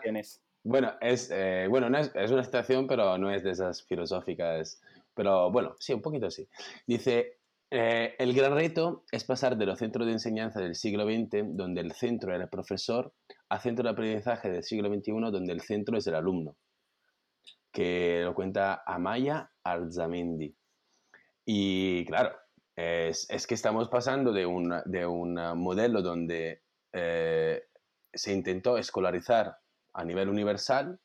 Bueno, 0.64 0.94
es, 1.02 1.30
eh, 1.32 1.68
bueno 1.70 1.96
es, 1.98 2.12
es, 2.16 2.32
una 2.32 2.44
citación, 2.44 2.88
pero 2.88 3.18
no 3.18 3.32
es 3.32 3.44
de 3.44 3.52
esas 3.52 3.84
filosóficas 3.84 4.82
pero 5.16 5.50
bueno, 5.50 5.76
sí, 5.80 5.94
un 5.94 6.02
poquito 6.02 6.28
así. 6.28 6.48
Dice, 6.86 7.40
eh, 7.72 8.16
el 8.20 8.34
gran 8.34 8.54
reto 8.54 9.06
es 9.12 9.24
pasar 9.24 9.58
de 9.58 9.66
los 9.66 9.80
centros 9.80 10.06
de 10.06 10.12
enseñanza 10.12 10.60
del 10.60 10.76
siglo 10.76 11.06
XX, 11.06 11.56
donde 11.56 11.82
el 11.82 11.94
centro 11.94 12.36
era 12.36 12.44
el 12.44 12.50
profesor, 12.50 13.14
a 13.50 13.60
centro 13.60 13.84
de 13.84 13.92
aprendizaje 13.92 14.52
del 14.52 14.64
siglo 14.64 14.94
XXI, 14.94 15.32
donde 15.32 15.54
el 15.54 15.62
centro 15.62 15.98
es 15.98 16.06
el 16.08 16.16
alumno, 16.16 16.58
que 17.72 18.22
lo 18.24 18.36
cuenta 18.36 18.84
Amaya 18.86 19.50
Arzamendi. 19.64 20.54
Y 21.46 22.06
claro, 22.06 22.36
es, 22.76 23.26
es, 23.30 23.48
que 23.48 23.56
estamos 23.56 23.90
pasando 23.90 24.32
de 24.34 24.46
un, 24.46 24.74
de 24.86 25.06
un 25.06 25.36
modelo 25.58 26.02
donde 26.02 26.62
eh, 26.94 27.64
se 28.14 28.34
intentó 28.34 28.78
escolarizar 28.78 29.58
a 29.94 30.04
nivel 30.04 30.30
universal 30.30 31.00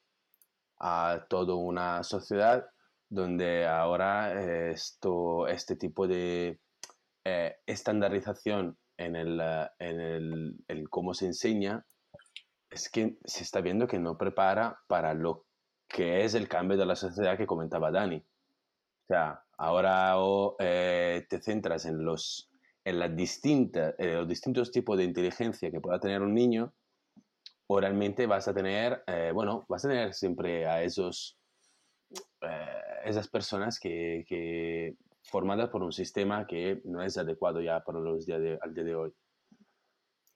a 0.79 1.27
toda 1.29 1.55
una 1.55 2.03
sociedad 2.03 2.67
donde 3.09 3.67
ahora 3.67 4.71
esto, 4.71 5.47
este 5.49 5.77
tipo 5.77 6.07
de 6.07 6.61
eh, 7.25 7.57
estandarización 7.67 8.79
en, 8.97 9.17
el, 9.17 9.41
en 9.79 10.01
el, 10.69 10.89
cómo 10.89 11.13
se 11.13 11.27
enseña 11.27 11.85
es 12.71 12.89
que 12.89 13.19
se 13.25 13.43
está 13.43 13.61
viendo 13.61 13.89
que 13.89 13.99
no 13.99 14.17
prepara 14.17 14.79
para 14.87 15.13
lo 15.13 15.45
que 15.89 16.25
es 16.25 16.35
el 16.35 16.49
cambio 16.49 16.77
de 16.77 16.87
la 16.87 16.95
sociedad 16.95 17.37
que 17.37 17.47
comentaba 17.47 17.91
Dani. 17.91 18.19
O 18.19 19.07
sea, 19.09 19.43
ahora 19.61 20.15
eh, 20.59 21.27
te 21.29 21.41
centras 21.41 21.87
en 21.87 22.05
los, 22.05 22.51
en 22.85 22.99
las 22.99 23.15
distintas, 23.15 23.95
los 23.99 24.27
distintos 24.27 24.71
tipos 24.71 24.99
de 24.99 25.05
inteligencia 25.05 25.71
que 25.71 25.81
pueda 25.81 26.01
tener 26.01 26.23
un 26.23 26.35
niño, 26.35 26.73
o 27.67 27.79
realmente 27.79 28.27
vas 28.27 28.49
a 28.49 28.55
tener, 28.55 29.05
eh, 29.07 29.31
bueno, 29.33 29.65
vas 29.69 29.85
a 29.85 29.89
tener 29.89 30.15
siempre 30.15 30.67
a 30.67 30.83
esos 30.83 31.37
esas 33.05 33.29
personas 33.29 33.79
que, 33.79 34.25
que, 34.27 34.97
formadas 35.25 35.69
por 35.71 35.83
un 35.83 35.93
sistema 35.93 36.47
que 36.47 36.81
no 36.85 37.03
es 37.03 37.17
adecuado 37.19 37.61
ya 37.61 37.81
para 37.81 38.01
los 38.01 38.27
días 38.27 38.41
de, 38.41 38.59
al 38.61 38.75
día 38.75 38.85
de 38.85 38.95
hoy. 38.95 39.15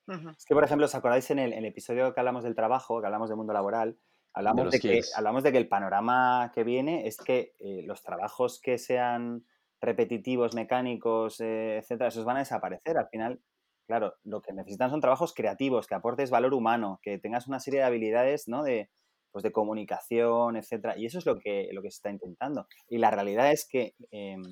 Es 0.06 0.44
que, 0.44 0.54
por 0.54 0.64
ejemplo, 0.64 0.84
¿os 0.84 0.94
acordáis 0.94 1.30
en 1.30 1.38
el, 1.38 1.64
episodio 1.64 2.12
que 2.12 2.20
hablamos 2.20 2.44
del 2.44 2.54
trabajo, 2.54 3.00
que 3.00 3.06
hablamos 3.06 3.30
del 3.30 3.38
mundo 3.38 3.54
laboral? 3.54 3.98
Hablamos 4.34 4.70
de, 4.72 4.80
que, 4.80 5.00
hablamos 5.14 5.44
de 5.44 5.52
que 5.52 5.58
el 5.58 5.68
panorama 5.68 6.50
que 6.52 6.64
viene 6.64 7.06
es 7.06 7.16
que 7.18 7.54
eh, 7.60 7.82
los 7.86 8.02
trabajos 8.02 8.60
que 8.60 8.78
sean 8.78 9.46
repetitivos, 9.80 10.54
mecánicos, 10.54 11.40
eh, 11.40 11.78
etcétera, 11.78 12.08
esos 12.08 12.24
van 12.24 12.36
a 12.36 12.40
desaparecer. 12.40 12.98
Al 12.98 13.08
final, 13.08 13.40
claro, 13.86 14.14
lo 14.24 14.42
que 14.42 14.52
necesitan 14.52 14.90
son 14.90 15.00
trabajos 15.00 15.34
creativos, 15.34 15.86
que 15.86 15.94
aportes 15.94 16.30
valor 16.30 16.52
humano, 16.52 16.98
que 17.00 17.18
tengas 17.18 17.46
una 17.46 17.60
serie 17.60 17.80
de 17.80 17.86
habilidades, 17.86 18.48
¿no? 18.48 18.64
De, 18.64 18.90
pues 19.30 19.42
de 19.44 19.52
comunicación, 19.52 20.56
etcétera. 20.56 20.98
Y 20.98 21.06
eso 21.06 21.18
es 21.18 21.26
lo 21.26 21.38
que, 21.38 21.68
lo 21.72 21.82
que 21.82 21.90
se 21.90 21.96
está 21.96 22.10
intentando. 22.10 22.66
Y 22.88 22.98
la 22.98 23.10
realidad 23.10 23.52
es 23.52 23.68
que 23.68 23.94
em, 24.10 24.42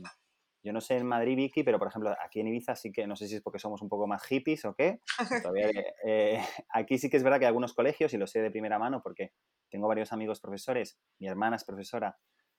yo 0.62 0.72
no 0.72 0.80
sé 0.80 0.96
en 0.96 1.06
Madrid, 1.06 1.36
Vicky, 1.36 1.62
pero 1.62 1.78
por 1.78 1.88
ejemplo, 1.88 2.14
aquí 2.24 2.40
en 2.40 2.48
Ibiza 2.48 2.76
sí 2.76 2.92
que, 2.92 3.06
no 3.06 3.16
sé 3.16 3.26
si 3.26 3.36
es 3.36 3.42
porque 3.42 3.58
somos 3.58 3.82
un 3.82 3.88
poco 3.88 4.06
más 4.06 4.24
hippies 4.24 4.64
o 4.64 4.74
qué, 4.74 5.00
eh, 6.06 6.40
aquí 6.70 6.98
sí 6.98 7.10
que 7.10 7.16
es 7.16 7.22
verdad 7.22 7.38
que 7.38 7.44
hay 7.46 7.48
algunos 7.48 7.74
colegios, 7.74 8.14
y 8.14 8.18
lo 8.18 8.26
sé 8.26 8.40
de 8.40 8.50
primera 8.50 8.78
mano 8.78 9.02
porque 9.02 9.32
tengo 9.70 9.88
varios 9.88 10.12
amigos 10.12 10.40
profesores, 10.40 10.98
mi 11.18 11.26
hermana 11.26 11.56
es 11.56 11.64
profesora 11.64 12.16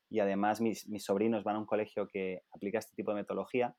y 0.10 0.20
además 0.20 0.62
mis, 0.62 0.88
mis 0.89 1.04
sobrinos 1.04 1.43
van 1.43 1.56
a 1.56 1.60
un 1.60 1.66
colegio 1.66 2.08
que 2.08 2.43
aplica 2.51 2.78
este 2.78 2.93
tipo 2.95 3.12
de 3.12 3.16
metodología. 3.16 3.76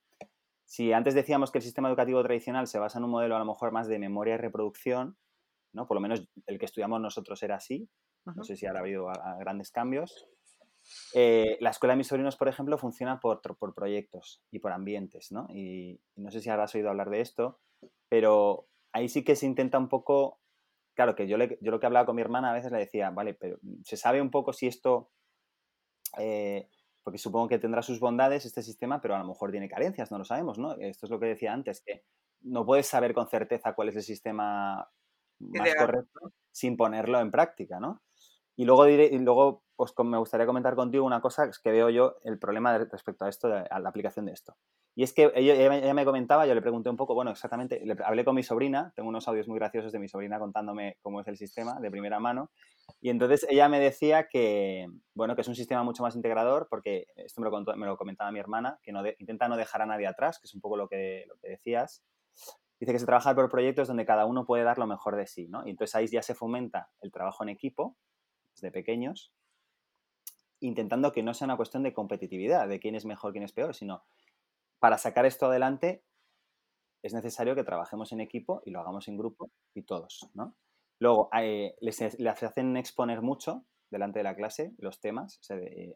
Si 0.64 0.92
antes 0.92 1.14
decíamos 1.14 1.52
que 1.52 1.58
el 1.58 1.64
sistema 1.64 1.88
educativo 1.88 2.22
tradicional 2.22 2.66
se 2.66 2.78
basa 2.78 2.98
en 2.98 3.04
un 3.04 3.10
modelo 3.10 3.36
a 3.36 3.38
lo 3.38 3.44
mejor 3.44 3.70
más 3.70 3.86
de 3.86 3.98
memoria 3.98 4.34
y 4.34 4.38
reproducción, 4.38 5.16
¿no? 5.72 5.86
por 5.86 5.96
lo 5.96 6.00
menos 6.00 6.26
el 6.46 6.58
que 6.58 6.64
estudiamos 6.64 7.00
nosotros 7.00 7.42
era 7.42 7.56
así, 7.56 7.88
no 8.24 8.42
sé 8.42 8.56
si 8.56 8.66
ahora 8.66 8.80
ha 8.80 8.82
habido 8.82 9.06
grandes 9.38 9.70
cambios. 9.70 10.26
Eh, 11.14 11.56
la 11.60 11.70
escuela 11.70 11.94
de 11.94 11.98
mis 11.98 12.08
sobrinos, 12.08 12.36
por 12.36 12.48
ejemplo, 12.48 12.78
funciona 12.78 13.20
por, 13.20 13.40
por 13.40 13.74
proyectos 13.74 14.42
y 14.50 14.58
por 14.58 14.72
ambientes, 14.72 15.32
¿no? 15.32 15.46
Y, 15.50 16.00
no 16.16 16.30
sé 16.30 16.40
si 16.40 16.50
habrás 16.50 16.74
oído 16.74 16.90
hablar 16.90 17.10
de 17.10 17.20
esto, 17.20 17.60
pero 18.08 18.68
ahí 18.92 19.08
sí 19.08 19.24
que 19.24 19.36
se 19.36 19.46
intenta 19.46 19.78
un 19.78 19.88
poco, 19.88 20.40
claro, 20.94 21.14
que 21.14 21.26
yo, 21.26 21.36
yo 21.38 21.70
lo 21.70 21.80
que 21.80 21.86
hablaba 21.86 22.06
con 22.06 22.16
mi 22.16 22.22
hermana 22.22 22.50
a 22.50 22.54
veces 22.54 22.72
le 22.72 22.78
decía, 22.78 23.10
vale, 23.10 23.34
pero 23.34 23.58
se 23.84 23.96
sabe 23.96 24.20
un 24.20 24.30
poco 24.30 24.52
si 24.52 24.66
esto, 24.66 25.10
eh, 26.18 26.68
porque 27.02 27.18
supongo 27.18 27.48
que 27.48 27.58
tendrá 27.58 27.82
sus 27.82 28.00
bondades 28.00 28.44
este 28.44 28.62
sistema, 28.62 29.00
pero 29.00 29.14
a 29.14 29.18
lo 29.18 29.26
mejor 29.26 29.50
tiene 29.50 29.68
carencias, 29.68 30.10
no 30.10 30.18
lo 30.18 30.24
sabemos, 30.24 30.58
¿no? 30.58 30.74
Esto 30.78 31.06
es 31.06 31.10
lo 31.10 31.20
que 31.20 31.26
decía 31.26 31.52
antes, 31.52 31.82
que 31.82 32.04
no 32.42 32.64
puedes 32.64 32.86
saber 32.86 33.14
con 33.14 33.28
certeza 33.28 33.74
cuál 33.74 33.88
es 33.88 33.96
el 33.96 34.02
sistema 34.02 34.88
más 35.38 35.74
correcto 35.74 36.32
sin 36.50 36.76
ponerlo 36.76 37.20
en 37.20 37.30
práctica, 37.30 37.80
¿no? 37.80 38.02
Y 38.56 38.64
luego, 38.64 38.84
diré, 38.84 39.06
y 39.06 39.18
luego 39.18 39.64
pues, 39.76 39.92
me 40.04 40.18
gustaría 40.18 40.46
comentar 40.46 40.76
contigo 40.76 41.04
una 41.04 41.20
cosa 41.20 41.50
que 41.62 41.70
veo 41.70 41.90
yo 41.90 42.16
el 42.22 42.38
problema 42.38 42.76
respecto 42.78 43.24
a 43.24 43.28
esto, 43.28 43.48
a 43.48 43.80
la 43.80 43.88
aplicación 43.88 44.26
de 44.26 44.32
esto. 44.32 44.56
Y 44.96 45.02
es 45.02 45.12
que 45.12 45.32
ella, 45.34 45.92
me 45.92 46.04
comentaba, 46.04 46.46
yo 46.46 46.54
le 46.54 46.62
pregunté 46.62 46.88
un 46.88 46.96
poco, 46.96 47.14
bueno, 47.14 47.32
exactamente, 47.32 47.80
le 47.84 47.96
hablé 48.04 48.24
con 48.24 48.36
mi 48.36 48.44
sobrina, 48.44 48.92
tengo 48.94 49.08
unos 49.08 49.26
audios 49.26 49.48
muy 49.48 49.58
graciosos 49.58 49.90
de 49.90 49.98
mi 49.98 50.08
sobrina 50.08 50.38
contándome 50.38 50.98
cómo 51.02 51.20
es 51.20 51.26
el 51.26 51.36
sistema 51.36 51.80
de 51.80 51.90
primera 51.90 52.20
mano, 52.20 52.52
y 53.00 53.10
entonces 53.10 53.44
ella 53.50 53.68
me 53.68 53.80
decía 53.80 54.28
que, 54.28 54.86
bueno, 55.14 55.34
que 55.34 55.40
es 55.40 55.48
un 55.48 55.56
sistema 55.56 55.82
mucho 55.82 56.04
más 56.04 56.14
integrador, 56.14 56.68
porque 56.70 57.06
esto 57.16 57.40
me 57.40 57.50
lo, 57.50 57.76
me 57.76 57.86
lo 57.86 57.96
comentaba 57.96 58.30
mi 58.30 58.38
hermana, 58.38 58.78
que 58.84 58.92
no 58.92 59.02
intenta 59.18 59.48
no 59.48 59.56
dejar 59.56 59.82
a 59.82 59.86
nadie 59.86 60.06
atrás, 60.06 60.38
que 60.38 60.46
es 60.46 60.54
un 60.54 60.60
poco 60.60 60.76
lo 60.76 60.86
que, 60.86 61.24
lo 61.26 61.36
que 61.38 61.48
decías, 61.48 62.04
dice 62.78 62.92
que 62.92 62.98
se 63.00 63.06
trabaja 63.06 63.34
por 63.34 63.50
proyectos 63.50 63.88
donde 63.88 64.06
cada 64.06 64.26
uno 64.26 64.44
puede 64.44 64.62
dar 64.62 64.78
lo 64.78 64.86
mejor 64.86 65.16
de 65.16 65.26
sí, 65.26 65.48
¿no? 65.48 65.66
Y 65.66 65.70
entonces 65.70 65.96
ahí 65.96 66.06
ya 66.06 66.22
se 66.22 66.36
fomenta 66.36 66.90
el 67.00 67.10
trabajo 67.10 67.42
en 67.42 67.48
equipo, 67.48 67.96
desde 68.54 68.70
pequeños, 68.70 69.32
intentando 70.60 71.12
que 71.12 71.22
no 71.22 71.34
sea 71.34 71.46
una 71.46 71.56
cuestión 71.56 71.82
de 71.82 71.92
competitividad, 71.92 72.68
de 72.68 72.80
quién 72.80 72.94
es 72.94 73.04
mejor, 73.04 73.32
quién 73.32 73.44
es 73.44 73.52
peor, 73.52 73.74
sino 73.74 74.02
para 74.78 74.98
sacar 74.98 75.26
esto 75.26 75.46
adelante 75.46 76.04
es 77.02 77.12
necesario 77.12 77.54
que 77.54 77.64
trabajemos 77.64 78.12
en 78.12 78.20
equipo 78.20 78.62
y 78.64 78.70
lo 78.70 78.80
hagamos 78.80 79.08
en 79.08 79.18
grupo 79.18 79.50
y 79.74 79.82
todos, 79.82 80.30
¿no? 80.34 80.56
Luego, 80.98 81.28
eh, 81.38 81.76
les, 81.80 82.00
hacen 82.00 82.76
exponer 82.76 83.20
mucho 83.20 83.66
delante 83.90 84.20
de 84.20 84.22
la 84.22 84.34
clase 84.34 84.72
los 84.78 85.00
temas, 85.00 85.40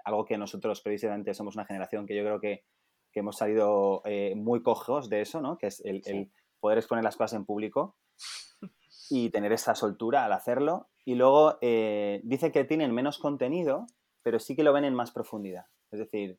algo 0.05 0.25
que 0.25 0.37
nosotros 0.37 0.83
precisamente 0.83 1.33
somos 1.35 1.55
una 1.55 1.65
generación 1.65 2.07
que 2.07 2.17
yo 2.17 2.23
creo 2.25 2.41
que, 2.41 2.65
hemos 3.15 3.37
salido 3.37 4.01
eh, 4.05 4.37
muy 4.37 4.63
cojos 4.63 5.09
de 5.09 5.23
eso, 5.23 5.41
¿no? 5.41 5.59
Que 5.59 5.67
es 5.67 5.83
el, 5.85 6.31
poder 6.61 6.79
exponer 6.79 7.03
las 7.03 7.17
cosas 7.17 7.33
en 7.33 7.47
público 7.47 7.97
y 9.11 9.31
tener 9.31 9.51
esa 9.51 9.75
soltura 9.75 10.25
al 10.25 10.33
hacerlo. 10.33 10.89
Y 11.09 11.15
luego 11.15 11.57
eh, 11.63 12.21
dice 12.23 12.53
que 12.53 12.65
tienen 12.65 12.93
menos 12.93 13.17
contenido, 13.17 13.87
pero 14.23 14.39
sí 14.39 14.55
que 14.55 14.63
lo 14.63 14.75
ven 14.75 14.85
en 14.85 14.93
más 14.93 15.11
profundidad. 15.11 15.65
Es 15.91 16.01
decir, 16.01 16.39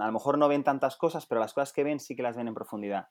a 0.00 0.06
lo 0.06 0.12
mejor 0.12 0.36
no 0.36 0.48
ven 0.48 0.64
tantas 0.64 0.96
cosas, 0.96 1.26
pero 1.26 1.40
las 1.40 1.54
cosas 1.54 1.72
que 1.72 1.84
ven 1.84 2.00
sí 2.00 2.16
que 2.16 2.24
las 2.24 2.36
ven 2.36 2.48
en 2.48 2.54
profundidad. 2.54 3.10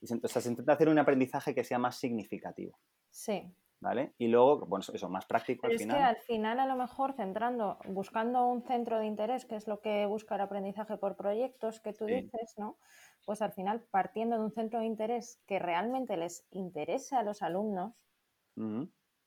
O 0.00 0.28
sea, 0.28 0.40
se 0.40 0.48
intenta 0.48 0.72
hacer 0.72 0.88
un 0.88 0.98
aprendizaje 0.98 1.54
que 1.54 1.62
sea 1.62 1.78
más 1.78 1.96
significativo. 1.96 2.78
Sí. 3.10 3.54
¿Vale? 3.80 4.14
Y 4.16 4.28
luego, 4.28 4.64
bueno, 4.64 4.82
eso, 4.94 5.10
más 5.10 5.26
práctico 5.26 5.66
al 5.66 5.76
final. 5.76 5.94
Es 5.94 6.02
que 6.02 6.08
al 6.08 6.16
final, 6.22 6.60
a 6.60 6.66
lo 6.66 6.76
mejor, 6.76 7.12
centrando, 7.12 7.78
buscando 7.88 8.46
un 8.46 8.62
centro 8.62 8.98
de 8.98 9.04
interés, 9.04 9.44
que 9.44 9.56
es 9.56 9.68
lo 9.68 9.82
que 9.82 10.06
busca 10.06 10.36
el 10.36 10.40
aprendizaje 10.40 10.96
por 10.96 11.16
proyectos 11.16 11.80
que 11.80 11.92
tú 11.92 12.06
dices, 12.06 12.54
¿no? 12.56 12.78
Pues 13.26 13.42
al 13.42 13.52
final, 13.52 13.82
partiendo 13.90 14.38
de 14.38 14.44
un 14.44 14.52
centro 14.52 14.80
de 14.80 14.86
interés 14.86 15.42
que 15.46 15.58
realmente 15.58 16.16
les 16.16 16.46
interese 16.50 17.14
a 17.14 17.22
los 17.22 17.42
alumnos, 17.42 17.92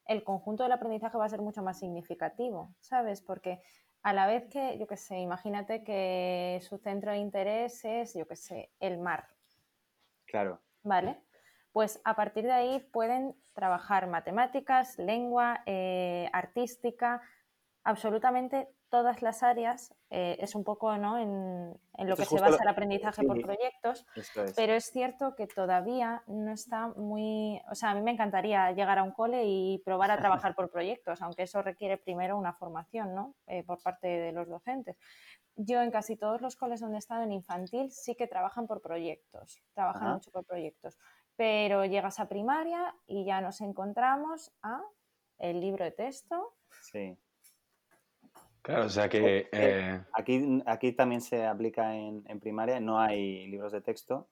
el 0.07 0.23
conjunto 0.23 0.63
del 0.63 0.71
aprendizaje 0.71 1.17
va 1.17 1.25
a 1.25 1.29
ser 1.29 1.41
mucho 1.41 1.63
más 1.63 1.79
significativo, 1.79 2.75
¿sabes? 2.79 3.21
Porque 3.21 3.61
a 4.03 4.13
la 4.13 4.27
vez 4.27 4.47
que, 4.49 4.77
yo 4.77 4.85
qué 4.87 4.97
sé, 4.97 5.17
imagínate 5.17 5.83
que 5.83 6.59
su 6.61 6.77
centro 6.77 7.11
de 7.11 7.17
interés 7.17 7.83
es, 7.85 8.13
yo 8.13 8.27
qué 8.27 8.35
sé, 8.35 8.71
el 8.79 8.99
mar. 8.99 9.27
Claro. 10.25 10.61
¿Vale? 10.83 11.21
Pues 11.71 11.99
a 12.03 12.15
partir 12.15 12.43
de 12.43 12.51
ahí 12.51 12.79
pueden 12.91 13.35
trabajar 13.53 14.07
matemáticas, 14.07 14.99
lengua, 14.99 15.63
eh, 15.65 16.29
artística, 16.33 17.21
absolutamente 17.83 18.69
todas 18.89 19.21
las 19.21 19.43
áreas. 19.43 19.93
Eh, 20.09 20.37
es 20.39 20.55
un 20.55 20.63
poco 20.63 20.95
¿no? 20.97 21.17
en, 21.17 22.07
lo 22.07 22.15
que 22.15 22.25
se 22.25 22.39
basa 22.39 22.61
el 22.61 22.69
aprendizaje 22.69 23.23
por 23.23 23.41
proyectos, 23.41 24.05
pero 24.55 24.73
es 24.73 24.85
cierto 24.85 25.35
que 25.35 25.47
todavía 25.47 26.23
no 26.27 26.51
está 26.53 26.87
muy... 26.89 27.61
O 27.69 27.75
sea, 27.75 27.91
a 27.91 27.95
mí 27.95 28.01
me 28.01 28.11
encantaría 28.11 28.71
llegar 28.71 28.99
a 28.99 29.03
un 29.03 29.11
cole 29.11 29.43
y 29.45 29.81
probar 29.83 30.11
a 30.11 30.17
trabajar 30.17 30.55
por 30.55 30.69
proyectos, 30.69 31.21
aunque 31.21 31.43
eso 31.43 31.61
requiere 31.61 31.97
primero 31.97 32.37
una 32.37 32.53
formación 32.53 33.13
¿no? 33.13 33.35
Eh, 33.47 33.63
por 33.63 33.81
parte 33.81 34.07
de 34.07 34.31
los 34.31 34.47
docentes. 34.47 34.97
Yo 35.55 35.81
en 35.81 35.91
casi 35.91 36.17
todos 36.17 36.41
los 36.41 36.55
coles 36.55 36.81
donde 36.81 36.97
he 36.97 36.99
estado 36.99 37.23
en 37.23 37.31
infantil 37.31 37.91
sí 37.91 38.15
que 38.15 38.27
trabajan 38.27 38.67
por 38.67 38.81
proyectos, 38.81 39.61
trabajan 39.73 40.13
mucho 40.13 40.31
por 40.31 40.45
proyectos 40.45 40.97
pero 41.35 41.85
llegas 41.85 42.19
a 42.19 42.29
primaria 42.29 42.95
y 43.07 43.25
ya 43.25 43.41
nos 43.41 43.61
encontramos 43.61 44.51
a 44.61 44.81
el 45.37 45.59
libro 45.59 45.83
de 45.83 45.91
texto. 45.91 46.55
Sí. 46.81 47.17
Claro, 48.65 48.85
o 48.85 48.89
sea 48.89 49.07
que... 49.07 49.47
Eh, 49.51 50.01
aquí, 50.11 50.63
aquí 50.65 50.91
también 50.93 51.21
se 51.21 51.45
aplica 51.45 51.95
en, 51.95 52.39
primaria, 52.39 52.79
no 52.79 52.99
hay 52.99 53.45
libros 53.45 53.71
de 53.71 53.81
texto. 53.81 54.27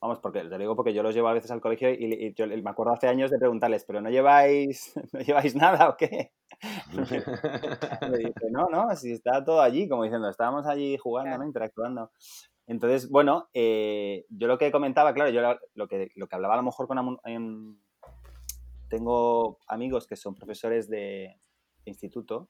Vamos, 0.00 0.18
porque 0.18 0.42
te 0.42 0.58
digo 0.58 0.74
porque 0.74 0.92
yo 0.92 1.04
los 1.04 1.14
llevo 1.14 1.28
a 1.28 1.32
veces 1.32 1.52
al 1.52 1.60
colegio 1.60 1.90
y, 1.90 2.34
yo 2.34 2.48
me 2.48 2.68
acuerdo 2.68 2.94
hace 2.94 3.06
años 3.06 3.30
de 3.30 3.38
preguntarles, 3.38 3.84
¿pero 3.84 4.00
no 4.00 4.10
lleváis, 4.10 4.92
no 5.12 5.20
lleváis 5.20 5.54
nada 5.54 5.88
o 5.88 5.96
qué? 5.96 6.32
me 8.10 8.18
dice, 8.18 8.50
no, 8.50 8.66
no, 8.70 8.96
si 8.96 9.12
está 9.12 9.44
todo 9.44 9.60
allí, 9.62 9.88
como 9.88 10.02
diciendo, 10.02 10.28
estábamos 10.28 10.66
allí 10.66 10.98
jugando, 10.98 11.38
¿no? 11.38 11.46
interactuando. 11.46 12.10
Entonces, 12.66 13.08
bueno, 13.08 13.48
eh, 13.54 14.26
yo 14.30 14.48
lo 14.48 14.58
que 14.58 14.72
comentaba, 14.72 15.14
claro, 15.14 15.30
yo 15.30 15.42
lo 15.74 15.86
que, 15.86 16.10
lo 16.16 16.26
que 16.26 16.34
hablaba 16.34 16.54
a 16.54 16.56
lo 16.56 16.64
mejor 16.64 16.88
con... 16.88 17.20
tengo 18.88 19.58
amigos 19.68 20.08
que 20.08 20.16
son 20.16 20.34
profesores 20.34 20.90
de, 20.90 21.36
instituto, 21.86 22.48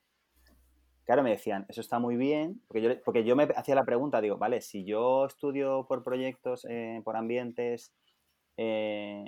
claro, 1.07 1.23
me 1.23 1.29
decían, 1.29 1.65
eso 1.69 1.79
está 1.79 1.99
muy 1.99 2.17
bien, 2.17 2.61
porque 2.67 2.81
yo, 2.81 3.01
porque 3.03 3.23
yo 3.23 3.37
me 3.37 3.47
hacía 3.55 3.75
la 3.75 3.85
pregunta, 3.85 4.19
digo, 4.19 4.37
vale, 4.37 4.59
si 4.59 4.83
yo 4.83 5.25
estudio 5.25 5.87
por 5.87 6.03
proyectos, 6.03 6.67
eh, 6.69 7.01
por 7.05 7.15
ambientes 7.15 7.93
eh, 8.57 9.23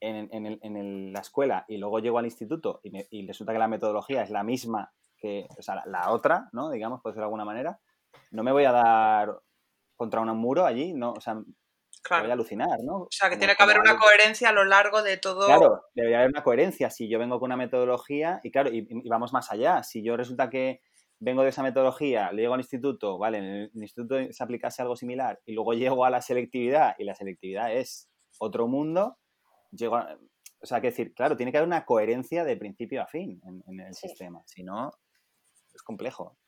en, 0.00 1.12
la 1.12 1.20
escuela 1.20 1.64
y 1.68 1.78
luego 1.78 2.00
llego 2.00 2.18
al 2.18 2.24
instituto 2.24 2.80
y, 2.82 3.26
resulta 3.28 3.52
que 3.52 3.60
la 3.60 3.68
metodología 3.68 4.22
es 4.22 4.30
la 4.30 4.42
misma 4.42 4.92
que 5.16 5.46
o 5.56 5.62
sea, 5.62 5.84
la, 5.86 6.10
otra, 6.10 6.48
¿no? 6.52 6.70
Digamos, 6.70 7.00
por 7.00 7.12
decirlo 7.12 7.22
de 7.22 7.26
alguna 7.26 7.44
manera, 7.44 7.78
no 8.32 8.42
me 8.42 8.50
voy 8.50 8.64
a 8.64 8.72
dar 8.72 9.38
contra 9.94 10.20
un 10.20 10.36
muro 10.36 10.66
allí, 10.66 10.94
no, 10.94 11.12
o 11.12 11.20
sea, 11.20 11.34
voy 11.34 12.30
a 12.30 12.32
alucinar, 12.32 12.80
¿no? 12.82 13.02
O 13.02 13.08
sea, 13.10 13.30
que 13.30 13.36
tiene 13.36 13.54
que 13.54 13.62
haber 13.62 13.78
una 13.78 13.96
coherencia 13.98 14.48
a 14.48 14.52
lo 14.52 14.64
largo 14.64 15.04
de 15.04 15.16
todo. 15.16 15.46
Claro, 15.46 15.84
debería 15.94 16.18
haber 16.18 16.30
una 16.30 16.42
coherencia. 16.42 16.90
Si 16.90 17.08
yo 17.08 17.20
vengo 17.20 17.38
con 17.38 17.46
una 17.46 17.56
metodología, 17.56 18.40
y 18.42 18.50
claro, 18.50 18.70
y, 18.70 18.86
vamos 19.08 19.32
más 19.32 19.52
allá. 19.52 19.84
Si 19.84 20.02
yo 20.02 20.16
resulta 20.16 20.50
que 20.50 20.80
vengo 21.24 21.42
de 21.42 21.48
esa 21.48 21.62
metodología, 21.62 22.30
le 22.32 22.42
llego 22.42 22.54
al 22.54 22.60
instituto, 22.60 23.18
vale, 23.18 23.38
en 23.38 23.44
el, 23.44 23.70
instituto 23.74 24.16
se 24.30 24.44
aplicase 24.44 24.82
algo 24.82 24.94
similar, 24.94 25.40
y 25.46 25.54
luego 25.54 25.72
llego 25.72 26.04
a 26.04 26.10
la 26.10 26.20
selectividad, 26.20 26.94
y 26.98 27.04
la 27.04 27.14
selectividad 27.14 27.72
es 27.74 28.10
otro 28.38 28.68
mundo, 28.68 29.16
llego 29.72 29.96
o 29.96 30.66
sea, 30.66 30.80
que 30.80 30.88
decir, 30.88 31.12
claro, 31.14 31.36
tiene 31.36 31.52
que 31.52 31.58
haber 31.58 31.68
una 31.68 31.84
coherencia 31.84 32.44
de 32.44 32.56
principio 32.56 33.02
a 33.02 33.06
fin 33.06 33.40
en, 33.66 33.80
el 33.80 33.94
sistema, 33.94 34.42
si 34.46 34.62
no, 34.62 34.92
es 35.74 35.82
complejo. 35.82 36.38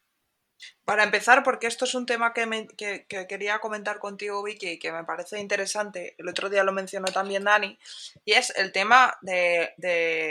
Para 0.85 1.03
empezar, 1.03 1.43
porque 1.43 1.67
esto 1.67 1.85
es 1.85 1.95
un 1.95 2.07
tema 2.07 2.33
que, 2.33 2.69
quería 3.09 3.59
comentar 3.59 3.99
contigo, 3.99 4.43
Vicky, 4.43 4.69
y 4.71 4.79
que 4.79 4.93
me 4.93 5.05
parece 5.05 5.41
interesante, 5.41 6.15
el 6.19 6.29
otro 6.29 6.49
día 6.49 6.65
lo 6.65 6.73
mencionó 6.73 7.07
también 7.09 7.45
Dani, 7.45 7.79
y 8.25 8.33
es 8.33 8.51
el 8.57 8.73
tema 8.73 9.19
de, 9.21 9.75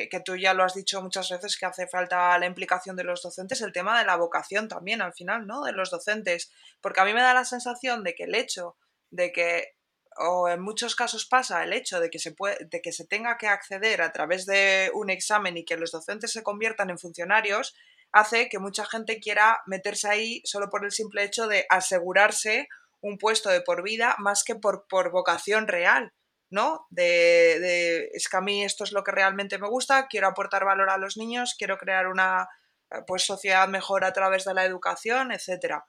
que 0.09 0.19
tú 0.21 0.36
ya 0.36 0.53
lo 0.53 0.63
has 0.63 0.73
dicho 0.73 1.01
muchas 1.01 1.30
veces, 1.30 1.57
que 1.57 1.65
hace 1.65 1.88
falta 1.88 2.38
la 2.39 2.45
implicación 2.45 2.95
de 2.95 3.03
los 3.03 3.21
docentes, 3.21 3.61
el 3.61 3.73
tema 3.73 3.99
de 3.99 4.05
la 4.05 4.15
vocación 4.15 4.67
también 4.67 5.01
al 5.01 5.13
final, 5.13 5.45
¿no? 5.45 5.63
De 5.63 5.73
los 5.73 5.91
docentes, 5.91 6.51
porque 6.82 7.01
a 7.01 7.05
mí 7.05 7.13
me 7.13 7.21
da 7.21 7.34
la 7.34 7.45
sensación 7.45 8.03
de 8.03 8.15
que 8.15 8.23
el 8.23 8.36
hecho 8.36 8.78
de 9.11 9.32
que, 9.32 9.76
o 10.17 10.47
en 10.47 10.61
muchos 10.61 10.95
casos 10.95 11.26
pasa 11.26 11.63
el 11.63 11.73
hecho 11.73 11.99
de 11.99 12.09
que 12.09 12.19
se, 12.19 12.32
puede, 12.32 12.65
de 12.65 12.82
que 12.82 12.91
se 12.91 13.05
tenga 13.05 13.38
que 13.38 13.47
acceder 13.47 14.01
a 14.01 14.11
través 14.11 14.45
de 14.45 14.89
un 14.93 15.09
examen 15.09 15.57
y 15.57 15.65
que 15.65 15.78
los 15.78 15.91
docentes 15.91 16.32
se 16.32 16.43
conviertan 16.43 16.89
en 16.89 16.99
funcionarios, 16.99 17.76
hace 18.16 18.47
que 18.47 18.59
mucha 18.59 18.86
gente 18.86 19.20
quiera 19.20 19.61
meterse 19.66 20.07
ahí 20.07 20.41
solo 20.45 20.70
por 20.70 20.86
el 20.86 20.91
simple 20.93 21.26
hecho 21.26 21.47
de 21.47 21.66
asegurarse 21.70 22.70
un 23.01 23.18
puesto 23.18 23.49
de 23.49 23.59
por 23.59 23.84
vida 23.84 24.16
más 24.20 24.45
que 24.45 24.55
por, 24.55 24.88
por 24.88 25.11
vocación 25.11 25.68
real, 25.68 26.13
¿no? 26.49 26.88
De, 26.89 28.09
es 28.13 28.30
que 28.30 28.38
a 28.38 28.41
mí 28.41 28.63
esto 28.63 28.86
es 28.86 28.93
lo 28.93 29.03
que 29.03 29.11
realmente 29.11 29.57
me 29.57 29.68
gusta, 29.68 30.07
quiero 30.07 30.30
aportar 30.30 30.63
valor 30.63 30.89
a 30.89 30.97
los 30.97 31.18
niños, 31.18 31.55
quiero 31.57 31.78
crear 31.78 32.07
una 32.07 32.47
eh, 32.89 32.99
pues, 33.05 33.26
sociedad 33.26 33.68
mejor 33.68 34.05
a 34.05 34.13
través 34.13 34.45
de 34.45 34.53
la 34.53 34.63
educación, 34.63 35.34
etc. 35.34 35.82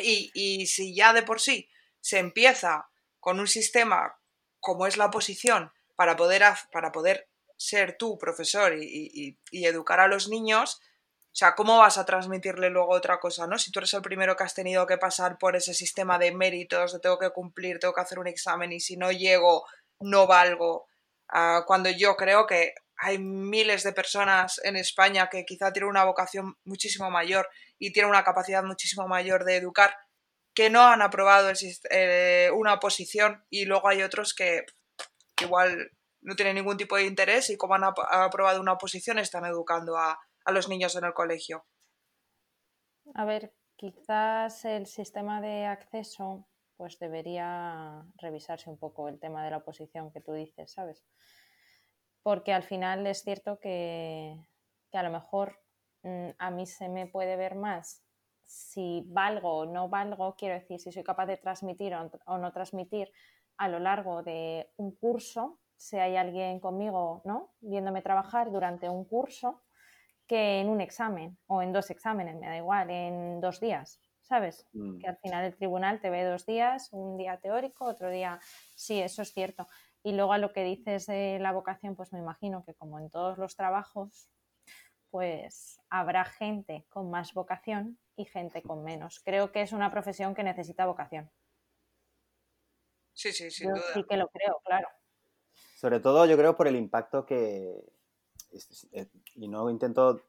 Y, 0.00 0.32
y 0.34 0.66
si 0.66 0.92
ya 0.92 1.12
de 1.12 1.22
por 1.22 1.40
sí 1.40 1.70
se 2.00 2.18
empieza 2.18 2.90
con 3.20 3.38
un 3.38 3.46
sistema 3.46 4.18
como 4.58 4.88
es 4.88 4.96
la 4.96 5.06
oposición 5.06 5.72
para 5.94 6.16
poder, 6.16 6.42
para 6.72 6.90
poder 6.90 7.28
ser 7.56 7.96
tú 7.96 8.18
profesor 8.18 8.76
y, 8.76 9.38
y 9.52 9.64
educar 9.66 10.00
a 10.00 10.08
los 10.08 10.28
niños, 10.28 10.80
o 11.34 11.36
sea, 11.36 11.56
¿cómo 11.56 11.78
vas 11.78 11.98
a 11.98 12.04
transmitirle 12.04 12.70
luego 12.70 12.92
otra 12.92 13.18
cosa, 13.18 13.48
no? 13.48 13.58
Si 13.58 13.72
tú 13.72 13.80
eres 13.80 13.92
el 13.94 14.02
primero 14.02 14.36
que 14.36 14.44
has 14.44 14.54
tenido 14.54 14.86
que 14.86 14.98
pasar 14.98 15.36
por 15.36 15.56
ese 15.56 15.74
sistema 15.74 16.16
de 16.16 16.32
méritos, 16.32 16.92
de 16.92 17.00
tengo 17.00 17.18
que 17.18 17.30
cumplir, 17.30 17.80
tengo 17.80 17.92
que 17.92 18.02
hacer 18.02 18.20
un 18.20 18.28
examen 18.28 18.70
y 18.70 18.78
si 18.78 18.96
no 18.96 19.10
llego, 19.10 19.66
no 19.98 20.28
valgo. 20.28 20.86
Ah, 21.28 21.64
cuando 21.66 21.90
yo 21.90 22.14
creo 22.14 22.46
que 22.46 22.74
hay 22.96 23.18
miles 23.18 23.82
de 23.82 23.92
personas 23.92 24.60
en 24.62 24.76
España 24.76 25.28
que 25.28 25.44
quizá 25.44 25.72
tienen 25.72 25.90
una 25.90 26.04
vocación 26.04 26.54
muchísimo 26.62 27.10
mayor 27.10 27.48
y 27.80 27.92
tienen 27.92 28.10
una 28.10 28.22
capacidad 28.22 28.62
muchísimo 28.62 29.08
mayor 29.08 29.44
de 29.44 29.56
educar, 29.56 29.96
que 30.54 30.70
no 30.70 30.82
han 30.82 31.02
aprobado 31.02 31.50
eh, 31.90 32.48
una 32.54 32.74
oposición 32.74 33.44
y 33.50 33.64
luego 33.64 33.88
hay 33.88 34.02
otros 34.02 34.34
que 34.34 34.66
igual 35.42 35.90
no 36.20 36.36
tienen 36.36 36.54
ningún 36.54 36.76
tipo 36.76 36.94
de 36.94 37.06
interés 37.06 37.50
y 37.50 37.56
como 37.56 37.74
han 37.74 37.82
aprobado 37.82 38.60
una 38.60 38.74
oposición 38.74 39.18
están 39.18 39.44
educando 39.46 39.98
a, 39.98 40.16
a 40.44 40.52
los 40.52 40.68
niños 40.68 40.96
en 40.96 41.04
el 41.04 41.14
colegio? 41.14 41.64
A 43.14 43.24
ver, 43.24 43.54
quizás 43.76 44.64
el 44.64 44.86
sistema 44.86 45.40
de 45.40 45.66
acceso 45.66 46.46
pues 46.76 46.98
debería 46.98 48.04
revisarse 48.16 48.68
un 48.68 48.78
poco 48.78 49.08
el 49.08 49.20
tema 49.20 49.44
de 49.44 49.50
la 49.50 49.58
oposición 49.58 50.10
que 50.10 50.20
tú 50.20 50.32
dices, 50.32 50.72
¿sabes? 50.72 51.04
Porque 52.22 52.52
al 52.52 52.62
final 52.62 53.06
es 53.06 53.22
cierto 53.22 53.58
que, 53.60 54.36
a 54.92 55.02
lo 55.02 55.10
mejor 55.10 55.60
mm, 56.02 56.30
a 56.38 56.50
mí 56.50 56.66
se 56.66 56.88
me 56.88 57.06
puede 57.06 57.36
ver 57.36 57.54
más 57.54 58.04
si 58.44 59.04
valgo 59.06 59.58
o 59.58 59.66
no 59.66 59.88
valgo, 59.88 60.34
quiero 60.36 60.54
decir, 60.54 60.80
si 60.80 60.92
soy 60.92 61.02
capaz 61.02 61.26
de 61.26 61.36
transmitir 61.36 61.94
o, 61.94 62.38
no 62.38 62.52
transmitir 62.52 63.10
a 63.56 63.68
lo 63.68 63.78
largo 63.78 64.22
de 64.22 64.70
un 64.76 64.94
curso, 64.96 65.60
si 65.76 65.96
hay 65.96 66.16
alguien 66.16 66.60
conmigo, 66.60 67.22
¿no? 67.24 67.54
Viéndome 67.60 68.02
trabajar 68.02 68.50
durante 68.50 68.88
un 68.88 69.04
curso, 69.04 69.62
que 70.26 70.60
en 70.60 70.68
un 70.68 70.80
examen 70.80 71.38
o 71.46 71.62
en 71.62 71.72
dos 71.72 71.90
exámenes, 71.90 72.36
me 72.36 72.48
da 72.48 72.56
igual, 72.56 72.90
en 72.90 73.40
dos 73.40 73.60
días, 73.60 74.00
¿sabes? 74.22 74.66
Mm. 74.72 74.98
Que 74.98 75.08
al 75.08 75.16
final 75.18 75.44
el 75.44 75.56
tribunal 75.56 76.00
te 76.00 76.10
ve 76.10 76.24
dos 76.24 76.46
días, 76.46 76.88
un 76.92 77.16
día 77.16 77.38
teórico, 77.38 77.84
otro 77.84 78.10
día, 78.10 78.40
sí, 78.74 79.00
eso 79.00 79.22
es 79.22 79.32
cierto. 79.32 79.66
Y 80.02 80.12
luego 80.12 80.32
a 80.32 80.38
lo 80.38 80.52
que 80.52 80.64
dices 80.64 81.06
de 81.06 81.38
la 81.40 81.52
vocación, 81.52 81.96
pues 81.96 82.12
me 82.12 82.18
imagino 82.18 82.64
que 82.64 82.74
como 82.74 82.98
en 82.98 83.10
todos 83.10 83.38
los 83.38 83.56
trabajos, 83.56 84.28
pues 85.10 85.80
habrá 85.90 86.24
gente 86.24 86.84
con 86.88 87.10
más 87.10 87.34
vocación 87.34 87.98
y 88.16 88.24
gente 88.24 88.62
con 88.62 88.82
menos. 88.82 89.20
Creo 89.24 89.52
que 89.52 89.62
es 89.62 89.72
una 89.72 89.90
profesión 89.90 90.34
que 90.34 90.42
necesita 90.42 90.86
vocación. 90.86 91.30
Sí, 93.12 93.32
sí, 93.32 93.50
sin 93.50 93.68
Yo 93.68 93.74
duda. 93.76 93.94
sí 93.94 94.04
que 94.08 94.16
lo 94.16 94.28
creo, 94.28 94.60
claro. 94.64 94.88
Sobre 95.76 96.00
todo 96.00 96.26
yo 96.26 96.36
creo 96.36 96.56
por 96.56 96.66
el 96.66 96.76
impacto 96.76 97.26
que, 97.26 97.80
y 99.34 99.48
no 99.48 99.70
intento 99.70 100.20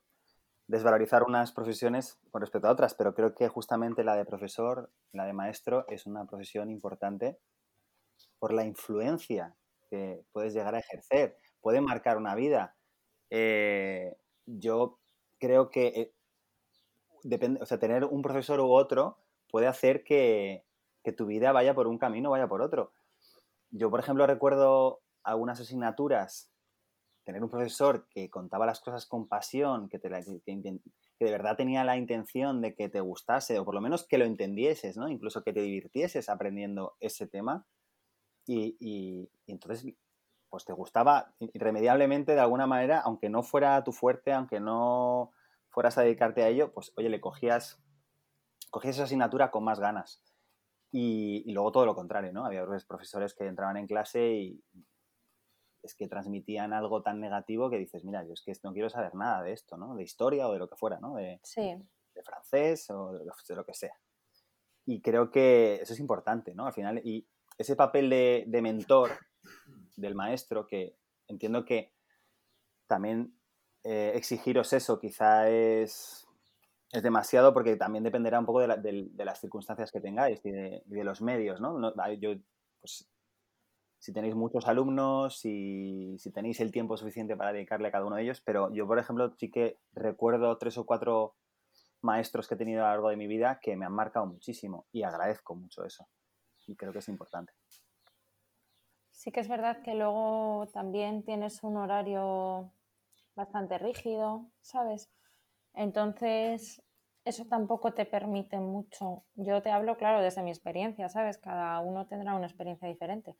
desvalorizar 0.67 1.23
unas 1.23 1.51
profesiones 1.51 2.17
con 2.32 2.41
respecto 2.41 2.67
a 2.67 2.71
otras, 2.71 2.95
pero 2.95 3.13
creo 3.13 3.36
que 3.36 3.47
justamente 3.47 4.03
la 4.03 4.15
de 4.15 4.26
profesor, 4.26 4.91
la 5.11 5.26
de 5.26 5.34
maestro, 5.34 5.86
es 5.89 6.05
una 6.05 6.26
profesión 6.26 6.69
importante 6.69 7.38
por 8.39 8.53
la 8.53 8.65
influencia 8.65 9.55
que 9.89 10.23
puedes 10.32 10.53
llegar 10.53 10.76
a 10.76 10.80
ejercer. 10.80 11.38
Puede 11.61 11.82
marcar 11.82 12.17
una 12.17 12.36
vida. 12.36 12.76
Eh, 13.30 14.15
yo 14.45 14.99
creo 15.39 15.69
que 15.69 15.88
eh, 15.88 16.13
depende, 17.23 17.61
o 17.61 17.65
sea, 17.65 17.80
tener 17.80 18.05
un 18.05 18.21
profesor 18.21 18.59
u 18.59 18.71
otro 18.71 19.17
puede 19.49 19.67
hacer 19.67 20.03
que, 20.03 20.65
que 21.03 21.11
tu 21.11 21.26
vida 21.26 21.51
vaya 21.51 21.73
por 21.73 21.88
un 21.88 21.97
camino 21.97 22.32
vaya 22.32 22.47
por 22.47 22.61
otro. 22.61 22.91
Yo, 23.71 23.89
por 23.89 23.99
ejemplo, 23.99 24.26
recuerdo 24.26 25.01
algunas 25.23 25.59
asignaturas, 25.59 26.51
tener 27.26 27.43
un 27.43 27.49
profesor 27.49 28.07
que 28.09 28.30
contaba 28.30 28.65
las 28.65 28.80
cosas 28.80 29.05
con 29.07 29.28
pasión, 29.28 29.89
que, 29.89 29.99
te 29.99 30.09
que- 30.09 30.80
de 31.26 31.32
verdad 31.32 31.57
tenía 31.57 31.84
la 31.84 31.97
intención 31.97 32.61
de 32.61 32.76
que 32.76 32.88
te 32.88 33.01
gustase, 33.01 33.59
o 33.59 33.65
por 33.65 33.73
lo 33.73 33.82
menos 33.82 34.07
que 34.07 34.17
lo 34.17 34.26
entendieses, 34.26 34.95
¿no? 34.95 35.09
Incluso 35.09 35.43
que 35.43 35.51
te 35.51 35.61
divirtieses 35.61 36.30
aprendiendo 36.30 36.95
ese 36.99 37.28
tema. 37.28 37.65
Y, 38.45 38.78
y- 38.80 39.30
entonces, 39.47 39.93
pues 40.49 40.65
te 40.65 40.73
gustaba 40.73 41.34
irremediablemente 41.39 42.34
de 42.34 42.39
alguna 42.41 42.67
manera, 42.67 43.01
aunque 43.01 43.30
no 43.30 43.43
fuera 43.43 43.84
tu 43.84 43.91
fuerte, 43.91 44.32
aunque 44.32 44.59
no 44.59 45.32
fueras 45.69 45.97
a 45.97 46.03
dedicarte 46.03 46.43
a 46.43 46.47
ello, 46.47 46.71
pues 46.71 46.93
oye, 46.95 47.09
le 47.09 47.19
cogías, 47.19 47.82
cogías 48.69 48.95
esa 48.95 49.05
asignatura 49.05 49.51
con 49.51 49.63
más 49.63 49.80
ganas. 49.80 50.21
Y, 50.91 51.43
y 51.45 51.53
luego 51.53 51.71
todo 51.73 51.86
lo 51.86 51.95
contrario, 51.95 52.32
¿no? 52.32 52.45
Había 52.45 52.65
profesores 52.88 53.34
que 53.34 53.45
entraban 53.47 53.76
en 53.78 53.88
clase 53.88 54.32
y 54.34 54.63
es 55.86 55.95
que 55.95 56.07
transmitían 56.07 56.73
algo 56.73 57.01
tan 57.01 57.19
negativo 57.19 57.69
que 57.69 57.77
dices, 57.77 58.03
mira, 58.03 58.23
yo 58.25 58.33
es 58.33 58.41
que 58.43 58.53
no 58.63 58.73
quiero 58.73 58.89
saber 58.89 59.15
nada 59.15 59.43
de 59.43 59.53
esto, 59.53 59.77
¿no? 59.77 59.95
De 59.95 60.03
historia 60.03 60.47
o 60.47 60.53
de 60.53 60.59
lo 60.59 60.67
que 60.69 60.75
fuera, 60.75 60.99
¿no? 60.99 61.15
De, 61.15 61.39
Sí, 61.43 61.61
de 62.13 62.23
francés 62.23 62.89
o 62.89 63.13
de 63.13 63.25
lo, 63.25 63.33
de 63.47 63.55
lo 63.55 63.65
que 63.65 63.73
sea. 63.73 63.93
Y 64.86 65.01
creo 65.01 65.31
que 65.31 65.75
eso 65.81 65.93
es 65.93 65.99
importante, 65.99 66.53
¿no? 66.53 66.65
Al 66.67 66.73
final, 66.73 67.01
y 67.03 67.27
ese 67.57 67.75
papel 67.75 68.09
de, 68.09 68.43
de 68.47 68.61
mentor 68.61 69.11
del 69.95 70.15
maestro, 70.15 70.67
que 70.67 70.97
entiendo 71.27 71.65
que 71.65 71.93
también 72.88 73.33
eh, 73.83 74.11
exigiros 74.15 74.73
eso 74.73 74.99
quizá 74.99 75.49
es, 75.49 76.27
es 76.91 77.03
demasiado 77.03 77.53
porque 77.53 77.75
también 77.75 78.03
dependerá 78.03 78.39
un 78.39 78.45
poco 78.45 78.59
de, 78.61 78.67
la- 78.67 78.77
del- 78.77 79.15
de 79.15 79.25
las 79.25 79.39
circunstancias 79.39 79.91
que 79.91 80.01
tengáis 80.01 80.43
y 80.45 80.51
de, 80.51 80.83
y 80.86 80.93
de 80.93 81.03
los 81.03 81.21
medios, 81.21 81.59
¿no? 81.61 81.77
No- 81.79 81.93
yo, 82.13 82.31
pues, 82.81 83.07
si 83.99 84.13
tenéis 84.13 84.35
muchos 84.35 84.67
alumnos, 84.67 85.39
si, 85.39 86.17
si 86.19 86.31
tenéis 86.31 86.59
el 86.59 86.71
tiempo 86.71 86.97
suficiente 86.97 87.35
para 87.35 87.53
dedicarle 87.53 87.87
a 87.87 87.91
cada 87.91 88.05
uno 88.05 88.15
de 88.15 88.23
ellos, 88.23 88.41
pero 88.41 88.73
yo, 88.73 88.87
por 88.87 88.99
ejemplo, 88.99 89.33
sí 89.37 89.49
que 89.49 89.79
recuerdo 89.93 90.57
tres 90.57 90.77
o 90.77 90.85
cuatro 90.85 91.35
maestros 92.01 92.47
que 92.47 92.55
he 92.55 92.57
tenido 92.57 92.83
a 92.83 92.87
lo 92.87 92.91
largo 92.91 93.09
de 93.09 93.17
mi 93.17 93.27
vida 93.27 93.59
que 93.61 93.75
me 93.75 93.85
han 93.85 93.93
marcado 93.93 94.25
muchísimo 94.27 94.85
y 94.91 95.03
agradezco 95.03 95.55
mucho 95.55 95.83
eso. 95.83 96.07
Y 96.67 96.75
creo 96.75 96.91
que 96.91 96.99
es 96.99 97.09
importante. 97.09 97.53
sí 99.11 99.31
que 99.31 99.39
es 99.39 99.47
verdad 99.47 99.81
que 99.81 99.95
luego 99.95 100.67
también 100.71 101.23
tienes 101.23 101.63
un 101.63 101.77
horario 101.77 102.71
bastante 103.35 103.77
rígido, 103.77 104.45
¿sabes? 104.61 105.09
Entonces, 105.73 106.83
eso 107.25 107.45
tampoco 107.45 107.93
te 107.93 108.05
permite 108.05 108.59
mucho. 108.59 109.23
Yo 109.35 109.61
te 109.61 109.71
hablo, 109.71 109.97
claro, 109.97 110.21
desde 110.21 110.43
mi 110.43 110.51
experiencia, 110.51 111.09
¿sabes? 111.09 111.37
Cada 111.39 111.79
uno 111.79 112.05
tendrá 112.05 112.35
una 112.35 112.45
experiencia 112.45 112.87
diferente. 112.87 113.35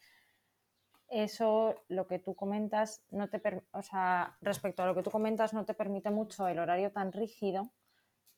Eso, 1.10 1.76
lo 1.88 2.08
que 2.08 2.18
tú 2.20 2.36
comentas, 2.36 3.06
no 3.12 3.30
te 3.30 3.41
o 3.72 3.82
sea, 3.84 4.38
respecto 4.41 4.82
a 4.84 4.88
lo 4.88 4.95
que 4.95 5.03
tú 5.03 5.12
comentas, 5.12 5.53
no 5.53 5.64
te 5.66 5.76
permite 5.76 6.10
mucho 6.10 6.47
el 6.47 6.58
horario 6.60 6.91
tan 6.91 7.12
rígido 7.12 7.74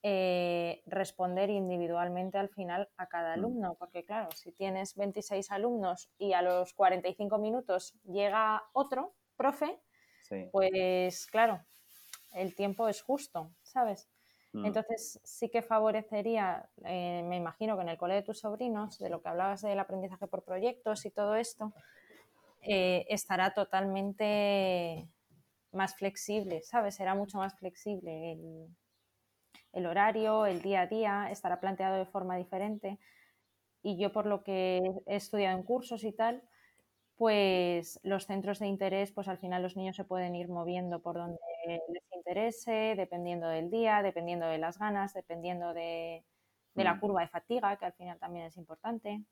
eh, 0.04 0.84
responder 0.88 1.50
individualmente 1.50 2.38
al 2.38 2.50
final 2.50 2.90
a 2.98 3.08
cada 3.08 3.34
Mm. 3.36 3.36
alumno, 3.36 3.76
porque 3.80 4.06
claro, 4.06 4.30
si 4.36 4.52
tienes 4.54 4.96
26 4.96 5.52
alumnos 5.52 6.12
y 6.18 6.34
a 6.34 6.42
los 6.44 6.74
45 6.74 7.40
minutos 7.40 7.96
llega 8.06 8.64
otro 8.74 9.16
profe, 9.38 9.82
Sí. 10.22 10.52
pues 10.52 11.28
claro, 11.28 11.66
el 12.34 12.56
tiempo 12.56 12.88
es 12.90 13.02
justo, 13.02 13.56
¿sabes? 13.64 14.10
Mm. 14.54 14.64
Entonces 14.66 15.20
sí 15.24 15.50
que 15.50 15.62
favorecería, 15.62 16.70
eh, 16.86 17.24
me 17.26 17.38
imagino 17.38 17.76
que 17.78 17.84
en 17.84 17.90
el 17.90 17.98
cole 17.98 18.16
de 18.16 18.24
tus 18.24 18.40
sobrinos, 18.40 19.00
de 19.00 19.10
lo 19.10 19.22
que 19.22 19.30
hablabas 19.30 19.62
del 19.62 19.80
aprendizaje 19.80 20.28
por 20.28 20.44
proyectos 20.46 21.06
y 21.06 21.12
todo 21.12 21.36
esto, 21.36 21.74
eh, 22.68 23.06
estará 23.10 23.54
totalmente 23.54 25.10
más 25.72 25.96
flexible, 25.96 26.62
¿sabes? 26.64 26.96
Será 26.96 27.16
mucho 27.16 27.38
más 27.40 27.58
flexible 27.58 28.34
el, 28.34 28.68
el 29.74 29.86
horario, 29.86 30.46
el 30.46 30.62
día 30.62 30.82
a 30.82 30.88
día, 30.88 31.32
estará 31.32 31.60
planteado 31.60 31.98
de 31.98 32.06
forma 32.06 32.36
diferente. 32.38 33.00
Y 33.84 34.00
yo 34.00 34.12
por 34.14 34.26
lo 34.28 34.44
que 34.44 34.82
he 35.08 35.16
estudiado 35.16 35.58
en 35.58 35.64
cursos 35.64 36.04
y 36.04 36.14
tal, 36.14 36.44
pues 37.18 38.00
los 38.04 38.26
centros 38.28 38.60
de 38.60 38.68
interés, 38.68 39.12
pues 39.14 39.28
al 39.28 39.40
final 39.40 39.64
los 39.64 39.78
niños 39.78 39.96
se 39.96 40.06
pueden 40.06 40.36
ir 40.36 40.50
moviendo 40.50 41.02
por 41.02 41.16
donde 41.18 41.40
les 41.68 42.04
interese, 42.16 42.96
dependiendo 42.98 43.48
del 43.50 43.70
día, 43.72 44.02
dependiendo 44.04 44.48
de 44.48 44.60
las 44.60 44.80
ganas, 44.80 45.14
dependiendo 45.14 45.74
de, 45.74 46.26
de 46.76 46.84
la 46.84 46.96
Mm. 46.96 47.00
curva 47.00 47.22
de 47.22 47.30
fatiga, 47.30 47.78
que 47.78 47.86
al 47.86 47.94
final 47.94 48.20
también 48.20 48.46
es 48.48 48.58
importante. 48.58 49.24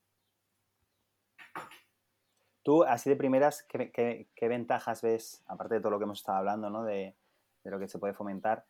Tú, 2.66 2.84
así 2.84 3.12
de 3.12 3.16
primeras, 3.16 3.62
¿qué, 3.62 4.28
ventajas 4.42 5.04
ves, 5.04 5.44
aparte 5.46 5.76
de 5.76 5.82
todo 5.82 5.92
lo 5.92 6.00
que 6.00 6.06
hemos 6.06 6.18
estado 6.18 6.40
hablando, 6.40 6.72
¿no? 6.72 6.84
de, 6.84 7.16
lo 7.64 7.78
que 7.78 7.88
se 7.88 8.00
puede 8.00 8.16
fomentar, 8.16 8.66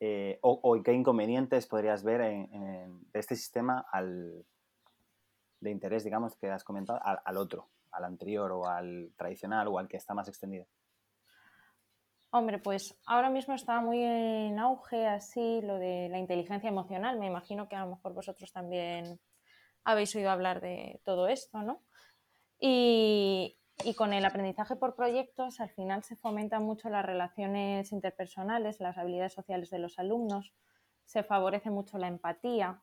eh, 0.00 0.38
o, 0.40 0.82
qué 0.82 0.94
inconvenientes 0.94 1.66
podrías 1.66 2.02
ver 2.02 2.22
en, 2.22 2.50
en- 2.50 3.12
de 3.12 3.20
este 3.20 3.36
sistema 3.36 3.84
al, 3.92 4.42
de 5.60 5.70
interés, 5.70 6.02
digamos, 6.02 6.34
que 6.36 6.50
has 6.50 6.64
comentado, 6.64 6.98
al, 7.02 7.20
al 7.26 7.36
otro, 7.36 7.68
al 7.90 8.04
anterior 8.04 8.52
o 8.52 8.66
al 8.66 9.12
tradicional 9.18 9.68
o 9.68 9.78
al 9.78 9.86
que 9.86 9.98
está 9.98 10.14
más 10.14 10.28
extendido? 10.28 10.64
Hombre, 12.30 12.58
pues 12.58 12.98
ahora 13.04 13.28
mismo 13.28 13.52
está 13.52 13.82
muy 13.82 14.02
en 14.02 14.58
auge 14.58 15.06
así 15.06 15.60
lo 15.60 15.74
de 15.78 16.08
la 16.08 16.18
inteligencia 16.18 16.70
emocional. 16.70 17.18
Me 17.18 17.26
imagino 17.26 17.68
que 17.68 17.76
a 17.76 17.84
lo 17.84 17.96
mejor 17.96 18.14
vosotros 18.14 18.50
también 18.50 19.20
habéis 19.84 20.16
oído 20.16 20.30
hablar 20.30 20.62
de 20.62 21.02
todo 21.04 21.28
esto, 21.28 21.60
¿no? 21.60 21.82
Y, 22.58 23.58
con 23.96 24.12
el 24.12 24.24
aprendizaje 24.24 24.76
por 24.76 24.94
proyectos, 24.94 25.60
al 25.60 25.70
final 25.70 26.02
se 26.02 26.16
fomentan 26.16 26.64
mucho 26.64 26.88
las 26.88 27.04
relaciones 27.04 27.92
interpersonales, 27.92 28.80
las 28.80 28.98
habilidades 28.98 29.34
sociales 29.34 29.70
de 29.70 29.78
los 29.78 29.98
alumnos, 29.98 30.54
se 31.04 31.22
favorece 31.22 31.70
mucho 31.70 31.98
la 31.98 32.08
empatía, 32.08 32.82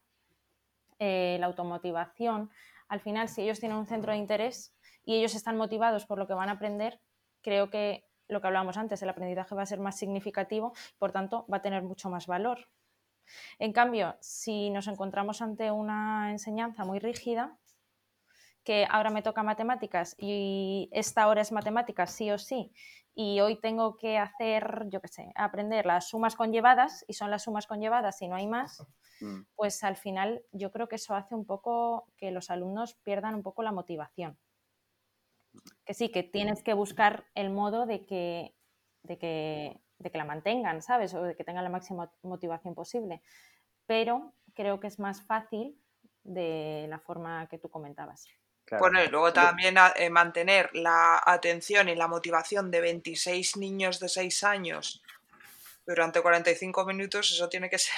eh, 1.00 1.38
la 1.40 1.48
automotivación. 1.48 2.52
Al 2.88 3.00
final, 3.02 3.28
si 3.28 3.42
ellos 3.42 3.60
tienen 3.60 3.78
un 3.78 3.88
centro 3.88 4.12
de 4.12 4.20
interés 4.20 4.76
y 5.04 5.16
ellos 5.16 5.36
están 5.36 5.58
motivados 5.58 6.06
por 6.06 6.18
lo 6.18 6.28
que 6.28 6.34
van 6.34 6.50
a 6.50 6.54
aprender, 6.54 7.02
creo 7.42 7.70
que 7.70 8.06
lo 8.28 8.40
que 8.40 8.48
hablábamos 8.48 8.78
antes, 8.78 9.02
el 9.02 9.10
aprendizaje 9.10 9.56
va 9.56 9.64
a 9.64 9.66
ser 9.66 9.80
más 9.80 9.98
significativo, 9.98 10.74
por 10.98 11.12
tanto, 11.12 11.46
va 11.52 11.58
a 11.58 11.62
tener 11.62 11.84
mucho 11.84 12.10
más 12.10 12.28
valor. 12.28 12.70
En 13.60 13.74
cambio, 13.74 14.16
si 14.20 14.70
nos 14.70 14.88
encontramos 14.88 15.42
ante 15.42 15.72
una 15.72 16.32
enseñanza 16.32 16.86
muy 16.86 17.00
rígida, 17.00 17.58
que 18.64 18.88
ahora 18.90 19.10
me 19.10 19.22
toca 19.22 19.44
matemáticas 19.44 20.16
y 20.18 20.90
esta 20.92 21.28
hora 21.28 21.42
es 21.42 21.52
matemáticas 21.52 22.12
sí 22.12 22.32
o 22.32 22.38
sí, 22.38 22.72
y 23.16 23.40
hoy 23.42 23.60
tengo 23.60 23.98
que 23.98 24.18
hacer, 24.18 24.86
yo 24.90 25.02
qué 25.02 25.08
sé, 25.08 25.32
aprender 25.36 25.86
las 25.86 26.10
sumas 26.10 26.36
conllevadas 26.36 27.06
y 27.08 27.14
son 27.14 27.30
las 27.30 27.44
sumas 27.44 27.68
conllevadas 27.68 28.22
y 28.22 28.28
no 28.28 28.36
hay 28.36 28.48
más, 28.48 28.84
Mm, 29.22 29.46
pues 29.56 29.84
al 29.84 29.96
final 29.96 30.44
yo 30.52 30.72
creo 30.72 30.88
que 30.88 30.96
eso 30.96 31.16
hace 31.16 31.36
un 31.36 31.46
poco 31.46 32.08
que 32.18 32.32
los 32.32 32.50
alumnos 32.50 32.96
pierdan 32.96 33.36
un 33.36 33.44
poco 33.44 33.64
la 33.64 33.72
motivación. 33.72 34.38
Que 35.86 35.94
sí, 35.94 36.10
que 36.10 36.24
tienes 36.24 36.64
que 36.64 36.74
buscar 36.74 37.26
el 37.36 37.52
modo 37.52 37.86
de 37.86 38.06
que, 38.06 38.56
de 39.04 39.18
que, 39.18 39.82
de 40.00 40.12
que 40.12 40.18
la 40.18 40.26
mantengan, 40.26 40.82
¿sabes? 40.82 41.14
O 41.14 41.22
de 41.24 41.36
que 41.36 41.44
tengan 41.44 41.64
la 41.64 41.70
máxima 41.70 42.12
motivación 42.24 42.74
posible. 42.74 43.22
Pero 43.86 44.34
creo 44.56 44.80
que 44.80 44.88
es 44.88 45.00
más 45.00 45.22
fácil 45.22 45.80
de 46.24 46.88
la 46.90 47.00
forma 47.00 47.48
que 47.48 47.60
tú 47.60 47.70
comentabas. 47.70 48.28
Claro. 48.76 48.92
Bueno, 48.92 49.04
y 49.04 49.08
luego 49.08 49.34
también 49.34 49.78
a- 49.78 49.94
eh, 49.96 50.10
mantener 50.10 50.70
la 50.76 51.22
atención 51.26 51.90
y 51.90 51.96
la 51.96 52.08
motivación 52.08 52.72
de 52.72 52.82
26 52.82 53.58
niños 53.58 54.00
de 54.00 54.10
6 54.10 54.44
años 54.44 55.02
durante 55.86 56.22
45 56.22 56.86
minutos 56.86 57.32
eso 57.32 57.50
tiene 57.50 57.70
que 57.70 57.80
ser. 57.80 57.96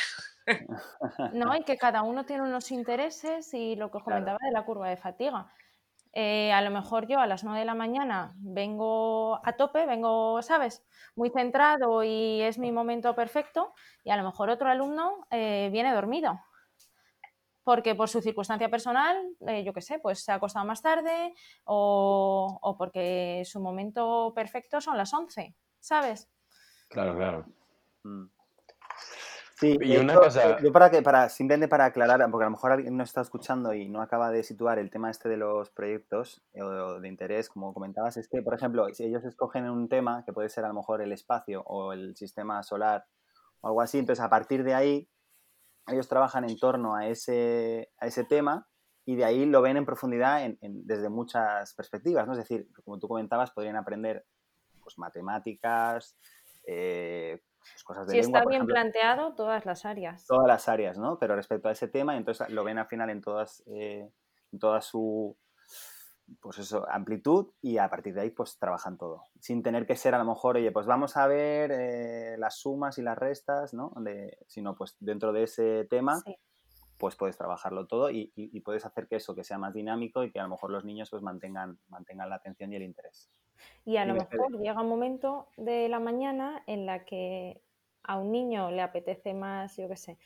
no, 1.31 1.55
y 1.55 1.63
que 1.63 1.77
cada 1.77 2.03
uno 2.03 2.25
tiene 2.25 2.43
unos 2.43 2.71
intereses 2.71 3.53
y 3.53 3.75
lo 3.75 3.91
que 3.91 3.97
os 3.97 4.03
comentaba 4.03 4.37
de 4.41 4.51
la 4.51 4.65
curva 4.65 4.89
de 4.89 4.97
fatiga. 4.97 5.51
Eh, 6.13 6.53
a 6.53 6.61
lo 6.61 6.71
mejor 6.71 7.07
yo 7.07 7.19
a 7.19 7.27
las 7.27 7.43
9 7.43 7.59
de 7.59 7.65
la 7.65 7.75
mañana 7.75 8.33
vengo 8.37 9.41
a 9.45 9.53
tope, 9.57 9.85
vengo, 9.85 10.41
¿sabes? 10.43 10.83
Muy 11.15 11.29
centrado 11.31 12.03
y 12.03 12.41
es 12.41 12.57
mi 12.59 12.71
momento 12.71 13.15
perfecto 13.15 13.73
y 14.03 14.11
a 14.11 14.17
lo 14.17 14.23
mejor 14.23 14.49
otro 14.49 14.69
alumno 14.69 15.27
eh, 15.31 15.69
viene 15.71 15.93
dormido 15.93 16.39
porque 17.65 17.95
por 17.95 18.07
su 18.07 18.21
circunstancia 18.21 18.69
personal, 18.69 19.17
eh, 19.47 19.63
yo 19.63 19.73
qué 19.73 19.81
sé, 19.81 19.97
pues 19.97 20.23
se 20.23 20.31
ha 20.31 20.35
acostado 20.35 20.65
más 20.65 20.83
tarde 20.83 21.33
o, 21.65 22.75
porque 22.77 23.41
su 23.43 23.59
momento 23.59 24.31
perfecto 24.35 24.79
son 24.79 24.97
las 24.97 25.11
11, 25.11 25.55
¿sabes? 25.79 26.29
Claro, 26.87 27.15
claro. 27.15 27.45
Mm. 28.03 28.27
Sí, 29.55 29.77
y 29.81 29.97
una 29.97 30.15
cosa... 30.15 30.59
Yo 30.61 30.71
para 30.71 30.91
que, 30.91 31.01
para, 31.01 31.27
simplemente 31.29 31.67
para 31.67 31.85
aclarar, 31.85 32.19
porque 32.29 32.43
a 32.43 32.47
lo 32.47 32.51
mejor 32.51 32.71
alguien 32.73 32.95
no 32.97 33.03
está 33.03 33.21
escuchando 33.21 33.73
y 33.73 33.89
no 33.89 34.01
acaba 34.01 34.29
de 34.29 34.43
situar 34.43 34.77
el 34.77 34.91
tema 34.91 35.09
este 35.09 35.27
de 35.27 35.37
los 35.37 35.71
proyectos 35.71 36.43
eh, 36.53 36.61
o 36.61 36.99
de 36.99 37.07
interés, 37.07 37.49
como 37.49 37.73
comentabas, 37.73 38.17
es 38.17 38.27
que, 38.27 38.43
por 38.43 38.53
ejemplo, 38.53 38.87
si 38.93 39.05
ellos 39.05 39.25
escogen 39.25 39.67
un 39.67 39.89
tema, 39.89 40.23
que 40.23 40.33
puede 40.33 40.49
ser 40.49 40.65
a 40.65 40.67
lo 40.67 40.75
mejor 40.75 41.01
el 41.01 41.13
espacio 41.13 41.63
o 41.63 41.93
el 41.93 42.15
sistema 42.15 42.61
solar 42.61 43.07
o 43.61 43.69
algo 43.69 43.81
así, 43.81 43.97
entonces 43.97 44.23
a 44.23 44.29
partir 44.29 44.63
de 44.63 44.75
ahí 44.75 45.09
ellos 45.87 46.07
trabajan 46.07 46.49
en 46.49 46.57
torno 46.57 46.95
a 46.95 47.07
ese, 47.07 47.91
a 47.99 48.07
ese 48.07 48.23
tema 48.23 48.67
y 49.05 49.15
de 49.15 49.25
ahí 49.25 49.45
lo 49.45 49.61
ven 49.61 49.77
en 49.77 49.85
profundidad 49.85 50.41
desde 50.61 51.09
muchas 51.09 51.73
perspectivas, 51.75 52.25
¿no? 52.25 52.33
Es 52.33 52.39
decir, 52.39 52.67
como 52.83 52.97
tú 52.99 53.07
comentabas, 53.07 53.51
podrían 53.51 53.75
aprender 53.75 54.25
pues, 54.81 54.97
matemáticas, 54.97 56.17
eh, 56.65 57.41
pues, 57.59 57.83
cosas 57.83 58.07
de 58.07 58.13
si 58.13 58.21
lengua. 58.21 58.39
está 58.39 58.49
bien 58.49 58.65
planteado, 58.65 59.35
todas 59.35 59.65
las 59.65 59.85
áreas. 59.85 60.25
Todas 60.25 60.47
las 60.47 60.67
áreas, 60.67 60.97
¿no? 60.97 61.19
Pero 61.19 61.35
respecto 61.35 61.69
a 61.69 61.71
ese 61.71 61.87
tema, 61.87 62.17
entonces 62.17 62.49
lo 62.49 62.63
ven 62.63 62.79
al 62.79 62.87
final 62.87 63.11
en 63.11 63.21
todas, 63.21 63.63
eh, 63.67 64.09
en 64.51 64.59
toda 64.59 64.81
su, 64.81 65.37
pues 66.41 66.59
eso, 66.59 66.87
amplitud 66.89 67.47
y 67.61 67.77
a 67.77 67.89
partir 67.89 68.13
de 68.13 68.21
ahí 68.21 68.29
pues 68.31 68.57
trabajan 68.57 68.97
todo. 68.97 69.23
Sin 69.39 69.61
tener 69.63 69.85
que 69.85 69.95
ser 69.95 70.15
a 70.15 70.19
lo 70.19 70.25
mejor, 70.25 70.57
oye, 70.57 70.71
pues 70.71 70.85
vamos 70.85 71.17
a 71.17 71.27
ver 71.27 71.71
eh, 71.71 72.35
las 72.37 72.59
sumas 72.59 72.97
y 72.97 73.01
las 73.01 73.17
restas, 73.17 73.73
¿no? 73.73 73.91
De, 73.97 74.37
sino 74.47 74.75
pues 74.75 74.95
dentro 74.99 75.33
de 75.33 75.43
ese 75.43 75.85
tema, 75.85 76.21
pues 76.97 77.15
puedes 77.15 77.37
trabajarlo 77.37 77.87
todo 77.87 78.09
y, 78.09 78.31
puedes 78.63 78.85
hacer 78.85 79.07
que 79.07 79.17
eso, 79.17 79.35
que 79.35 79.43
sea 79.43 79.57
más 79.57 79.73
dinámico 79.73 80.23
y 80.23 80.31
que 80.31 80.39
a 80.39 80.43
lo 80.43 80.49
mejor 80.49 80.71
los 80.71 80.85
niños 80.85 81.09
pues 81.09 81.21
mantengan, 81.21 81.77
mantengan 81.89 82.29
la 82.29 82.37
atención 82.37 82.73
y 82.73 82.77
el 82.77 82.83
interés. 82.83 83.29
Y 83.85 83.97
a 83.97 84.05
lo 84.05 84.15
mejor 84.15 84.59
llega 84.59 84.81
un 84.81 84.89
momento 84.89 85.47
de 85.57 85.87
la 85.89 85.99
mañana 85.99 86.63
en 86.67 86.85
la 86.85 87.05
que 87.05 87.61
a 88.03 88.17
un 88.17 88.31
niño 88.31 88.71
le 88.71 88.81
apetece 88.81 89.33
más, 89.33 89.77
yo 89.77 89.87
qué 89.87 89.97
sé, 89.97 90.17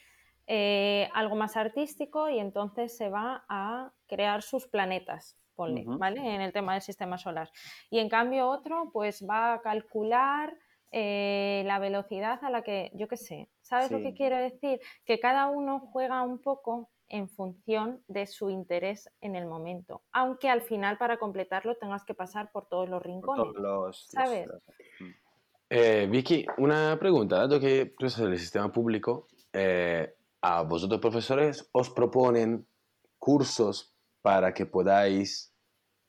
eh, 0.48 1.10
algo 1.14 1.36
más 1.36 1.58
artístico 1.58 2.30
y 2.30 2.40
entonces 2.40 2.96
se 2.96 3.10
va 3.10 3.46
a 3.50 3.92
crear 4.08 4.42
sus 4.42 4.68
planetas 4.68 5.40
¿vale? 5.98 6.36
En 6.36 6.42
el 6.42 6.54
tema 6.54 6.74
del 6.74 6.82
sistema 6.82 7.18
solar. 7.18 7.50
Y 7.90 8.00
en 8.00 8.10
cambio 8.10 8.48
otro, 8.48 8.90
pues 8.92 9.26
va 9.28 9.54
a 9.54 9.62
calcular 9.62 10.56
eh, 10.92 11.64
la 11.66 11.80
velocidad 11.80 12.44
a 12.44 12.50
la 12.50 12.64
que, 12.64 12.92
yo 12.96 13.08
qué 13.08 13.18
sé, 13.18 13.50
¿sabes 13.62 13.92
lo 13.92 14.00
que 14.00 14.14
quiero 14.14 14.38
decir? 14.38 14.80
Que 15.06 15.20
cada 15.20 15.48
uno 15.48 15.80
juega 15.80 16.24
un 16.24 16.40
poco 16.40 16.90
en 17.10 17.28
función 17.30 18.04
de 18.08 18.26
su 18.28 18.50
interés 18.50 19.10
en 19.22 19.36
el 19.36 19.46
momento, 19.46 20.04
aunque 20.12 20.50
al 20.50 20.62
final 20.62 20.98
para 20.98 21.18
completarlo 21.18 21.76
tengas 21.76 22.04
que 22.06 22.14
pasar 22.14 22.52
por 22.52 22.68
todos 22.68 22.88
los 22.88 23.02
rincones, 23.02 24.08
¿sabes? 24.10 24.48
Mm. 25.00 25.10
Eh, 25.72 26.08
Vicky, 26.10 26.46
una 26.58 26.98
pregunta, 27.00 27.38
dado 27.38 27.60
que 27.60 27.94
tú 27.98 28.08
estás 28.08 28.26
en 28.26 28.32
el 28.32 28.40
sistema 28.40 28.72
público, 28.72 29.28
eh, 29.54 30.16
a 30.42 30.64
vosotros 30.64 31.00
profesores 31.00 31.70
os 31.72 31.90
proponen 31.92 32.66
cursos 33.20 33.94
para 34.22 34.54
que 34.54 34.66
podáis 34.66 35.49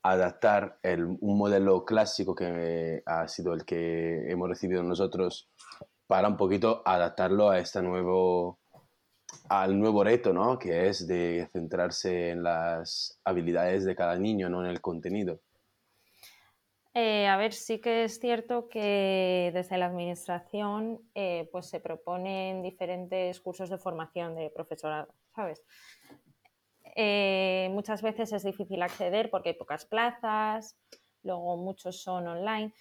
adaptar 0.03 0.79
un 0.83 1.37
modelo 1.37 1.85
clásico 1.85 2.33
que 2.33 3.03
ha 3.05 3.27
sido 3.27 3.53
el 3.53 3.65
que 3.65 4.31
hemos 4.31 4.49
recibido 4.49 4.83
nosotros 4.83 5.49
para 6.07 6.27
un 6.27 6.37
poquito 6.37 6.81
adaptarlo 6.85 7.49
a 7.49 7.59
este 7.59 7.81
nuevo 7.81 8.59
al 9.49 9.79
nuevo 9.79 10.03
reto, 10.03 10.33
¿no? 10.33 10.59
Que 10.59 10.87
es 10.89 11.07
de 11.07 11.47
centrarse 11.51 12.31
en 12.31 12.43
las 12.43 13.19
habilidades 13.23 13.85
de 13.85 13.95
cada 13.95 14.17
niño, 14.17 14.49
no 14.49 14.63
en 14.63 14.69
el 14.69 14.81
contenido. 14.81 15.39
Eh, 16.93 17.27
a 17.27 17.37
ver, 17.37 17.53
sí 17.53 17.79
que 17.79 18.03
es 18.03 18.19
cierto 18.19 18.67
que 18.67 19.51
desde 19.53 19.77
la 19.77 19.85
administración 19.85 20.99
eh, 21.15 21.47
pues 21.51 21.67
se 21.67 21.79
proponen 21.79 22.61
diferentes 22.61 23.39
cursos 23.39 23.69
de 23.69 23.77
formación 23.77 24.35
de 24.35 24.49
profesorado, 24.49 25.13
¿sabes? 25.33 25.63
Eh, 26.95 27.69
muchas 27.71 28.01
veces 28.01 28.31
es 28.33 28.43
difícil 28.43 28.81
acceder 28.81 29.29
porque 29.29 29.49
hay 29.49 29.55
pocas 29.55 29.85
plazas, 29.85 30.77
luego 31.23 31.57
muchos 31.57 32.01
son 32.01 32.27
online, 32.27 32.73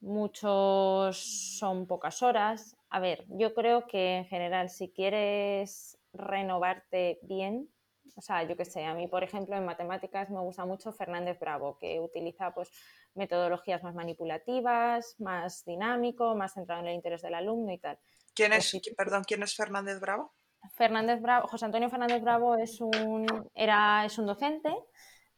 muchos 0.00 1.18
son 1.58 1.86
pocas 1.86 2.22
horas. 2.22 2.76
A 2.90 3.00
ver, 3.00 3.24
yo 3.28 3.54
creo 3.54 3.86
que 3.86 4.18
en 4.18 4.24
general 4.26 4.70
si 4.70 4.90
quieres 4.90 5.98
renovarte 6.12 7.20
bien, 7.22 7.68
o 8.16 8.20
sea, 8.20 8.42
yo 8.42 8.56
que 8.56 8.64
sé, 8.64 8.84
a 8.84 8.94
mí 8.94 9.06
por 9.06 9.22
ejemplo 9.22 9.56
en 9.56 9.64
matemáticas 9.64 10.28
me 10.30 10.40
gusta 10.40 10.64
mucho 10.64 10.92
Fernández 10.92 11.38
Bravo, 11.38 11.78
que 11.78 12.00
utiliza 12.00 12.52
pues 12.52 12.70
metodologías 13.14 13.82
más 13.82 13.94
manipulativas, 13.94 15.14
más 15.18 15.64
dinámico, 15.64 16.34
más 16.34 16.54
centrado 16.54 16.82
en 16.82 16.88
el 16.88 16.94
interés 16.94 17.22
del 17.22 17.34
alumno 17.34 17.72
y 17.72 17.78
tal. 17.78 17.98
¿Quién 18.34 18.52
es, 18.52 18.80
perdón, 18.96 19.24
quién 19.26 19.42
es 19.42 19.54
Fernández 19.54 20.00
Bravo? 20.00 20.34
Fernández 20.74 21.20
Bravo, 21.20 21.48
José 21.48 21.64
Antonio 21.64 21.90
Fernández 21.90 22.22
Bravo 22.22 22.56
es 22.56 22.80
un, 22.80 23.26
era, 23.54 24.04
es 24.04 24.18
un 24.18 24.26
docente 24.26 24.74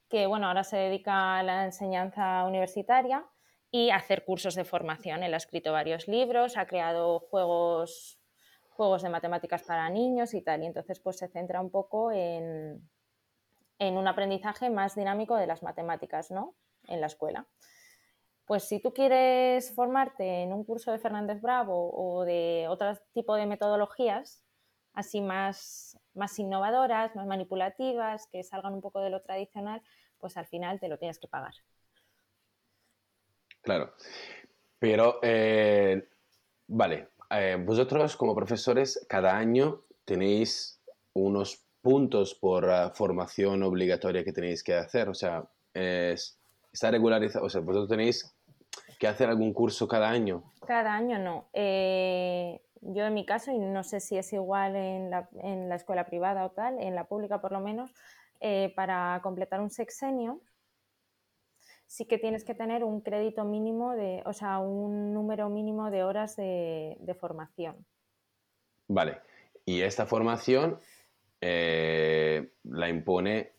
que 0.08 0.26
bueno, 0.26 0.46
ahora 0.46 0.64
se 0.64 0.76
dedica 0.76 1.38
a 1.38 1.42
la 1.42 1.64
enseñanza 1.64 2.44
universitaria 2.44 3.24
y 3.70 3.90
a 3.90 3.96
hacer 3.96 4.24
cursos 4.24 4.54
de 4.54 4.64
formación. 4.64 5.24
Él 5.24 5.34
ha 5.34 5.38
escrito 5.38 5.72
varios 5.72 6.06
libros, 6.06 6.56
ha 6.56 6.66
creado 6.66 7.18
juegos, 7.18 8.20
juegos 8.68 9.02
de 9.02 9.08
matemáticas 9.08 9.64
para 9.64 9.90
niños 9.90 10.34
y 10.34 10.42
tal. 10.42 10.62
Y 10.62 10.66
entonces 10.66 11.00
pues 11.00 11.18
se 11.18 11.26
centra 11.26 11.60
un 11.60 11.70
poco 11.70 12.12
en, 12.12 12.88
en 13.80 13.96
un 13.96 14.06
aprendizaje 14.06 14.70
más 14.70 14.94
dinámico 14.94 15.36
de 15.36 15.48
las 15.48 15.64
matemáticas, 15.64 16.30
¿no? 16.30 16.54
En 16.86 17.00
la 17.00 17.08
escuela. 17.08 17.48
Pues 18.44 18.62
si 18.64 18.80
tú 18.80 18.92
quieres 18.92 19.74
formarte 19.74 20.42
en 20.42 20.52
un 20.52 20.64
curso 20.64 20.92
de 20.92 20.98
Fernández 20.98 21.40
Bravo 21.40 21.90
o 21.92 22.24
de 22.24 22.66
otro 22.68 22.94
tipo 23.12 23.34
de 23.34 23.46
metodologías, 23.46 24.43
así 24.94 25.20
más, 25.20 25.98
más 26.14 26.38
innovadoras, 26.38 27.14
más 27.14 27.26
manipulativas, 27.26 28.26
que 28.28 28.42
salgan 28.42 28.74
un 28.74 28.80
poco 28.80 29.00
de 29.00 29.10
lo 29.10 29.20
tradicional, 29.20 29.82
pues 30.18 30.36
al 30.36 30.46
final 30.46 30.80
te 30.80 30.88
lo 30.88 30.98
tienes 30.98 31.18
que 31.18 31.28
pagar. 31.28 31.54
Claro. 33.60 33.92
Pero, 34.78 35.18
eh, 35.22 36.08
vale, 36.66 37.08
eh, 37.30 37.56
vosotros 37.58 38.16
como 38.16 38.34
profesores 38.34 39.04
cada 39.08 39.36
año 39.36 39.82
tenéis 40.04 40.80
unos 41.14 41.64
puntos 41.80 42.34
por 42.34 42.64
uh, 42.64 42.90
formación 42.94 43.62
obligatoria 43.62 44.24
que 44.24 44.32
tenéis 44.32 44.64
que 44.64 44.74
hacer. 44.74 45.08
O 45.08 45.14
sea, 45.14 45.44
es, 45.72 46.38
está 46.72 46.90
regularizado. 46.90 47.44
O 47.44 47.50
sea, 47.50 47.60
vosotros 47.60 47.88
tenéis 47.88 48.34
que 48.98 49.06
hacer 49.06 49.28
algún 49.28 49.52
curso 49.52 49.86
cada 49.86 50.08
año. 50.08 50.42
Cada 50.66 50.94
año 50.94 51.18
no. 51.18 51.48
Eh, 51.52 52.60
yo 52.86 53.04
en 53.04 53.14
mi 53.14 53.24
caso, 53.24 53.50
y 53.50 53.58
no 53.58 53.82
sé 53.82 54.00
si 54.00 54.16
es 54.16 54.32
igual 54.32 54.76
en 54.76 55.10
la, 55.10 55.28
en 55.42 55.68
la 55.68 55.76
escuela 55.76 56.06
privada 56.06 56.44
o 56.44 56.50
tal, 56.50 56.80
en 56.80 56.94
la 56.94 57.04
pública 57.04 57.40
por 57.40 57.52
lo 57.52 57.60
menos, 57.60 57.94
eh, 58.40 58.72
para 58.76 59.20
completar 59.22 59.60
un 59.60 59.70
sexenio, 59.70 60.40
sí 61.86 62.06
que 62.06 62.18
tienes 62.18 62.44
que 62.44 62.54
tener 62.54 62.84
un 62.84 63.00
crédito 63.00 63.44
mínimo 63.44 63.94
de, 63.94 64.22
o 64.26 64.32
sea, 64.32 64.58
un 64.58 65.14
número 65.14 65.48
mínimo 65.48 65.90
de 65.90 66.04
horas 66.04 66.36
de, 66.36 67.16
formación. 67.18 67.86
Vale. 68.88 69.20
Y 69.64 69.80
esta 69.80 70.04
formación 70.04 70.78
eh, 71.40 72.52
la 72.64 72.88
impone 72.88 73.52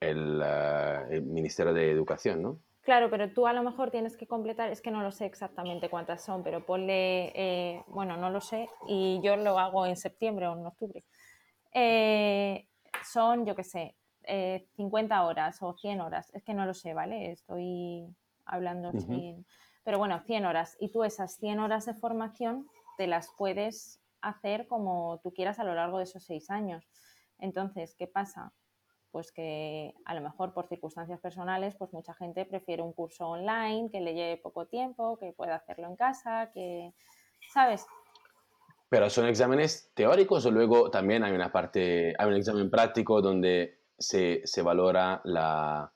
eh, 0.00 1.06
el 1.10 1.22
Ministerio 1.22 1.72
de 1.72 1.90
Educación, 1.90 2.42
¿no? 2.42 2.60
Claro, 2.88 3.10
pero 3.10 3.30
tú 3.30 3.46
a 3.46 3.52
lo 3.52 3.62
mejor 3.62 3.90
tienes 3.90 4.16
que 4.16 4.26
completar, 4.26 4.70
es 4.70 4.80
que 4.80 4.90
no 4.90 5.02
lo 5.02 5.12
sé 5.12 5.26
exactamente 5.26 5.90
cuántas 5.90 6.24
son, 6.24 6.42
pero 6.42 6.64
ponle, 6.64 7.32
eh, 7.34 7.84
bueno, 7.88 8.16
no 8.16 8.30
lo 8.30 8.40
sé, 8.40 8.70
y 8.86 9.20
yo 9.22 9.36
lo 9.36 9.58
hago 9.58 9.84
en 9.84 9.94
septiembre 9.94 10.46
o 10.46 10.58
en 10.58 10.64
octubre. 10.64 11.04
Eh, 11.74 12.66
son, 13.04 13.44
yo 13.44 13.54
qué 13.54 13.62
sé, 13.62 13.94
50 14.76 15.14
eh, 15.14 15.20
horas 15.20 15.58
o 15.60 15.74
100 15.74 16.00
horas, 16.00 16.30
es 16.32 16.42
que 16.42 16.54
no 16.54 16.64
lo 16.64 16.72
sé, 16.72 16.94
¿vale? 16.94 17.30
Estoy 17.30 18.06
hablando 18.46 18.90
sin... 18.98 19.44
Pero 19.84 19.98
bueno, 19.98 20.22
100 20.24 20.46
horas. 20.46 20.74
Y 20.80 20.90
tú 20.90 21.04
esas 21.04 21.36
100 21.36 21.60
horas 21.60 21.84
de 21.84 21.92
formación 21.92 22.70
te 22.96 23.06
las 23.06 23.28
puedes 23.36 24.00
hacer 24.22 24.66
como 24.66 25.20
tú 25.22 25.34
quieras 25.34 25.58
a 25.58 25.64
lo 25.64 25.74
largo 25.74 25.98
de 25.98 26.04
esos 26.04 26.24
seis 26.24 26.48
años. 26.48 26.88
Entonces, 27.38 27.94
¿qué 27.98 28.06
pasa? 28.06 28.54
Pues 29.10 29.32
que 29.32 29.94
a 30.04 30.14
lo 30.14 30.20
mejor 30.20 30.54
por 30.54 30.68
circunstancias 30.68 31.20
personales, 31.20 31.74
pues 31.76 31.92
mucha 31.92 32.14
gente 32.14 32.44
prefiere 32.44 32.82
un 32.82 32.92
curso 32.92 33.28
online 33.28 33.90
que 33.90 34.00
le 34.00 34.14
lleve 34.14 34.36
poco 34.36 34.66
tiempo, 34.66 35.18
que 35.18 35.32
pueda 35.32 35.56
hacerlo 35.56 35.88
en 35.88 35.96
casa, 35.96 36.50
que, 36.52 36.92
¿sabes? 37.52 37.86
Pero 38.88 39.10
son 39.10 39.26
exámenes 39.26 39.90
teóricos 39.94 40.46
o 40.46 40.50
luego 40.50 40.90
también 40.90 41.24
hay 41.24 41.32
una 41.32 41.52
parte, 41.52 42.14
hay 42.18 42.28
un 42.28 42.36
examen 42.36 42.70
práctico 42.70 43.20
donde 43.20 43.80
se, 43.98 44.40
se 44.44 44.62
valora 44.62 45.20
la, 45.24 45.92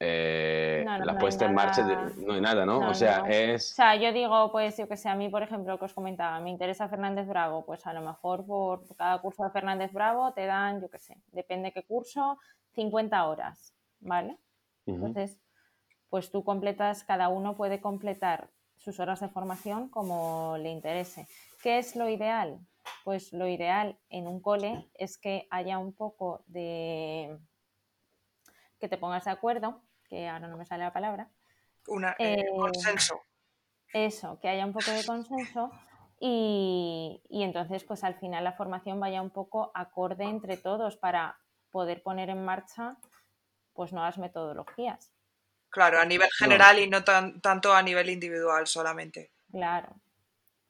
eh, 0.00 0.82
No, 0.84 0.98
no, 0.98 1.04
la 1.04 1.12
no 1.12 1.18
puesta 1.18 1.46
en 1.46 1.54
marcha 1.54 1.82
de... 1.82 1.96
No 2.24 2.34
hay 2.34 2.40
nada, 2.40 2.64
¿no? 2.64 2.88
O 2.88 2.94
sea, 2.94 3.24
es... 3.28 3.72
O 3.72 3.74
sea, 3.74 3.96
yo 3.96 4.12
digo, 4.12 4.50
pues 4.52 4.76
yo 4.76 4.88
que 4.88 4.96
sé, 4.96 5.08
a 5.08 5.14
mí, 5.14 5.28
por 5.28 5.42
ejemplo, 5.42 5.78
que 5.78 5.86
os 5.86 5.94
comentaba, 5.94 6.38
me 6.40 6.50
interesa 6.50 6.88
Fernández 6.88 7.26
Bravo, 7.26 7.64
pues 7.64 7.86
a 7.86 7.92
lo 7.92 8.00
mejor 8.02 8.46
por 8.46 8.96
cada 8.96 9.18
curso 9.20 9.44
de 9.44 9.50
Fernández 9.50 9.92
Bravo 9.92 10.32
te 10.32 10.46
dan, 10.46 10.80
yo 10.80 10.88
qué 10.88 10.98
sé, 10.98 11.16
depende 11.32 11.72
qué 11.72 11.82
curso, 11.82 12.38
50 12.74 13.26
horas, 13.26 13.74
¿vale? 14.00 14.38
Entonces, 14.86 15.38
pues 16.08 16.30
tú 16.30 16.44
completas, 16.44 17.04
cada 17.04 17.28
uno 17.28 17.56
puede 17.56 17.80
completar 17.80 18.48
sus 18.76 19.00
horas 19.00 19.20
de 19.20 19.28
formación 19.28 19.88
como 19.88 20.56
le 20.58 20.70
interese. 20.70 21.26
¿Qué 21.62 21.78
es 21.78 21.96
lo 21.96 22.08
ideal? 22.08 22.60
Pues 23.04 23.32
lo 23.32 23.46
ideal 23.48 23.98
en 24.08 24.26
un 24.26 24.40
cole 24.40 24.88
es 24.94 25.18
que 25.18 25.46
haya 25.50 25.78
un 25.78 25.92
poco 25.92 26.42
de... 26.46 27.38
que 28.78 28.88
te 28.88 28.96
pongas 28.96 29.24
de 29.24 29.32
acuerdo, 29.32 29.82
que 30.08 30.28
ahora 30.28 30.48
no 30.48 30.56
me 30.56 30.64
sale 30.66 30.84
la 30.84 30.92
palabra, 30.92 31.28
Una, 31.86 32.16
eh, 32.18 32.36
Eh, 32.36 32.46
consenso. 32.58 33.22
eso, 33.92 34.38
que 34.40 34.48
haya 34.48 34.64
un 34.66 34.72
poco 34.72 34.90
de 34.90 35.04
consenso 35.04 35.70
y, 36.20 37.22
y 37.28 37.42
entonces 37.42 37.84
pues 37.84 38.04
al 38.04 38.14
final 38.14 38.44
la 38.44 38.52
formación 38.52 39.00
vaya 39.00 39.22
un 39.22 39.30
poco 39.30 39.70
acorde 39.74 40.24
entre 40.24 40.56
todos 40.56 40.96
para 40.96 41.38
poder 41.70 42.02
poner 42.02 42.30
en 42.30 42.44
marcha 42.44 42.96
pues 43.74 43.92
nuevas 43.92 44.18
metodologías. 44.18 45.12
Claro, 45.70 46.00
a 46.00 46.04
nivel 46.04 46.28
general 46.38 46.78
y 46.78 46.88
no 46.88 47.04
tan, 47.04 47.40
tanto 47.40 47.72
a 47.74 47.82
nivel 47.82 48.08
individual 48.10 48.66
solamente. 48.66 49.30
Claro. 49.52 49.94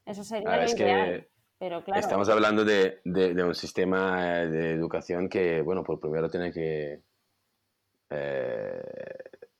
Eso 0.04 0.24
sería 0.24 0.48
Claro, 0.48 0.62
lo 0.62 0.66
es 0.66 0.74
que 0.74 0.82
ideal. 0.84 1.28
Pero 1.58 1.82
claro, 1.84 2.00
Estamos 2.00 2.28
hablando 2.28 2.64
de, 2.64 3.00
de- 3.04 3.34
de 3.34 3.44
un 3.44 3.54
sistema 3.54 4.42
eh, 4.42 4.48
de 4.48 4.72
educación 4.72 5.28
que, 5.28 5.60
bueno, 5.62 5.82
por 5.82 5.98
primero 6.00 6.28
tiene 6.28 6.52
que... 6.52 7.02
eh, 8.10 8.82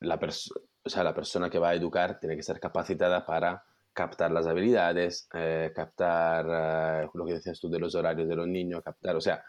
la, 0.01 0.15
o 0.15 0.89
sea, 0.89 1.03
la 1.03 1.13
persona 1.13 1.49
que 1.49 1.59
va 1.59 1.69
a 1.69 1.75
educar 1.75 2.19
tiene 2.19 2.35
que 2.35 2.43
ser 2.43 2.59
capacitada 2.59 3.25
para 3.25 3.63
captar 3.93 4.31
las 4.31 4.47
habilidades, 4.47 5.27
eh, 5.33 5.71
captar 5.75 7.03
eh, 7.03 7.09
lo 7.13 7.25
que 7.25 7.33
decías 7.33 7.59
tú 7.59 7.69
de 7.69 7.79
los 7.79 7.95
horarios 7.95 8.27
de 8.27 8.35
los 8.35 8.47
niños, 8.47 8.81
captar, 8.83 9.15
o 9.15 9.21
sea, 9.21 9.43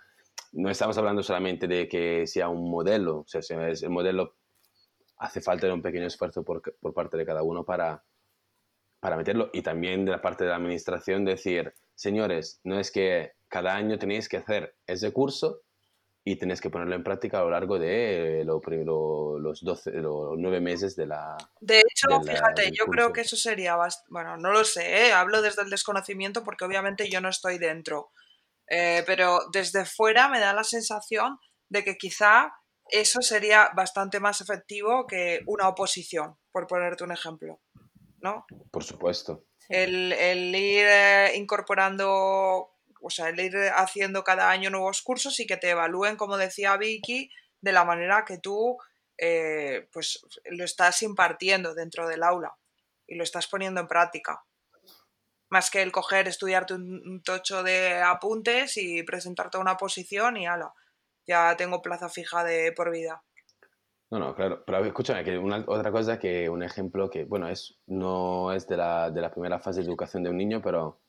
no 0.53 0.71
estamos 0.71 0.99
hablando 0.99 1.23
solamente 1.23 1.69
de 1.69 1.89
que 1.89 2.27
sea 2.27 2.49
un 2.49 2.69
modelo, 2.71 3.21
o 3.21 3.27
sea, 3.27 3.41
el 3.59 3.91
modelo 3.91 4.35
hace 5.19 5.41
falta 5.41 5.73
un 5.73 5.83
pequeño 5.83 6.07
esfuerzo 6.07 6.43
por, 6.43 6.63
por 6.81 6.95
parte 6.95 7.17
de 7.17 7.27
cada 7.27 7.43
uno 7.43 7.65
para, 7.65 8.03
para 9.01 9.17
meterlo. 9.17 9.51
Y 9.53 9.63
también 9.63 10.05
de 10.05 10.13
la 10.13 10.23
parte 10.23 10.45
de 10.45 10.51
la 10.51 10.57
administración 10.57 11.25
decir, 11.25 11.75
señores, 11.95 12.61
no 12.65 12.81
es 12.81 12.91
que 12.91 13.33
cada 13.49 13.75
año 13.75 13.99
tenéis 13.99 14.29
que 14.29 14.39
hacer 14.39 14.75
ese 14.87 15.13
curso 15.13 15.61
y 16.25 16.37
tenéis 16.37 16.61
que 16.61 16.71
ponerlo 16.71 16.95
en 16.97 17.03
práctica 17.05 17.39
a 17.39 17.43
lo 17.43 17.51
largo 17.51 17.79
de 17.79 18.43
lo 18.45 18.61
lo- 18.85 19.39
los 19.39 19.63
12, 19.63 19.91
los 19.93 20.37
9 20.39 20.61
meses 20.61 20.95
de 20.97 21.07
la... 21.07 21.37
De 21.61 21.79
hecho, 21.79 22.09
eh, 22.11 22.33
fíjate, 22.33 22.71
yo 22.73 22.85
creo 22.87 23.13
que 23.13 23.23
eso 23.23 23.37
sería, 23.37 23.77
bast- 23.77 24.05
bueno, 24.09 24.37
no 24.37 24.53
lo 24.53 24.65
sé, 24.65 25.07
¿eh? 25.07 25.13
hablo 25.13 25.41
desde 25.43 25.63
el 25.63 25.71
desconocimiento 25.71 26.45
porque 26.45 26.65
obviamente 26.65 27.09
yo 27.09 27.21
no 27.21 27.29
estoy 27.29 27.59
dentro, 27.59 28.11
Eh, 28.73 29.03
pero 29.05 29.41
desde 29.53 29.85
fuera 29.85 30.29
me 30.29 30.39
da 30.39 30.53
la 30.53 30.63
sensación 30.63 31.39
de 31.69 31.83
que 31.83 31.97
quizá 31.97 32.53
eso 32.93 33.21
sería 33.21 33.71
bastante 33.75 34.21
más 34.21 34.41
efectivo 34.41 35.07
que 35.09 35.41
una 35.47 35.69
oposición, 35.69 36.37
por 36.53 36.67
ponerte 36.69 37.03
un 37.03 37.11
ejemplo, 37.13 37.61
¿no? 38.21 38.45
Por 38.71 38.85
supuesto. 38.85 39.45
El, 39.69 40.13
el 40.13 40.55
ir 40.55 40.87
eh, 40.87 41.33
incorporando, 41.37 42.71
o 43.01 43.11
sea, 43.11 43.29
el 43.29 43.41
ir 43.41 43.57
haciendo 43.75 44.25
cada 44.25 44.51
año 44.51 44.71
nuevos 44.71 45.03
cursos 45.03 45.39
y 45.41 45.47
que 45.47 45.57
te 45.57 45.71
evalúen, 45.71 46.17
como 46.17 46.37
decía 46.37 46.77
Vicky, 46.77 47.31
de 47.61 47.73
la 47.73 47.85
manera 47.85 48.25
que 48.25 48.39
tú 48.39 48.79
eh, 49.19 49.89
pues 49.93 50.25
lo 50.51 50.65
estás 50.65 51.03
impartiendo 51.03 51.75
dentro 51.75 52.09
del 52.09 52.23
aula 52.23 52.57
y 53.07 53.17
lo 53.17 53.25
estás 53.25 53.47
poniendo 53.47 53.81
en 53.81 53.89
práctica. 53.89 54.45
Más 55.49 55.71
que 55.71 55.83
el 55.83 55.93
coger, 55.93 56.29
estudiarte 56.29 56.75
un, 56.75 57.03
un 57.07 57.23
tocho 57.23 57.63
de 57.63 58.01
apuntes 58.01 58.77
y 58.77 59.03
presentarte 59.03 59.59
a 59.59 59.61
una 59.61 59.77
posición 59.77 60.37
y 60.37 60.47
ala, 60.47 60.73
ya 61.27 61.57
tengo 61.57 61.83
plaza 61.83 62.09
fija 62.09 62.45
de 62.45 62.73
por 62.73 62.91
vida. 62.91 63.23
No, 64.11 64.19
no, 64.19 64.35
claro. 64.35 64.65
Pero 64.67 64.85
escúchame, 64.85 65.23
que 65.23 65.39
una, 65.39 65.65
otra 65.69 65.93
cosa 65.93 66.19
que 66.19 66.49
un 66.49 66.63
ejemplo 66.63 67.09
que, 67.09 67.25
bueno, 67.25 67.49
es, 67.49 67.79
no 67.87 68.53
es 68.53 68.67
de 68.67 68.77
la, 68.77 69.11
de 69.11 69.21
la 69.21 69.31
primera 69.31 69.61
fase 69.61 69.81
de 69.81 69.87
educación 69.87 70.25
de 70.25 70.31
un 70.31 70.37
niño, 70.37 70.61
pero 70.61 71.01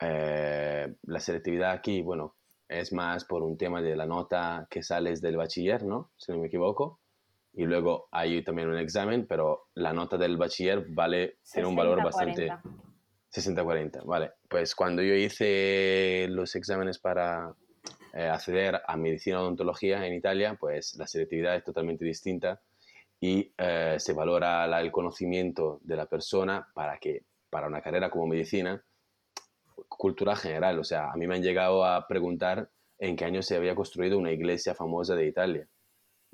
eh, 0.00 0.94
la 1.02 1.20
selectividad 1.20 1.72
aquí, 1.72 2.02
bueno, 2.02 2.36
es 2.68 2.92
más 2.92 3.24
por 3.24 3.42
un 3.42 3.56
tema 3.56 3.80
de 3.80 3.96
la 3.96 4.06
nota 4.06 4.66
que 4.70 4.82
sales 4.82 5.20
del 5.20 5.36
bachiller, 5.36 5.84
¿no? 5.84 6.10
Si 6.16 6.32
no 6.32 6.38
me 6.38 6.48
equivoco. 6.48 7.00
Y 7.52 7.64
luego 7.64 8.08
hay 8.10 8.42
también 8.44 8.68
un 8.68 8.76
examen, 8.78 9.26
pero 9.26 9.68
la 9.74 9.92
nota 9.92 10.18
del 10.18 10.36
bachiller 10.36 10.84
vale, 10.90 11.38
tiene 11.50 11.68
un 11.68 11.76
valor 11.76 11.98
60, 11.98 12.04
bastante... 12.04 12.46
40. 12.48 12.62
60-40, 13.32 14.04
vale. 14.04 14.32
Pues 14.48 14.74
cuando 14.74 15.02
yo 15.02 15.14
hice 15.14 16.26
los 16.30 16.54
exámenes 16.54 16.98
para 16.98 17.54
eh, 18.14 18.28
acceder 18.28 18.80
a 18.86 18.96
medicina 18.96 19.40
odontología 19.42 20.06
en 20.06 20.14
Italia, 20.14 20.56
pues 20.58 20.94
la 20.96 21.06
selectividad 21.06 21.56
es 21.56 21.64
totalmente 21.64 22.04
distinta 22.04 22.60
y 23.20 23.52
eh, 23.58 23.96
se 23.98 24.12
valora 24.14 24.66
la- 24.66 24.80
el 24.80 24.90
conocimiento 24.90 25.80
de 25.82 25.96
la 25.96 26.06
persona 26.06 26.66
para 26.74 26.98
que, 26.98 27.24
para 27.50 27.66
una 27.66 27.82
carrera 27.82 28.10
como 28.10 28.26
medicina, 28.26 28.82
cultura 29.88 30.36
general. 30.36 30.78
O 30.78 30.84
sea, 30.84 31.10
a 31.10 31.16
mí 31.16 31.26
me 31.26 31.36
han 31.36 31.42
llegado 31.42 31.84
a 31.84 32.06
preguntar 32.06 32.70
en 32.98 33.16
qué 33.16 33.24
año 33.24 33.42
se 33.42 33.56
había 33.56 33.74
construido 33.74 34.18
una 34.18 34.32
iglesia 34.32 34.74
famosa 34.74 35.14
de 35.14 35.26
Italia 35.26 35.68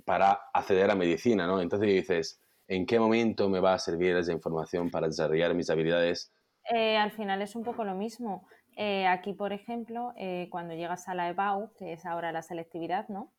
para 0.04 0.40
acceder 0.52 0.90
a 0.90 0.94
medicina, 0.94 1.46
¿no? 1.46 1.60
Entonces 1.60 1.88
dices, 1.88 2.40
¿en 2.68 2.86
qué 2.86 2.98
momento 2.98 3.48
me 3.48 3.60
va 3.60 3.74
a 3.74 3.78
servir 3.78 4.16
esa 4.16 4.32
información 4.32 4.90
para 4.90 5.06
desarrollar 5.06 5.54
mis 5.54 5.70
habilidades? 5.70 6.32
Eh, 6.70 6.96
al 6.96 7.12
final 7.12 7.42
es 7.42 7.56
un 7.56 7.64
poco 7.64 7.84
lo 7.84 7.94
mismo. 7.94 8.46
Eh, 8.76 9.06
aquí, 9.06 9.34
por 9.34 9.52
ejemplo, 9.52 10.12
eh, 10.16 10.48
cuando 10.50 10.74
llegas 10.74 11.08
a 11.08 11.14
la 11.14 11.28
EBAU, 11.28 11.72
que 11.74 11.92
es 11.92 12.06
ahora 12.06 12.32
la 12.32 12.42
selectividad, 12.42 13.08
¿no? 13.08 13.32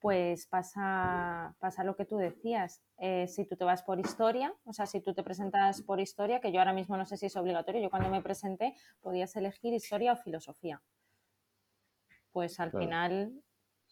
Pues 0.00 0.46
pasa, 0.46 1.54
pasa 1.58 1.84
lo 1.84 1.94
que 1.94 2.06
tú 2.06 2.16
decías. 2.16 2.82
Eh, 2.96 3.28
si 3.28 3.44
tú 3.44 3.56
te 3.56 3.64
vas 3.64 3.82
por 3.82 4.00
historia, 4.00 4.54
o 4.64 4.72
sea, 4.72 4.86
si 4.86 5.00
tú 5.02 5.12
te 5.12 5.22
presentas 5.22 5.82
por 5.82 6.00
historia, 6.00 6.40
que 6.40 6.52
yo 6.52 6.58
ahora 6.58 6.72
mismo 6.72 6.96
no 6.96 7.04
sé 7.04 7.18
si 7.18 7.26
es 7.26 7.36
obligatorio, 7.36 7.82
yo 7.82 7.90
cuando 7.90 8.08
me 8.08 8.22
presenté 8.22 8.74
podías 9.02 9.36
elegir 9.36 9.74
historia 9.74 10.14
o 10.14 10.16
filosofía. 10.16 10.80
Pues 12.32 12.58
al 12.60 12.70
Claro. 12.70 12.86
final, 12.86 13.42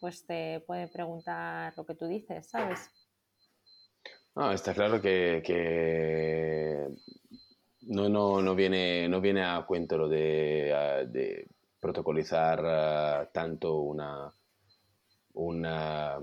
pues 0.00 0.24
te 0.24 0.60
puede 0.60 0.88
preguntar 0.88 1.74
lo 1.76 1.84
que 1.84 1.94
tú 1.94 2.06
dices, 2.06 2.48
¿sabes? 2.48 2.90
No, 4.34 4.50
está 4.52 4.72
claro 4.72 5.02
que, 5.02 5.42
que 5.44 6.88
no, 7.82 8.08
no, 8.08 8.40
no 8.40 8.54
viene, 8.54 9.08
no 9.08 9.20
viene 9.20 9.44
a 9.44 9.62
cuento 9.66 9.98
lo 9.98 10.08
de, 10.08 10.72
ah, 10.72 11.04
de 11.04 11.48
protocolizar 11.80 12.64
ah, 12.64 13.28
tanto 13.32 13.80
una, 13.80 14.32
una- 15.34 16.18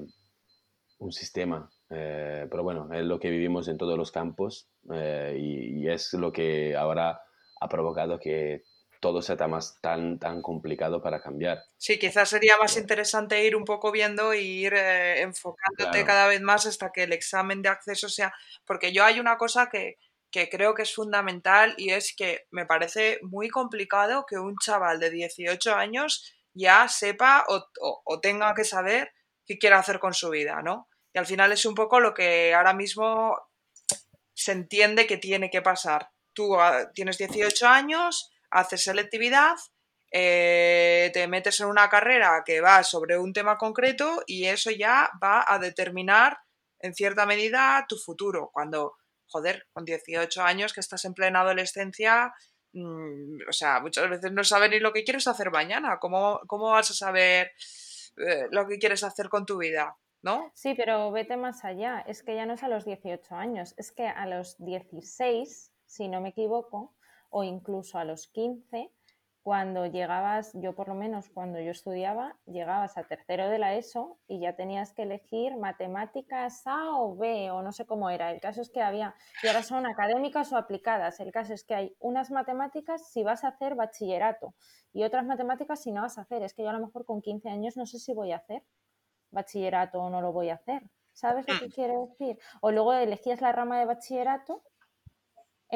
un 1.00 1.12
sistema. 1.12 1.70
Eh, 1.90 2.48
pero 2.50 2.64
bueno, 2.64 2.90
es 2.94 3.04
lo 3.06 3.20
que 3.20 3.30
vivimos 3.30 3.68
en 3.68 3.78
todos 3.78 3.98
los 3.98 4.12
campos 4.12 4.70
eh, 4.92 5.36
y, 5.40 5.82
y 5.84 5.90
es 5.90 6.14
lo 6.14 6.32
que 6.32 6.76
ahora 6.76 7.22
ha 7.62 7.70
provocado 7.70 8.20
que 8.20 8.64
todo 9.00 9.22
sea 9.22 9.38
tan, 9.38 9.52
más, 9.52 9.80
tan, 9.82 10.20
tan 10.20 10.42
complicado 10.42 11.02
para 11.02 11.22
cambiar. 11.22 11.60
Sí, 11.78 12.00
quizás 12.00 12.30
sería 12.30 12.58
más 12.58 12.78
interesante 12.78 13.44
ir 13.46 13.56
un 13.56 13.66
poco 13.66 13.92
viendo 13.92 14.34
y 14.34 14.40
ir 14.66 14.74
eh, 14.74 15.22
enfocándote 15.22 16.04
Claro. 16.04 16.06
cada 16.06 16.28
vez 16.28 16.42
más 16.42 16.66
hasta 16.66 16.92
que 16.92 17.04
el 17.04 17.14
examen 17.14 17.62
de 17.62 17.70
acceso 17.70 18.10
sea. 18.10 18.34
Porque 18.66 18.92
yo 18.94 19.04
hay 19.04 19.20
una 19.20 19.38
cosa 19.38 19.70
que, 19.70 19.98
que 20.32 20.50
creo 20.50 20.74
que 20.74 20.84
es 20.84 20.96
fundamental 20.96 21.76
y 21.78 21.92
es 21.92 22.16
que 22.16 22.46
me 22.50 22.66
parece 22.66 23.20
muy 23.24 23.50
complicado 23.50 24.26
que 24.28 24.38
un 24.40 24.56
chaval 24.58 25.00
de 25.00 25.12
18 25.12 25.76
años 25.76 26.34
ya 26.56 26.88
sepa 26.88 27.46
o, 27.50 27.64
o- 28.06 28.20
tenga 28.22 28.54
que 28.56 28.64
saber 28.64 29.12
qué 29.46 29.58
quiere 29.60 29.76
hacer 29.76 30.00
con 30.00 30.14
su 30.14 30.30
vida, 30.32 30.62
¿no? 30.64 30.90
Y 31.14 31.20
al 31.20 31.26
final 31.28 31.52
es 31.52 31.66
un 31.66 31.76
poco 31.76 32.00
lo 32.00 32.14
que 32.14 32.54
ahora 32.54 32.74
mismo 32.74 33.38
se 34.34 34.52
entiende 34.52 35.08
que 35.08 35.18
tiene 35.18 35.50
que 35.50 35.62
pasar. 35.62 36.10
Tú 36.34 36.60
ah, 36.60 36.92
tienes 36.94 37.18
18 37.18 37.68
años, 37.68 38.32
haces 38.52 38.84
selectividad, 38.84 39.56
eh, 40.12 41.12
te 41.14 41.28
metes 41.28 41.60
en 41.60 41.68
una 41.68 41.90
carrera 41.90 42.44
que 42.46 42.62
va 42.62 42.84
sobre 42.84 43.18
un 43.18 43.34
tema 43.34 43.58
concreto 43.58 44.24
y 44.26 44.46
eso 44.46 44.72
ya 44.72 45.10
va 45.22 45.44
a 45.48 45.60
determinar 45.60 46.38
en 46.80 46.94
cierta 46.94 47.26
medida 47.26 47.86
tu 47.88 47.98
futuro. 47.98 48.50
Cuando, 48.54 48.96
joder, 49.28 49.68
con 49.74 49.86
18 49.86 50.42
años 50.44 50.74
que 50.74 50.80
estás 50.82 51.06
en 51.06 51.14
plena 51.14 51.42
adolescencia, 51.42 52.34
o 52.84 53.52
sea, 53.52 53.80
muchas 53.80 54.10
veces 54.10 54.32
no 54.32 54.44
sabes 54.44 54.70
ni 54.70 54.80
lo 54.80 54.92
que 54.92 55.04
quieres 55.04 55.28
hacer 55.28 55.52
mañana. 55.52 55.98
¿Cómo, 56.00 56.42
cómo 56.48 56.72
vas 56.72 56.92
a 56.92 56.94
saber 56.94 57.52
eh, 58.18 58.48
lo 58.52 58.68
que 58.68 58.78
quieres 58.78 59.04
hacer 59.04 59.30
con 59.30 59.46
tu 59.46 59.58
vida? 59.58 59.98
¿No? 60.22 60.52
Sí, 60.56 60.74
pero 60.76 61.12
vete 61.12 61.38
más 61.38 61.64
allá. 61.64 62.04
Es 62.08 62.24
que 62.24 62.36
ya 62.36 62.46
no 62.46 62.54
es 62.54 62.64
a 62.64 62.68
los 62.68 62.86
18 62.86 63.36
años, 63.36 63.76
es 63.78 63.92
que 63.92 64.08
a 64.08 64.26
los 64.26 64.58
16, 64.58 65.72
si 65.86 66.08
no 66.08 66.20
me 66.20 66.30
equivoco, 66.30 66.96
o 67.30 67.44
incluso 67.44 68.00
a 68.00 68.06
los 68.06 68.28
15, 68.28 68.92
cuando 69.46 69.86
llegabas, 69.86 70.50
yo 70.56 70.74
por 70.74 70.88
lo 70.88 70.96
menos 70.96 71.30
cuando 71.30 71.60
yo 71.60 71.70
estudiaba, 71.70 72.36
llegabas 72.48 72.98
a 72.98 73.04
tercero 73.04 73.48
de 73.48 73.60
la 73.60 73.76
ESO 73.76 74.18
y 74.28 74.40
ya 74.40 74.56
tenías 74.56 74.92
que 74.92 75.04
elegir 75.04 75.56
matemáticas 75.56 76.66
A 76.66 76.98
o 76.98 77.16
B 77.16 77.52
o 77.52 77.62
no 77.62 77.72
sé 77.72 77.86
cómo 77.86 78.10
era. 78.10 78.32
El 78.32 78.42
caso 78.42 78.62
es 78.62 78.72
que 78.72 78.82
había, 78.82 79.14
y 79.44 79.48
ahora 79.48 79.62
son 79.62 79.86
académicas 79.86 80.52
o 80.52 80.58
aplicadas. 80.58 81.20
El 81.20 81.32
caso 81.32 81.54
es 81.54 81.64
que 81.64 81.76
hay 81.76 81.96
unas 82.00 82.32
matemáticas 82.32 83.08
si 83.12 83.22
vas 83.22 83.44
a 83.44 83.50
hacer 83.50 83.76
bachillerato 83.76 84.56
y 84.92 85.04
otras 85.04 85.28
matemáticas 85.28 85.80
si 85.80 85.92
no 85.92 86.02
vas 86.02 86.18
a 86.18 86.22
hacer. 86.22 86.42
Es 86.42 86.56
que 86.56 86.64
yo 86.64 86.70
a 86.72 86.74
lo 86.74 86.84
mejor 86.84 87.06
con 87.06 87.22
15 87.22 87.48
años 87.48 87.78
no 87.78 87.86
sé 87.86 88.00
si 88.00 88.16
voy 88.16 88.32
a 88.32 88.38
hacer 88.38 88.64
bachillerato 89.30 90.02
o 90.02 90.10
no 90.10 90.22
lo 90.22 90.34
voy 90.34 90.50
a 90.50 90.56
hacer. 90.56 90.90
¿Sabes 91.14 91.48
lo 91.48 91.60
que 91.60 91.70
quiero 91.70 92.08
decir? 92.08 92.40
O 92.62 92.72
luego 92.72 92.94
elegías 92.94 93.42
la 93.42 93.52
rama 93.52 93.78
de 93.78 93.86
bachillerato 93.86 94.64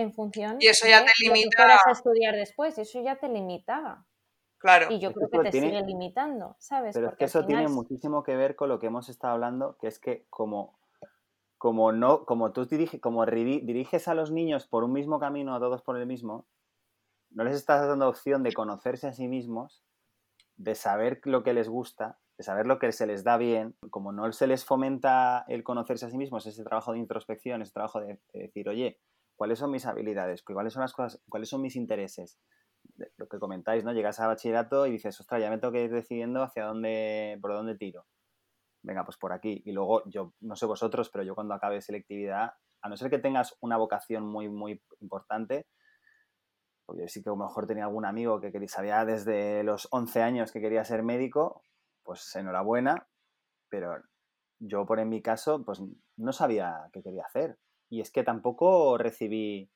en 0.01 0.13
función 0.13 0.57
Y 0.59 0.67
eso 0.67 0.87
ya 0.87 0.99
de 0.99 1.05
te 1.05 1.27
lo 1.27 1.33
que 1.33 1.39
limita- 1.39 1.57
fueras 1.57 1.81
a 1.87 1.91
estudiar 1.91 2.35
después. 2.35 2.77
Eso 2.77 3.01
ya 3.01 3.17
te 3.17 3.29
limitaba. 3.29 4.05
Claro. 4.57 4.87
Y 4.91 4.99
yo 4.99 5.13
creo 5.13 5.29
que 5.29 5.39
te 5.39 5.51
tiene- 5.51 5.67
sigue 5.69 5.81
limitando, 5.83 6.55
¿sabes? 6.59 6.93
Pero 6.93 7.09
es 7.09 7.15
que 7.15 7.25
eso 7.25 7.45
tiene 7.45 7.67
muchísimo 7.69 8.23
que 8.23 8.35
ver 8.35 8.55
con 8.57 8.67
lo 8.69 8.77
que 8.79 8.87
hemos 8.87 9.07
estado 9.07 9.33
hablando, 9.33 9.77
que 9.79 9.87
es 9.87 9.99
que 9.99 10.25
como, 10.29 10.77
como 11.57 11.91
no, 11.93 12.25
como 12.25 12.51
tú 12.51 12.65
dirige, 12.65 12.99
como 12.99 13.25
diriges 13.25 14.07
a 14.09 14.13
los 14.15 14.31
niños 14.31 14.67
por 14.67 14.83
un 14.83 14.91
mismo 14.91 15.19
camino, 15.19 15.55
a 15.55 15.59
todos 15.59 15.81
por 15.81 15.97
el 15.97 16.05
mismo, 16.05 16.45
no 17.31 17.43
les 17.43 17.55
estás 17.55 17.87
dando 17.87 18.09
opción 18.09 18.43
de 18.43 18.51
conocerse 18.53 19.07
a 19.07 19.13
sí 19.13 19.27
mismos, 19.27 19.83
de 20.57 20.75
saber 20.75 21.21
lo 21.23 21.43
que 21.43 21.53
les 21.53 21.69
gusta, 21.69 22.17
de 22.37 22.43
saber 22.43 22.65
lo 22.67 22.79
que 22.79 22.91
se 22.91 23.05
les 23.07 23.23
da 23.23 23.37
bien. 23.37 23.75
Como 23.91 24.11
no 24.11 24.29
se 24.33 24.47
les 24.47 24.65
fomenta 24.65 25.45
el 25.47 25.63
conocerse 25.63 26.05
a 26.05 26.09
sí 26.09 26.17
mismos, 26.17 26.45
ese 26.47 26.63
trabajo 26.65 26.91
de 26.91 26.99
introspección, 26.99 27.61
ese 27.61 27.71
trabajo 27.71 28.01
de, 28.01 28.19
de 28.33 28.39
decir, 28.41 28.67
oye, 28.67 28.99
¿cuáles 29.39 29.59
son 29.59 29.71
mis 29.71 29.85
habilidades? 29.85 30.43
¿Cuáles 30.43 30.73
son 30.73 30.81
las 30.81 30.91
cosas? 30.91 31.23
¿Cuáles 31.29 31.47
son 31.47 31.61
mis 31.61 31.77
intereses? 31.77 32.37
lo 33.15 33.27
que 33.29 33.39
comentáis, 33.39 33.85
¿no? 33.85 33.93
Llegas 33.93 34.19
a 34.19 34.27
bachillerato 34.27 34.85
y 34.85 34.91
dices, 34.91 35.17
ostras, 35.19 35.41
ya 35.41 35.49
me 35.49 35.57
tengo 35.57 35.71
que 35.71 35.83
ir 35.83 35.91
decidiendo 35.91 36.43
hacia 36.43 36.65
dónde, 36.65 37.37
por 37.41 37.53
dónde 37.53 37.77
tiro. 37.77 38.05
Venga, 38.83 39.05
pues 39.05 39.17
por 39.17 39.31
aquí. 39.31 39.61
Y 39.65 39.71
luego, 39.71 40.03
yo 40.09 40.33
no 40.41 40.57
sé 40.57 40.65
vosotros, 40.65 41.09
pero 41.09 41.23
yo 41.23 41.35
cuando 41.35 41.53
acabe 41.53 41.81
selectividad, 41.81 42.51
a 42.81 42.89
no 42.89 42.97
ser 42.97 43.09
que 43.09 43.19
tengas 43.19 43.55
una 43.61 43.77
vocación 43.77 44.25
muy, 44.25 44.49
muy 44.49 44.81
importante, 44.99 45.67
porque 46.85 47.07
sí 47.07 47.23
que 47.23 47.29
a 47.29 47.33
lo 47.33 47.37
mejor 47.37 47.65
tenía 47.65 47.85
algún 47.85 48.05
amigo 48.05 48.41
que 48.41 48.67
sabía 48.67 49.05
desde 49.05 49.63
los 49.63 49.87
11 49.91 50.21
años 50.21 50.51
que 50.51 50.59
quería 50.59 50.83
ser 50.83 51.03
médico, 51.03 51.63
pues 52.03 52.35
enhorabuena, 52.35 53.07
pero 53.69 53.95
yo 54.59 54.85
por 54.85 54.99
en 54.99 55.07
mi 55.07 55.21
caso, 55.21 55.63
pues 55.63 55.81
no 56.17 56.33
sabía 56.33 56.89
qué 56.91 57.01
quería 57.01 57.23
hacer. 57.23 57.57
Y 57.89 58.01
es 58.01 58.11
que 58.11 58.23
tampoco 58.23 58.97
recibí 58.97 59.71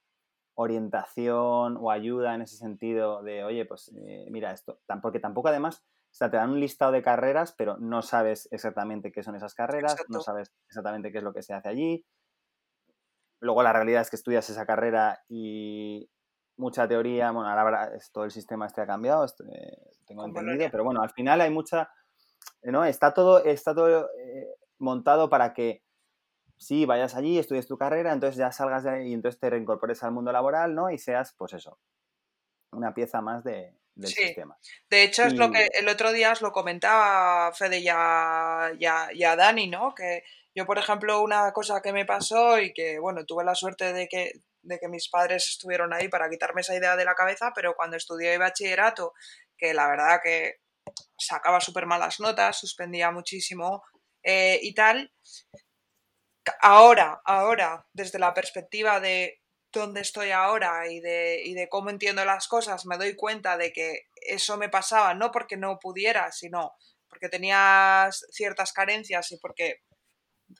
orientación 0.55 1.77
o 1.77 1.91
ayuda 1.91 2.35
en 2.35 2.41
ese 2.41 2.57
sentido 2.57 3.23
de, 3.23 3.43
oye, 3.43 3.65
pues 3.65 3.91
eh, 3.95 4.27
mira 4.29 4.51
esto, 4.51 4.79
porque 5.01 5.19
tampoco 5.19 5.47
además, 5.47 5.83
o 6.11 6.15
sea, 6.15 6.29
te 6.29 6.37
dan 6.37 6.51
un 6.51 6.59
listado 6.59 6.91
de 6.91 7.01
carreras, 7.01 7.53
pero 7.57 7.77
no 7.77 8.01
sabes 8.01 8.47
exactamente 8.51 9.11
qué 9.11 9.23
son 9.23 9.35
esas 9.35 9.55
carreras, 9.55 9.95
no 10.09 10.21
sabes 10.21 10.51
exactamente 10.67 11.11
qué 11.11 11.17
es 11.19 11.23
lo 11.23 11.33
que 11.33 11.41
se 11.41 11.53
hace 11.53 11.69
allí. 11.69 12.05
Luego 13.39 13.63
la 13.63 13.73
realidad 13.73 14.01
es 14.01 14.09
que 14.09 14.15
estudias 14.15 14.49
esa 14.49 14.65
carrera 14.65 15.23
y 15.27 16.07
mucha 16.55 16.87
teoría, 16.87 17.31
bueno, 17.31 17.49
ahora 17.49 17.91
todo 18.11 18.25
el 18.25 18.31
sistema 18.31 18.67
este 18.67 18.81
ha 18.81 18.87
cambiado, 18.87 19.25
esto, 19.25 19.43
eh, 19.45 19.91
tengo 20.05 20.23
entendido, 20.23 20.45
Bolonia. 20.45 20.69
pero 20.71 20.83
bueno, 20.83 21.01
al 21.01 21.09
final 21.09 21.41
hay 21.41 21.49
mucha, 21.49 21.89
¿no? 22.61 22.85
Está 22.85 23.13
todo, 23.13 23.43
está 23.43 23.73
todo 23.73 24.07
eh, 24.17 24.55
montado 24.77 25.29
para 25.29 25.53
que 25.53 25.83
sí, 26.65 26.85
vayas 26.85 27.15
allí, 27.15 27.37
estudies 27.39 27.67
tu 27.67 27.77
carrera, 27.77 28.13
entonces 28.13 28.37
ya 28.37 28.51
salgas 28.51 28.83
de 28.83 28.91
ahí 28.91 29.07
y 29.09 29.13
entonces 29.13 29.39
te 29.39 29.49
reincorpores 29.49 30.03
al 30.03 30.11
mundo 30.11 30.31
laboral, 30.31 30.73
¿no? 30.75 30.89
Y 30.89 30.97
seas, 30.97 31.33
pues 31.37 31.53
eso, 31.53 31.79
una 32.71 32.93
pieza 32.93 33.21
más 33.21 33.43
de, 33.43 33.75
del 33.95 34.09
Sí. 34.09 34.23
sistema. 34.23 34.57
De 34.89 35.03
hecho, 35.03 35.23
es 35.23 35.35
lo 35.35 35.51
que 35.51 35.67
el 35.79 35.87
otro 35.87 36.11
día 36.11 36.31
os 36.31 36.41
lo 36.41 36.51
comentaba 36.51 37.51
Fede 37.53 37.79
y 37.79 37.87
a, 37.89 38.71
y 38.79 38.85
a- 38.85 39.09
y 39.13 39.23
a 39.23 39.35
Dani, 39.35 39.67
¿no? 39.67 39.93
Que 39.95 40.23
yo, 40.55 40.65
por 40.65 40.77
ejemplo, 40.77 41.21
una 41.21 41.51
cosa 41.53 41.81
que 41.81 41.93
me 41.93 42.05
pasó 42.05 42.59
y 42.59 42.73
que, 42.73 42.99
bueno, 42.99 43.25
tuve 43.25 43.43
la 43.43 43.55
suerte 43.55 43.93
de 43.93 44.07
que, 44.07 44.31
de 44.61 44.79
que 44.79 44.87
mis 44.87 45.09
padres 45.09 45.47
estuvieron 45.49 45.93
ahí 45.93 46.07
para 46.09 46.29
quitarme 46.29 46.61
esa 46.61 46.75
idea 46.75 46.95
de 46.95 47.05
la 47.05 47.15
cabeza, 47.15 47.51
pero 47.55 47.75
cuando 47.75 47.97
estudié 47.97 48.37
bachillerato, 48.37 49.13
que 49.57 49.73
la 49.73 49.87
verdad 49.87 50.19
que 50.23 50.57
sacaba 51.17 51.59
súper 51.61 51.85
malas 51.85 52.19
notas, 52.19 52.59
suspendía 52.59 53.11
muchísimo 53.11 53.83
eh, 54.23 54.59
y 54.61 54.73
tal, 54.73 55.11
ahora, 56.61 57.21
ahora, 57.25 57.85
desde 57.93 58.19
la 58.19 58.33
perspectiva 58.33 58.99
de 58.99 59.41
dónde 59.71 60.01
estoy 60.01 60.31
ahora 60.31 60.87
y 60.87 60.99
de, 60.99 61.67
cómo 61.69 61.89
entiendo 61.89 62.23
las 62.25 62.47
cosas, 62.47 62.85
me 62.85 62.97
doy 62.97 63.15
cuenta 63.15 63.57
de 63.57 63.73
que 63.73 64.07
eso 64.21 64.57
me 64.57 64.69
pasaba 64.69 65.13
no 65.13 65.31
porque 65.31 65.57
no 65.57 65.79
pudiera, 65.79 66.31
sino 66.31 66.73
porque 67.09 67.29
tenía 67.29 68.09
ciertas 68.31 68.71
carencias 68.71 69.31
y 69.31 69.37
porque 69.37 69.81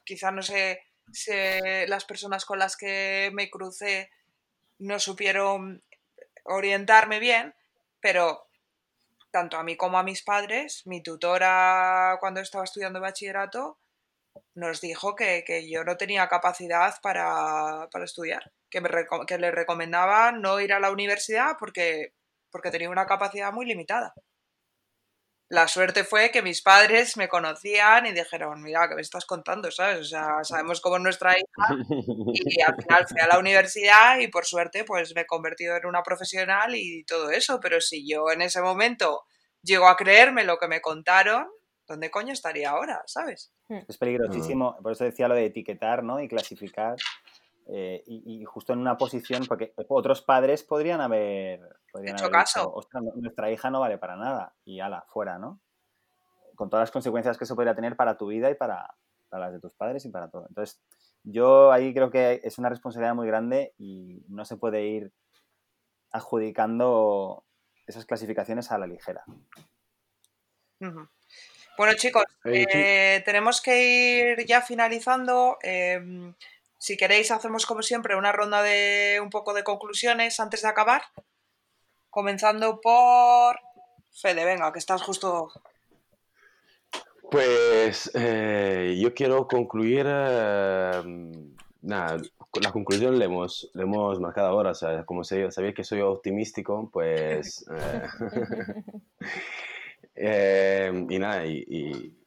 quizá 0.03 0.31
no 0.31 0.41
sé, 0.41 0.81
sé 1.11 1.86
las 1.88 2.05
personas 2.05 2.45
con 2.45 2.59
las 2.59 2.75
que 2.75 3.29
me 3.34 3.49
crucé 3.49 4.09
no 4.79 4.99
supieron 4.99 5.84
orientarme 6.45 7.19
bien, 7.19 7.55
pero 7.99 8.47
tanto 9.31 9.57
a 9.57 9.63
mí 9.63 9.77
como 9.77 9.97
a 9.97 10.03
mis 10.03 10.23
padres, 10.23 10.86
mi 10.86 11.01
tutora 11.01 12.17
cuando 12.19 12.41
estaba 12.41 12.63
estudiando 12.63 12.99
bachillerato 12.99 13.79
nos 14.55 14.81
dijo 14.81 15.15
que, 15.15 15.43
que 15.45 15.69
yo 15.69 15.84
no 15.84 15.97
tenía 15.97 16.27
capacidad 16.27 16.95
para, 17.01 17.88
para 17.91 18.05
estudiar, 18.05 18.51
que, 18.69 18.81
me 18.81 18.89
que 19.27 19.38
le 19.38 19.51
recomendaba 19.51 20.31
no 20.31 20.59
ir 20.59 20.73
a 20.73 20.79
la 20.79 20.91
universidad 20.91 21.57
porque, 21.59 22.13
porque 22.51 22.71
tenía 22.71 22.89
una 22.89 23.05
capacidad 23.05 23.51
muy 23.51 23.65
limitada. 23.65 24.13
La 25.49 25.67
suerte 25.67 26.03
fue 26.03 26.31
que 26.31 26.41
mis 26.41 26.63
padres 26.63 27.15
me 27.15 27.27
conocían 27.27 28.07
y 28.07 28.11
dijeron, 28.11 28.63
mira, 28.63 28.88
¿qué 28.89 28.95
me 28.95 29.01
estás 29.01 29.25
contando? 29.25 29.69
¿Sabes? 29.69 30.11
O 30.11 30.43
sabemos 30.43 30.81
cómo 30.81 30.95
es 30.95 31.03
nuestra 31.03 31.38
hija 31.38 31.75
y 32.34 32.61
al 32.61 32.75
final 32.81 33.07
fui 33.07 33.21
a 33.21 33.27
la 33.27 33.38
universidad 33.38 34.17
y 34.17 34.29
por 34.29 34.45
suerte 34.45 34.84
pues 34.84 35.13
me 35.13 35.21
he 35.21 35.25
convertido 35.27 35.75
en 35.75 35.86
una 35.86 36.01
profesional 36.01 36.75
y 36.75 37.03
todo 37.03 37.29
eso, 37.29 37.59
pero 37.59 37.81
si 37.81 38.07
yo 38.09 38.31
en 38.31 38.41
ese 38.41 38.61
momento 38.61 39.25
llego 39.61 39.88
a 39.88 39.95
creerme 39.95 40.43
lo 40.43 40.57
que 40.57 40.67
me 40.67 40.81
contaron, 40.81 41.47
¿dónde 41.88 42.09
coño 42.11 42.34
estaría 42.34 42.69
ahora? 42.71 43.01
¿Sabes? 43.05 43.53
Es 43.88 43.97
peligrosísimo, 43.97 44.77
por 44.81 44.91
eso 44.91 45.03
decía 45.03 45.27
lo 45.27 45.36
de 45.36 45.45
etiquetar, 45.45 46.03
¿no? 46.03 46.19
Y 46.21 46.27
clasificar. 46.27 46.95
eh, 47.67 48.03
y, 48.07 48.41
y 48.41 48.45
justo 48.45 48.73
en 48.73 48.79
una 48.79 48.97
posición, 48.97 49.45
porque 49.47 49.73
otros 49.88 50.21
padres 50.21 50.63
podrían 50.63 50.99
haber, 50.99 51.61
podrían 51.93 52.15
Hecho 52.17 52.25
haber 52.25 52.39
caso. 52.39 52.59
dicho, 52.59 52.73
"Ostras, 52.73 53.03
no- 53.03 53.13
nuestra 53.15 53.49
hija 53.51 53.69
no 53.69 53.79
vale 53.79 53.97
para 53.97 54.17
nada, 54.17 54.53
y 54.65 54.81
ala, 54.81 55.05
fuera, 55.07 55.38
¿no? 55.39 55.61
Con 56.55 56.69
todas 56.69 56.81
las 56.84 56.91
consecuencias 56.91 57.38
que 57.38 57.45
eso 57.45 57.55
podría 57.55 57.73
tener 57.73 57.95
para 57.95 58.17
tu 58.17 58.27
vida 58.27 58.49
y 58.51 58.55
para, 58.55 58.93
para 59.29 59.45
las 59.45 59.53
de 59.53 59.61
tus 59.61 59.73
padres 59.73 60.03
y 60.05 60.09
para 60.09 60.29
todo. 60.29 60.45
Entonces, 60.49 60.81
yo 61.23 61.71
ahí 61.71 61.93
creo 61.93 62.11
que 62.11 62.41
es 62.43 62.57
una 62.57 62.67
responsabilidad 62.67 63.15
muy 63.15 63.27
grande 63.27 63.73
y 63.77 64.25
no 64.27 64.43
se 64.43 64.57
puede 64.57 64.86
ir 64.86 65.13
adjudicando 66.11 67.45
esas 67.88 68.05
clasificaciones 68.05 68.71
a 68.71 68.77
la 68.77 68.88
ligera. 68.88 69.23
Bueno, 71.78 71.93
chicos, 71.95 72.24
Eh, 72.45 72.65
eh, 72.71 73.21
tenemos 73.26 73.61
que 73.61 73.84
ir 74.38 74.45
ya 74.45 74.61
finalizando. 74.61 75.57
Eh, 75.63 76.34
si 76.78 76.97
queréis, 76.97 77.32
hacemos 77.32 77.65
como 77.65 77.82
siempre 77.82 78.15
una 78.15 78.32
ronda 78.32 78.61
de 78.61 79.19
un 79.21 79.30
poco 79.30 79.53
de 79.53 79.63
conclusiones 79.63 80.39
antes 80.39 80.61
de 80.61 80.67
acabar. 80.67 81.03
Comenzando 82.09 82.80
por 82.82 83.57
Fede, 84.11 84.45
venga, 84.45 84.71
que 84.71 84.80
estás 84.80 85.01
justo. 85.01 85.49
Pues 87.32 88.11
eh, 88.13 88.95
yo 89.01 89.13
quiero 89.13 89.47
concluir, 89.47 90.05
eh, 90.07 91.01
nada, 91.82 92.17
la 92.61 92.71
conclusión 92.71 93.17
le 93.17 93.26
hemos, 93.26 93.71
le 93.74 93.84
hemos 93.84 94.19
marcado 94.19 94.49
ahora, 94.49 94.71
o 94.71 94.76
sea, 94.76 95.03
como 95.05 95.24
sabéis 95.24 95.55
que 95.76 95.84
soy 95.84 96.01
optimístico, 96.01 96.89
pues... 96.91 97.65
eh, 100.16 100.91
eh, 100.91 101.05
y 101.09 101.20
nada, 101.20 101.45
y, 101.45 102.18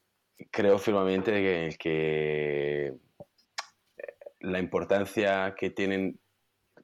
creo 0.51 0.79
firmemente 0.79 1.33
que, 1.33 1.77
que 1.79 2.95
la 4.41 4.59
importancia 4.59 5.55
que 5.59 5.71
tienen, 5.71 6.21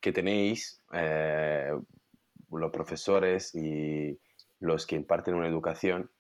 que 0.01 0.13
tenéis 0.13 0.83
eh, 0.93 1.73
los 2.51 2.71
profesores 2.71 3.55
y 3.55 4.19
los 4.61 4.87
que 4.87 4.97
imparten 4.97 5.35
una 5.35 5.49
educación 5.49 6.11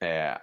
eh, 0.00 0.34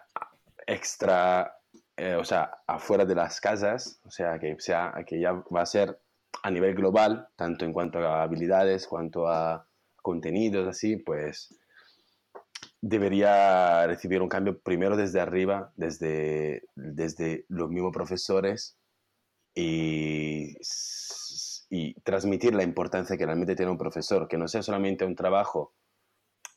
extra, 0.66 1.58
eh, 1.98 2.16
o 2.16 2.24
sea, 2.24 2.52
afuera 2.68 3.06
de 3.06 3.16
las 3.16 3.42
casas, 3.42 4.00
o 4.06 4.12
sea, 4.12 4.40
que, 4.40 4.56
sea, 4.60 4.94
que 5.06 5.20
ya 5.20 5.34
va 5.34 5.62
a 5.62 5.66
ser 5.66 6.00
a 6.44 6.52
nivel 6.52 6.76
global, 6.76 7.28
tanto 7.36 7.66
en 7.66 7.74
cuanto 7.74 8.00
a 8.00 8.24
habilidades, 8.24 8.88
cuanto 8.88 9.28
a 9.28 9.68
contenidos, 10.02 10.68
así, 10.68 10.96
pues 10.96 11.59
debería 12.82 13.86
recibir 13.88 14.22
un 14.22 14.30
cambio 14.30 14.60
primero 14.60 14.96
desde 14.96 15.20
arriba, 15.20 15.74
desde, 15.76 16.64
desde 16.76 17.46
los 17.50 17.70
mismos 17.70 17.92
profesores 17.94 18.78
y, 19.54 20.56
y 21.70 21.94
transmitir 22.02 22.56
la 22.56 22.64
importancia 22.64 23.18
que 23.18 23.26
realmente 23.26 23.56
tiene 23.56 23.72
un 23.72 23.78
profesor, 23.78 24.28
que 24.28 24.38
no 24.38 24.48
sea 24.48 24.64
solamente 24.64 25.06
un 25.06 25.16
trabajo 25.16 25.74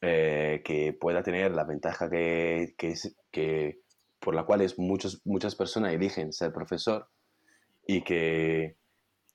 eh, 0.01 0.63
que 0.65 0.93
pueda 0.93 1.23
tener 1.23 1.53
la 1.53 1.65
ventaja 1.65 2.09
que, 2.09 2.75
que, 2.79 2.95
que 3.31 3.81
por 4.21 4.35
la 4.35 4.45
cual 4.45 4.61
es 4.61 4.79
muchas 4.79 5.55
personas 5.57 5.93
eligen 5.93 6.33
ser 6.33 6.53
profesor 6.53 7.09
y 7.87 8.03
que, 8.03 8.77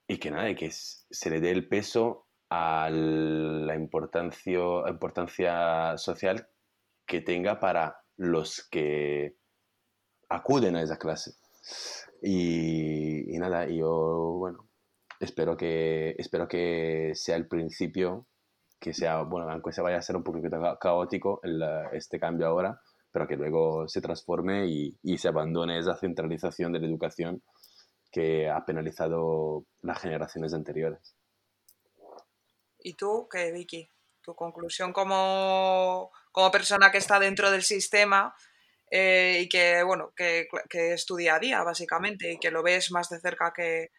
y 0.07 0.17
que 0.17 0.31
nada, 0.31 0.49
y 0.49 0.55
que 0.55 0.71
se 0.71 1.29
le 1.29 1.41
dé 1.41 1.51
el 1.51 1.67
peso 1.67 2.27
a 2.49 2.89
la 2.89 3.75
importancia, 3.75 4.59
importancia 4.87 5.97
social 5.97 6.47
que 7.07 7.21
tenga 7.21 7.59
para 7.59 7.97
los 8.17 8.67
que 8.69 9.35
acuden 10.29 10.75
a 10.75 10.83
esa 10.83 10.97
clase. 10.97 11.31
Y, 12.21 13.33
y 13.33 13.37
nada, 13.39 13.67
yo, 13.67 14.35
bueno, 14.37 14.67
espero 15.19 15.55
que, 15.55 16.15
espero 16.17 16.47
que 16.47 17.11
sea 17.15 17.35
el 17.35 17.47
principio, 17.47 18.27
que 18.79 18.93
sea, 18.93 19.21
bueno, 19.23 19.49
aunque 19.49 19.71
se 19.71 19.81
vaya 19.81 19.97
a 19.97 20.01
ser 20.01 20.15
un 20.15 20.23
poquito 20.23 20.49
caótico 20.79 21.41
este 21.93 22.19
cambio 22.19 22.47
ahora, 22.47 22.79
pero 23.11 23.27
que 23.27 23.37
luego 23.37 23.87
se 23.87 24.01
transforme 24.01 24.67
y, 24.67 24.97
y 25.01 25.17
se 25.17 25.29
abandone 25.29 25.79
esa 25.79 25.95
centralización 25.95 26.73
de 26.73 26.79
la 26.79 26.87
educación 26.87 27.41
que 28.11 28.49
ha 28.49 28.65
penalizado 28.65 29.65
las 29.81 29.99
generaciones 29.99 30.53
anteriores. 30.53 31.15
¿Y 32.79 32.93
tú 32.93 33.27
qué, 33.29 33.51
Vicky? 33.51 33.89
Tu 34.21 34.35
conclusión 34.35 34.93
como, 34.93 36.11
como 36.37 36.51
persona 36.51 36.91
que 36.91 36.99
está 36.99 37.17
dentro 37.17 37.49
del 37.49 37.63
sistema 37.63 38.31
eh, 38.91 39.39
y 39.41 39.49
que, 39.49 39.81
bueno, 39.81 40.11
que, 40.15 40.47
que 40.69 40.93
es 40.93 41.03
tu 41.07 41.15
día 41.15 41.33
a 41.33 41.39
día, 41.39 41.63
básicamente, 41.63 42.31
y 42.31 42.37
que 42.37 42.51
lo 42.51 42.61
ves 42.61 42.91
más 42.91 43.09
de 43.09 43.19
cerca 43.19 43.51
que, 43.55 43.89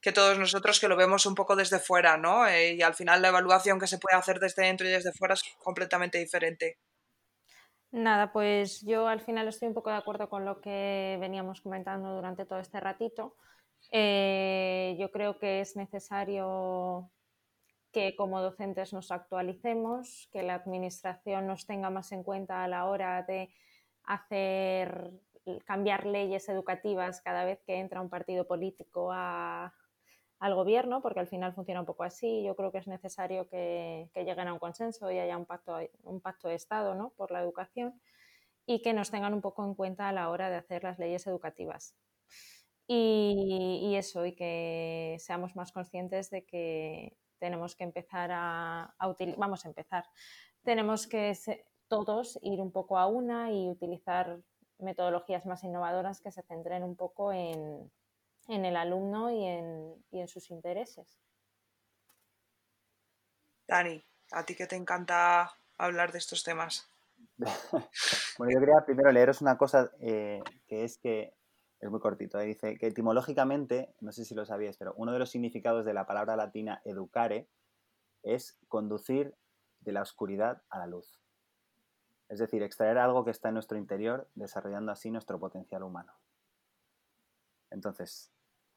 que 0.00 0.12
todos 0.12 0.38
nosotros 0.38 0.78
que 0.78 0.86
lo 0.86 0.94
vemos 0.94 1.26
un 1.26 1.34
poco 1.34 1.56
desde 1.56 1.80
fuera, 1.80 2.16
¿no? 2.18 2.46
Eh, 2.46 2.74
y 2.74 2.82
al 2.82 2.94
final 2.94 3.20
la 3.20 3.30
evaluación 3.30 3.80
que 3.80 3.88
se 3.88 3.98
puede 3.98 4.16
hacer 4.16 4.38
desde 4.38 4.62
dentro 4.62 4.86
y 4.86 4.92
desde 4.92 5.10
fuera 5.10 5.34
es 5.34 5.42
completamente 5.58 6.18
diferente. 6.18 6.78
Nada, 7.90 8.32
pues 8.32 8.82
yo 8.82 9.08
al 9.08 9.20
final 9.20 9.48
estoy 9.48 9.66
un 9.66 9.74
poco 9.74 9.90
de 9.90 9.96
acuerdo 9.96 10.28
con 10.28 10.44
lo 10.44 10.60
que 10.60 11.18
veníamos 11.20 11.62
comentando 11.62 12.14
durante 12.14 12.46
todo 12.46 12.60
este 12.60 12.78
ratito. 12.78 13.34
Eh, 13.90 14.96
yo 15.00 15.10
creo 15.10 15.40
que 15.40 15.62
es 15.62 15.74
necesario 15.74 17.10
que 17.96 18.14
como 18.14 18.42
docentes 18.42 18.92
nos 18.92 19.10
actualicemos, 19.10 20.28
que 20.30 20.42
la 20.42 20.52
administración 20.52 21.46
nos 21.46 21.64
tenga 21.64 21.88
más 21.88 22.12
en 22.12 22.24
cuenta 22.24 22.62
a 22.62 22.68
la 22.68 22.84
hora 22.84 23.22
de 23.22 23.48
hacer 24.04 25.12
cambiar 25.64 26.04
leyes 26.04 26.46
educativas 26.50 27.22
cada 27.22 27.46
vez 27.46 27.62
que 27.66 27.76
entra 27.76 28.02
un 28.02 28.10
partido 28.10 28.46
político 28.46 29.12
al 29.12 29.72
gobierno, 30.54 31.00
porque 31.00 31.20
al 31.20 31.26
final 31.26 31.54
funciona 31.54 31.80
un 31.80 31.86
poco 31.86 32.04
así. 32.04 32.42
Yo 32.44 32.54
creo 32.54 32.70
que 32.70 32.76
es 32.76 32.86
necesario 32.86 33.48
que, 33.48 34.10
lleguen 34.14 34.48
a 34.48 34.52
un 34.52 34.58
consenso 34.58 35.10
y 35.10 35.18
haya 35.18 35.38
un 35.38 35.46
pacto, 35.46 35.78
un 36.02 36.20
pacto 36.20 36.48
de 36.48 36.54
Estado 36.56 36.94
¿no? 36.94 37.14
por 37.16 37.30
la 37.30 37.40
educación 37.40 37.98
y 38.66 38.82
que 38.82 38.92
nos 38.92 39.10
tengan 39.10 39.32
un 39.32 39.40
poco 39.40 39.64
en 39.64 39.74
cuenta 39.74 40.10
a 40.10 40.12
la 40.12 40.28
hora 40.28 40.50
de 40.50 40.56
hacer 40.56 40.84
las 40.84 40.98
leyes 40.98 41.26
educativas. 41.26 41.96
Y, 42.88 43.94
eso, 43.96 44.26
y 44.26 44.34
que 44.34 45.16
seamos 45.18 45.56
más 45.56 45.72
conscientes 45.72 46.28
de 46.28 46.44
que 46.44 47.16
tenemos 47.38 47.76
que 47.76 47.84
empezar 47.84 48.30
a, 48.32 48.94
utilizar, 49.06 49.38
vamos 49.38 49.64
a 49.64 49.68
empezar, 49.68 50.04
tenemos 50.62 51.06
que 51.06 51.32
todos 51.88 52.38
ir 52.42 52.60
un 52.60 52.72
poco 52.72 52.98
a 52.98 53.06
una 53.06 53.52
y 53.52 53.68
utilizar 53.68 54.40
metodologías 54.78 55.46
más 55.46 55.64
innovadoras 55.64 56.20
que 56.20 56.32
se 56.32 56.42
centren 56.42 56.82
un 56.82 56.96
poco 56.96 57.32
en, 57.32 57.90
en 58.48 58.64
el 58.64 58.76
alumno 58.76 59.30
y 59.30 59.44
en, 59.44 60.04
y 60.10 60.20
en 60.20 60.28
sus 60.28 60.50
intereses. 60.50 61.18
Dani, 63.66 64.02
¿a 64.32 64.44
ti 64.44 64.54
que 64.54 64.66
te 64.66 64.76
encanta 64.76 65.50
hablar 65.76 66.12
de 66.12 66.18
estos 66.18 66.44
temas? 66.44 66.88
bueno, 68.38 68.52
yo 68.52 68.60
quería 68.60 68.84
primero 68.84 69.10
leeros 69.12 69.40
una 69.40 69.58
cosa 69.58 69.90
eh, 70.00 70.42
que 70.66 70.84
es 70.84 70.98
que 70.98 71.35
es 71.86 71.90
muy 71.90 72.00
cortito. 72.00 72.38
¿eh? 72.38 72.46
Dice 72.46 72.76
que 72.76 72.88
etimológicamente, 72.88 73.94
no 74.00 74.12
sé 74.12 74.24
si 74.24 74.34
lo 74.34 74.44
sabíais, 74.44 74.76
pero 74.76 74.94
uno 74.96 75.12
de 75.12 75.18
los 75.18 75.30
significados 75.30 75.84
de 75.84 75.94
la 75.94 76.06
palabra 76.06 76.36
latina 76.36 76.80
educare 76.84 77.48
es 78.22 78.58
conducir 78.68 79.34
de 79.80 79.92
la 79.92 80.02
oscuridad 80.02 80.62
a 80.68 80.78
la 80.78 80.86
luz. 80.86 81.20
Es 82.28 82.38
decir, 82.40 82.62
extraer 82.62 82.98
algo 82.98 83.24
que 83.24 83.30
está 83.30 83.48
en 83.48 83.54
nuestro 83.54 83.78
interior, 83.78 84.28
desarrollando 84.34 84.90
así 84.90 85.10
nuestro 85.10 85.38
potencial 85.38 85.84
humano. 85.84 86.12
Entonces, 87.70 88.32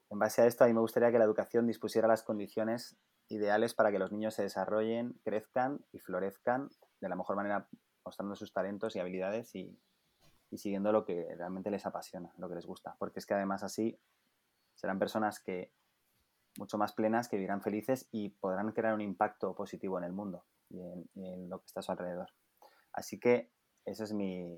en 0.10 0.20
base 0.20 0.42
a 0.42 0.46
esto, 0.46 0.64
a 0.64 0.68
mí 0.68 0.74
me 0.74 0.82
gustaría 0.82 1.12
que 1.12 1.20
la 1.20 1.26
educación 1.26 1.66
dispusiera 1.66 2.08
las 2.08 2.24
condiciones 2.24 2.96
ideales 3.28 3.74
para 3.74 3.92
que 3.92 4.00
los 4.00 4.12
niños 4.12 4.36
se 4.36 4.44
desarrollen, 4.44 5.20
crezcan 5.24 5.84
y 5.92 6.00
florezcan 6.00 6.70
de 7.00 7.10
la 7.10 7.16
mejor 7.16 7.36
manera, 7.36 7.68
mostrando 8.06 8.36
sus 8.36 8.54
talentos 8.54 8.96
y 8.96 9.00
habilidades 9.00 9.56
y, 9.56 9.80
siguiendo 10.58 10.92
lo 10.92 11.06
que 11.06 11.28
realmente 11.38 11.72
les 11.72 11.86
apasiona, 11.86 12.32
lo 12.38 12.50
que 12.50 12.56
les 12.56 12.66
gusta. 12.66 12.96
Porque 12.98 13.20
es 13.20 13.26
que 13.26 13.34
además 13.34 13.64
así 13.64 14.00
serán 14.76 15.00
personas 15.00 15.40
que 15.40 15.72
mucho 16.58 16.78
más 16.78 16.94
plenas, 16.94 17.28
que 17.30 17.38
vivirán 17.38 17.62
felices 17.62 18.08
y 18.12 18.30
podrán 18.30 18.72
crear 18.72 18.94
un 18.94 19.02
impacto 19.02 19.56
positivo 19.56 19.98
en 19.98 20.04
el 20.04 20.12
mundo 20.12 20.46
y 20.70 20.82
en, 20.82 21.50
lo 21.50 21.60
que 21.60 21.66
está 21.66 21.80
a 21.80 21.84
su 21.84 21.92
alrededor. 21.92 22.30
Así 22.92 23.20
que 23.20 23.52
ese 23.86 24.04
es 24.04 24.14
mi, 24.14 24.58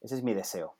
ese 0.00 0.14
es 0.16 0.22
mi 0.22 0.34
deseo. 0.34 0.76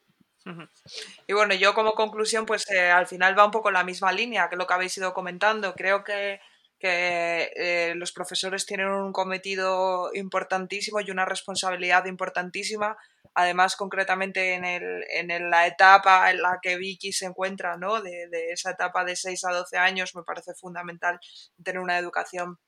Y 1.27 1.35
bueno, 1.35 1.55
yo 1.55 1.75
como 1.75 1.93
conclusión, 1.93 2.47
pues 2.47 2.71
eh, 2.71 2.91
al 2.91 3.07
final 3.07 3.39
va 3.39 3.45
un 3.45 3.51
poco 3.51 3.71
la 3.71 3.85
misma 3.85 4.13
línea 4.13 4.49
que 4.49 4.57
lo 4.57 4.67
que 4.67 4.75
habéis 4.75 4.97
ido 4.97 5.13
comentando. 5.13 5.75
Creo 5.75 6.05
que, 6.05 6.41
eh, 6.87 7.93
los 7.97 8.13
profesores 8.13 8.67
tienen 8.67 8.89
un 8.89 9.13
cometido 9.13 10.11
importantísimo 10.15 11.01
y 11.01 11.11
una 11.11 11.25
responsabilidad 11.25 12.07
importantísima. 12.07 12.97
Además, 13.35 13.77
concretamente 13.77 14.55
en, 14.55 14.65
el, 14.65 15.05
en 15.11 15.51
la 15.51 15.67
etapa 15.67 16.31
en 16.31 16.43
la 16.43 16.59
que 16.63 16.77
Vicky 16.77 17.13
se 17.13 17.27
encuentra, 17.27 17.77
¿no? 17.77 18.01
De, 18.01 18.29
de, 18.29 18.53
esa 18.53 18.71
etapa 18.71 19.05
de 19.05 19.17
6 19.17 19.45
a 19.45 19.53
12 19.53 19.77
años, 19.77 20.15
me 20.15 20.23
parece 20.23 20.55
fundamental 20.55 21.21
tener 21.63 21.81
una 21.81 21.99
educación 21.99 22.59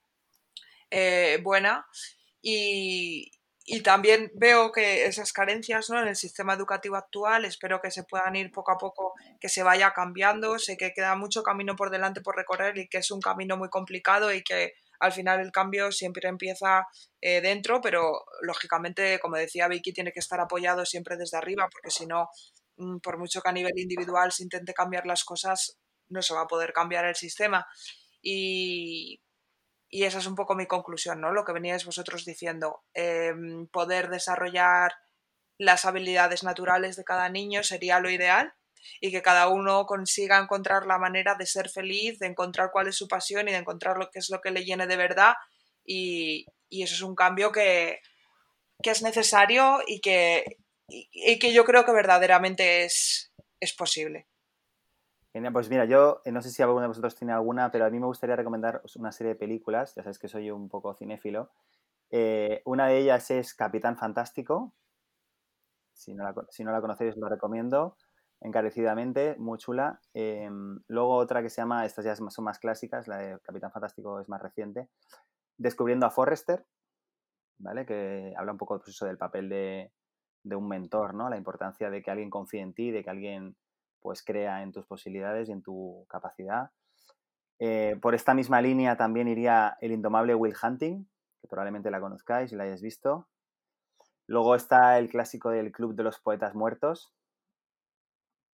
eh, 0.91 1.39
buena. 1.43 1.87
Y, 2.43 3.31
y 3.73 3.83
también 3.83 4.33
veo 4.35 4.73
que 4.73 5.05
esas 5.05 5.33
carencias 5.33 5.91
¿no? 5.91 6.03
en 6.03 6.09
el 6.09 6.17
sistema 6.17 6.55
educativo 6.55 6.97
actual, 6.97 7.45
espero 7.45 7.81
que 7.81 7.93
se 7.93 8.03
puedan 8.03 8.35
ir 8.35 8.51
poco 8.51 8.73
a 8.73 8.79
poco, 8.79 9.15
que 9.39 9.49
se 9.49 9.63
vaya 9.63 9.93
cambiando. 9.93 10.59
Sé 10.59 10.77
que 10.77 10.93
queda 10.93 11.15
mucho 11.15 11.45
camino 11.45 11.77
por 11.77 11.91
delante 11.91 12.21
por 12.21 12.35
recorrer 12.35 12.77
y 12.79 12.89
que 12.89 12.99
es 12.99 13.13
un 13.13 13.21
camino 13.21 13.57
muy 13.57 13.69
complicado 13.69 14.35
y 14.35 14.43
que 14.43 14.73
al 14.99 15.13
final 15.13 15.39
el 15.39 15.53
cambio 15.53 15.93
siempre 15.93 16.29
empieza 16.29 16.89
eh, 17.21 17.41
dentro, 17.41 17.81
pero 17.81 18.25
lógicamente, 18.43 19.21
como 19.21 19.37
decía 19.37 19.69
Vicky, 19.69 19.93
tiene 19.93 20.11
que 20.11 20.19
estar 20.19 20.41
apoyado 20.41 20.85
siempre 20.85 21.17
desde 21.17 21.37
arriba, 21.37 21.69
porque 21.71 21.93
si 21.93 22.07
no, 22.07 22.29
mm, 22.77 22.99
por 22.99 23.19
mucho 23.19 23.41
que 23.41 23.51
a 23.51 23.53
nivel 23.53 23.79
individual 23.79 24.33
se 24.33 24.43
intente 24.43 24.75
cambiar 24.75 25.07
las 25.07 25.23
cosas, 25.23 25.79
no 26.09 26.23
se 26.23 26.35
va 26.35 26.41
a 26.41 26.49
poder 26.49 26.73
cambiar 26.73 27.05
el 27.05 27.15
sistema. 27.15 27.65
Y, 28.21 29.23
y 29.91 30.05
esa 30.05 30.19
es 30.19 30.27
un 30.27 30.37
poco 30.37 30.55
mi 30.55 30.67
conclusión, 30.67 31.21
¿no? 31.21 31.33
Lo 31.33 31.45
que 31.45 31.53
veníais 31.53 31.85
vosotros 31.85 32.25
diciendo. 32.25 32.85
Em, 32.95 33.67
poder 33.69 34.09
desarrollar 34.09 34.93
las 35.59 35.85
habilidades 35.85 36.45
naturales 36.45 36.97
de 36.97 37.05
cada 37.05 37.29
niño 37.29 37.63
sería 37.65 38.01
lo 38.01 38.09
ideal 38.09 38.55
y 39.01 39.11
que 39.11 39.21
cada 39.21 39.49
uno 39.49 39.85
consiga 39.87 40.39
encontrar 40.39 40.87
la 40.87 40.99
manera 40.99 41.35
de 41.35 41.45
ser 41.47 41.69
feliz, 41.69 42.19
de 42.19 42.29
encontrar 42.29 42.71
cuál 42.73 42.89
es 42.89 42.97
su 42.97 43.09
pasión 43.09 43.49
y 43.49 43.53
de 43.53 43.59
encontrar 43.59 43.99
lo 43.99 44.11
que 44.11 44.21
es 44.21 44.31
lo 44.31 44.41
que 44.41 44.53
le 44.53 44.65
llene 44.65 44.87
de 44.87 44.97
verdad. 44.97 45.35
Y, 45.85 46.47
eso 46.71 46.95
es 46.95 47.03
un 47.03 47.17
cambio 47.17 47.53
que, 47.53 48.01
es 48.83 49.03
necesario 49.03 49.81
y 49.87 50.01
que, 50.01 50.57
y, 50.89 51.39
que 51.39 51.53
yo 51.53 51.65
creo 51.65 51.85
que 51.85 51.93
verdaderamente 51.93 52.85
es, 52.85 53.33
es 53.61 53.73
posible. 53.75 54.29
Pues 55.33 55.71
mira, 55.71 55.85
yo 55.85 56.23
eh, 56.25 56.33
no 56.33 56.43
sé 56.43 56.51
si 56.51 56.61
alguno 56.63 56.83
de 56.83 56.89
vosotros 56.89 57.15
tiene 57.15 57.33
alguna, 57.33 57.71
pero 57.71 57.85
a 57.85 57.91
mí 57.91 58.01
me 58.01 58.07
gustaría 58.07 58.35
recomendar 58.35 58.83
una 58.97 59.13
serie 59.13 59.35
de 59.35 59.39
películas, 59.39 59.95
ya 59.95 60.03
sabéis 60.03 60.19
que 60.19 60.29
soy 60.29 60.51
un 60.51 60.69
poco 60.69 60.95
cinéfilo. 60.95 61.51
Eh, 62.11 62.63
una 62.65 62.89
de 62.89 62.99
ellas 62.99 63.31
es 63.31 63.55
Capitán 63.55 63.97
Fantástico. 63.97 64.75
Si 65.93 66.15
no 66.15 66.25
la, 66.25 66.35
si 66.51 66.65
no 66.65 66.73
la 66.73 66.81
conocéis, 66.81 67.17
lo 67.17 67.29
recomiendo 67.29 67.97
encarecidamente, 68.41 69.37
muy 69.39 69.59
chula. 69.59 70.01
Em, 70.15 70.81
luego 70.89 71.15
otra 71.17 71.43
que 71.43 71.51
se 71.51 71.61
llama, 71.61 71.85
estas 71.85 72.05
ya 72.05 72.17
son 72.17 72.45
más 72.45 72.59
clásicas, 72.59 73.07
la 73.07 73.19
de 73.19 73.39
Capitán 73.41 73.71
Fantástico 73.71 74.19
es 74.21 74.29
más 74.29 74.43
reciente, 74.43 74.89
Descubriendo 75.59 76.07
a 76.07 76.11
Forrester, 76.11 76.67
¿vale? 77.59 77.87
Que 77.87 78.35
habla 78.37 78.53
un 78.53 78.59
poco 78.59 78.81
pues, 78.81 78.99
del 79.01 79.19
papel 79.19 79.49
de, 79.49 79.93
de 80.43 80.57
un 80.57 80.69
mentor, 80.69 81.15
¿no? 81.15 81.29
La 81.29 81.37
importancia 81.37 81.91
de 81.91 82.03
que 82.03 82.11
alguien 82.11 82.31
confíe 82.31 82.63
en 82.63 82.75
ti, 82.75 82.91
de 82.91 83.05
que 83.05 83.11
alguien 83.11 83.57
pues 84.01 84.23
crea 84.23 84.63
en 84.63 84.73
tus 84.73 84.87
posibilidades 84.87 85.49
y 85.49 85.53
en 85.53 85.63
tu 85.63 86.07
capacidad. 86.09 86.71
Eh, 87.59 87.97
por 88.01 88.15
esta 88.15 88.35
misma 88.35 88.63
línea 88.63 88.97
también 88.97 89.29
iría 89.29 89.77
el 89.81 89.93
indomable 89.93 90.35
Will 90.35 90.57
Hunting, 90.61 91.07
que 91.41 91.49
probablemente 91.49 91.91
la 91.91 92.01
conozcáis 92.01 92.53
y 92.53 92.57
la 92.57 92.65
hayáis 92.65 92.83
visto. 92.83 93.29
Luego 94.27 94.55
está 94.55 94.99
el 94.99 95.11
clásico 95.11 95.51
del 95.51 95.73
Club 95.73 95.95
de 95.95 96.05
los 96.05 96.21
Poetas 96.21 96.55
Muertos, 96.55 97.13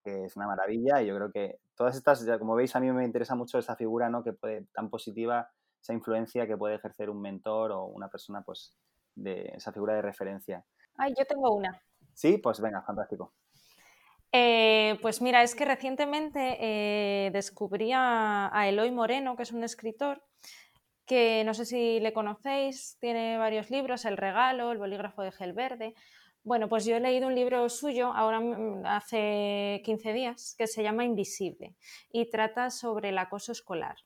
que 0.03 0.25
es 0.25 0.37
una 0.37 0.47
maravilla 0.47 1.03
y 1.03 1.07
yo 1.07 1.17
creo 1.17 1.31
que 1.31 1.61
todas 1.75 1.97
estas, 1.97 2.25
como 2.39 2.55
veis, 2.55 2.75
a 2.75 2.81
mí 2.81 2.91
me 2.91 3.05
interesa 3.05 3.35
mucho 3.35 3.59
esa 3.59 3.77
figura 3.77 4.09
¿no? 4.09 4.25
que 4.25 4.33
puede, 4.33 4.65
tan 4.73 4.89
positiva, 4.89 5.51
esa 5.81 5.93
influencia 5.93 6.47
que 6.47 6.57
puede 6.57 6.77
ejercer 6.77 7.11
un 7.11 7.21
mentor 7.21 7.73
o 7.73 7.85
una 7.85 8.09
persona 8.09 8.43
pues, 8.43 8.75
de 9.15 9.53
esa 9.55 9.73
figura 9.73 9.95
de 9.95 10.03
referencia. 10.03 10.65
Ay, 10.97 11.13
yo 11.17 11.25
tengo 11.27 11.55
una. 11.55 11.81
Sí, 12.15 12.39
pues 12.39 12.61
venga, 12.61 12.83
fantástico. 12.83 13.33
Eh, 14.33 14.99
pues 15.03 15.23
mira, 15.23 15.43
es 15.43 15.55
que 15.55 15.65
recientemente 15.65 16.59
eh, 16.61 17.31
descubrí 17.33 17.93
a, 17.95 18.51
Eloy 18.67 18.91
Moreno, 18.91 19.37
que 19.37 19.45
es 19.45 19.53
un 19.53 19.65
escritor, 19.65 20.23
que 21.07 21.45
no 21.45 21.55
sé 21.55 21.65
si 21.65 22.01
le 22.01 22.13
conocéis, 22.13 22.97
tiene 23.01 23.39
varios 23.39 23.71
libros, 23.71 24.05
El 24.05 24.17
regalo, 24.17 24.73
El 24.73 24.79
bolígrafo 24.79 25.23
de 25.23 25.33
gel 25.33 25.53
verde. 25.53 25.95
Bueno, 26.43 26.69
pues 26.69 26.85
yo 26.85 26.97
he 26.97 27.01
leído 27.01 27.27
un 27.29 27.35
libro 27.35 27.69
suyo 27.69 28.13
ahora 28.13 28.41
mm, 28.41 28.87
hace 28.87 29.83
15 29.85 30.13
días 30.13 30.55
que 30.59 30.67
se 30.67 30.83
llama 30.83 31.05
Invisible 31.05 31.75
y 32.13 32.31
trata 32.31 32.71
sobre 32.71 33.09
el 33.11 33.19
acoso 33.19 33.53
escolar. 33.53 33.97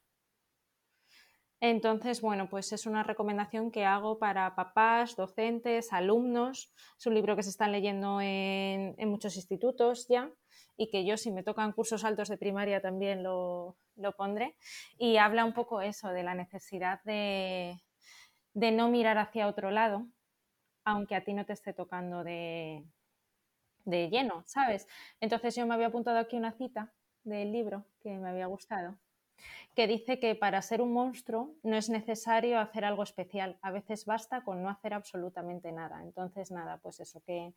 Entonces, 1.61 2.23
bueno, 2.23 2.49
pues 2.49 2.73
es 2.73 2.87
una 2.87 3.03
recomendación 3.03 3.71
que 3.71 3.85
hago 3.85 4.19
para 4.19 4.55
papás, 4.55 5.15
docentes, 5.15 5.93
alumnos. 5.93 6.73
Es 6.99 7.07
un 7.07 7.15
libro 7.15 7.37
que 7.37 7.43
se 7.43 7.51
está 7.51 7.69
leyendo 7.69 8.21
en, 8.23 8.97
muchos 9.11 9.37
institutos 9.37 10.09
ya 10.09 10.31
y 10.79 10.89
que 10.91 11.05
yo 11.05 11.19
si 11.19 11.31
me 11.31 11.43
tocan 11.43 11.73
cursos 11.73 12.05
altos 12.05 12.29
de 12.29 12.39
primaria 12.39 12.81
también 12.81 13.23
lo, 13.23 13.77
pondré. 14.17 14.57
Y 14.99 15.19
habla 15.19 15.45
un 15.45 15.53
poco 15.53 15.83
eso, 15.83 16.09
de 16.09 16.23
la 16.23 16.35
necesidad 16.35 17.03
de, 17.05 17.79
no 18.55 18.89
mirar 18.89 19.19
hacia 19.19 19.47
otro 19.47 19.71
lado, 19.71 20.07
aunque 20.85 21.15
a 21.15 21.25
ti 21.25 21.35
no 21.35 21.45
te 21.45 21.53
esté 21.53 21.75
tocando 21.75 22.25
de, 22.25 22.87
de 23.85 24.09
lleno, 24.09 24.45
¿sabes? 24.47 24.89
Entonces 25.21 25.55
yo 25.57 25.67
me 25.67 25.75
había 25.75 25.89
apuntado 25.89 26.19
aquí 26.19 26.37
una 26.39 26.53
cita 26.53 26.95
del 27.23 27.53
libro 27.53 27.85
que 28.01 28.17
me 28.19 28.31
había 28.31 28.47
gustado 28.47 28.99
que 29.81 29.87
dice 29.87 30.19
que 30.19 30.35
para 30.35 30.61
ser 30.61 30.83
un 30.83 30.93
monstruo 30.93 31.55
no 31.63 31.75
es 31.75 31.89
necesario 31.89 32.61
hacer 32.61 32.85
algo 32.85 33.03
especial, 33.03 33.59
a 33.63 33.71
veces 33.71 34.05
basta 34.05 34.45
con 34.45 34.63
no 34.63 34.69
hacer 34.69 34.93
absolutamente 34.93 35.73
nada. 35.73 36.03
Entonces, 36.03 36.51
nada, 36.51 36.77
pues 36.83 37.01
eso, 37.01 37.23
que, 37.25 37.55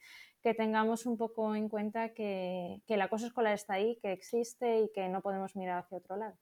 tengamos 0.56 1.06
un 1.06 1.18
poco 1.18 1.54
en 1.54 1.68
cuenta 1.68 2.14
que, 2.14 2.82
que 2.88 2.96
la 2.96 3.10
cosa 3.10 3.28
escolar 3.28 3.54
está 3.54 3.74
ahí, 3.74 4.00
que 4.02 4.14
existe 4.14 4.84
y 4.84 4.92
que 4.94 5.10
no 5.10 5.20
podemos 5.20 5.58
mirar 5.58 5.80
hacia 5.80 5.98
otro 5.98 6.16
lado. 6.16 6.38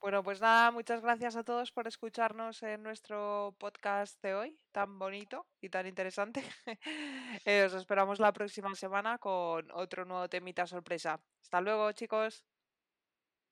Bueno, 0.00 0.22
pues 0.22 0.40
nada, 0.40 0.70
muchas 0.70 1.02
gracias 1.02 1.36
a 1.36 1.44
todos 1.44 1.70
por 1.70 1.86
escucharnos 1.86 2.62
en 2.62 2.82
nuestro 2.82 3.54
podcast 3.58 4.18
de 4.22 4.34
hoy, 4.34 4.58
tan 4.72 4.98
bonito 4.98 5.46
y 5.60 5.68
tan 5.68 5.86
interesante. 5.86 6.42
Eh, 7.44 7.64
os 7.64 7.74
esperamos 7.74 8.18
la 8.18 8.32
próxima 8.32 8.74
semana 8.74 9.18
con 9.18 9.70
otro 9.72 10.06
nuevo 10.06 10.26
temita 10.26 10.66
sorpresa. 10.66 11.20
Hasta 11.42 11.60
luego, 11.60 11.92
chicos. 11.92 12.46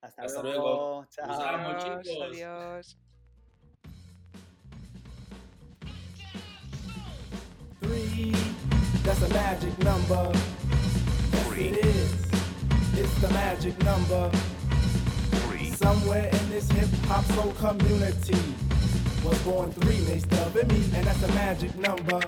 Hasta, 0.02 0.22
Hasta 0.22 0.42
luego. 0.42 0.62
luego. 0.62 1.06
Chao. 1.10 1.24
Adiós, 1.26 2.04
chicos. 2.04 2.22
Adiós. 2.30 2.96
Three, 7.82 8.32
that's 9.04 9.22
a 9.22 9.28
magic 9.28 9.78
number. 9.80 10.30
Yes, 11.32 11.46
Three. 11.48 11.68
it 11.68 11.84
is. 11.84 12.12
It's 12.98 13.14
the 13.20 13.28
magic 13.30 13.78
number. 13.84 14.30
Three. 14.30 15.70
Somewhere 15.72 16.28
in 16.32 16.50
this 16.50 16.70
hip 16.70 16.88
hop 17.06 17.24
soul 17.34 17.52
community 17.52 18.38
was 19.24 19.38
born 19.42 19.72
three, 19.72 19.96
they 20.04 20.18
stub 20.20 20.54
me, 20.54 20.84
and 20.94 21.06
that's 21.06 21.22
a 21.22 21.28
magic 21.32 21.74
number. 21.78 22.20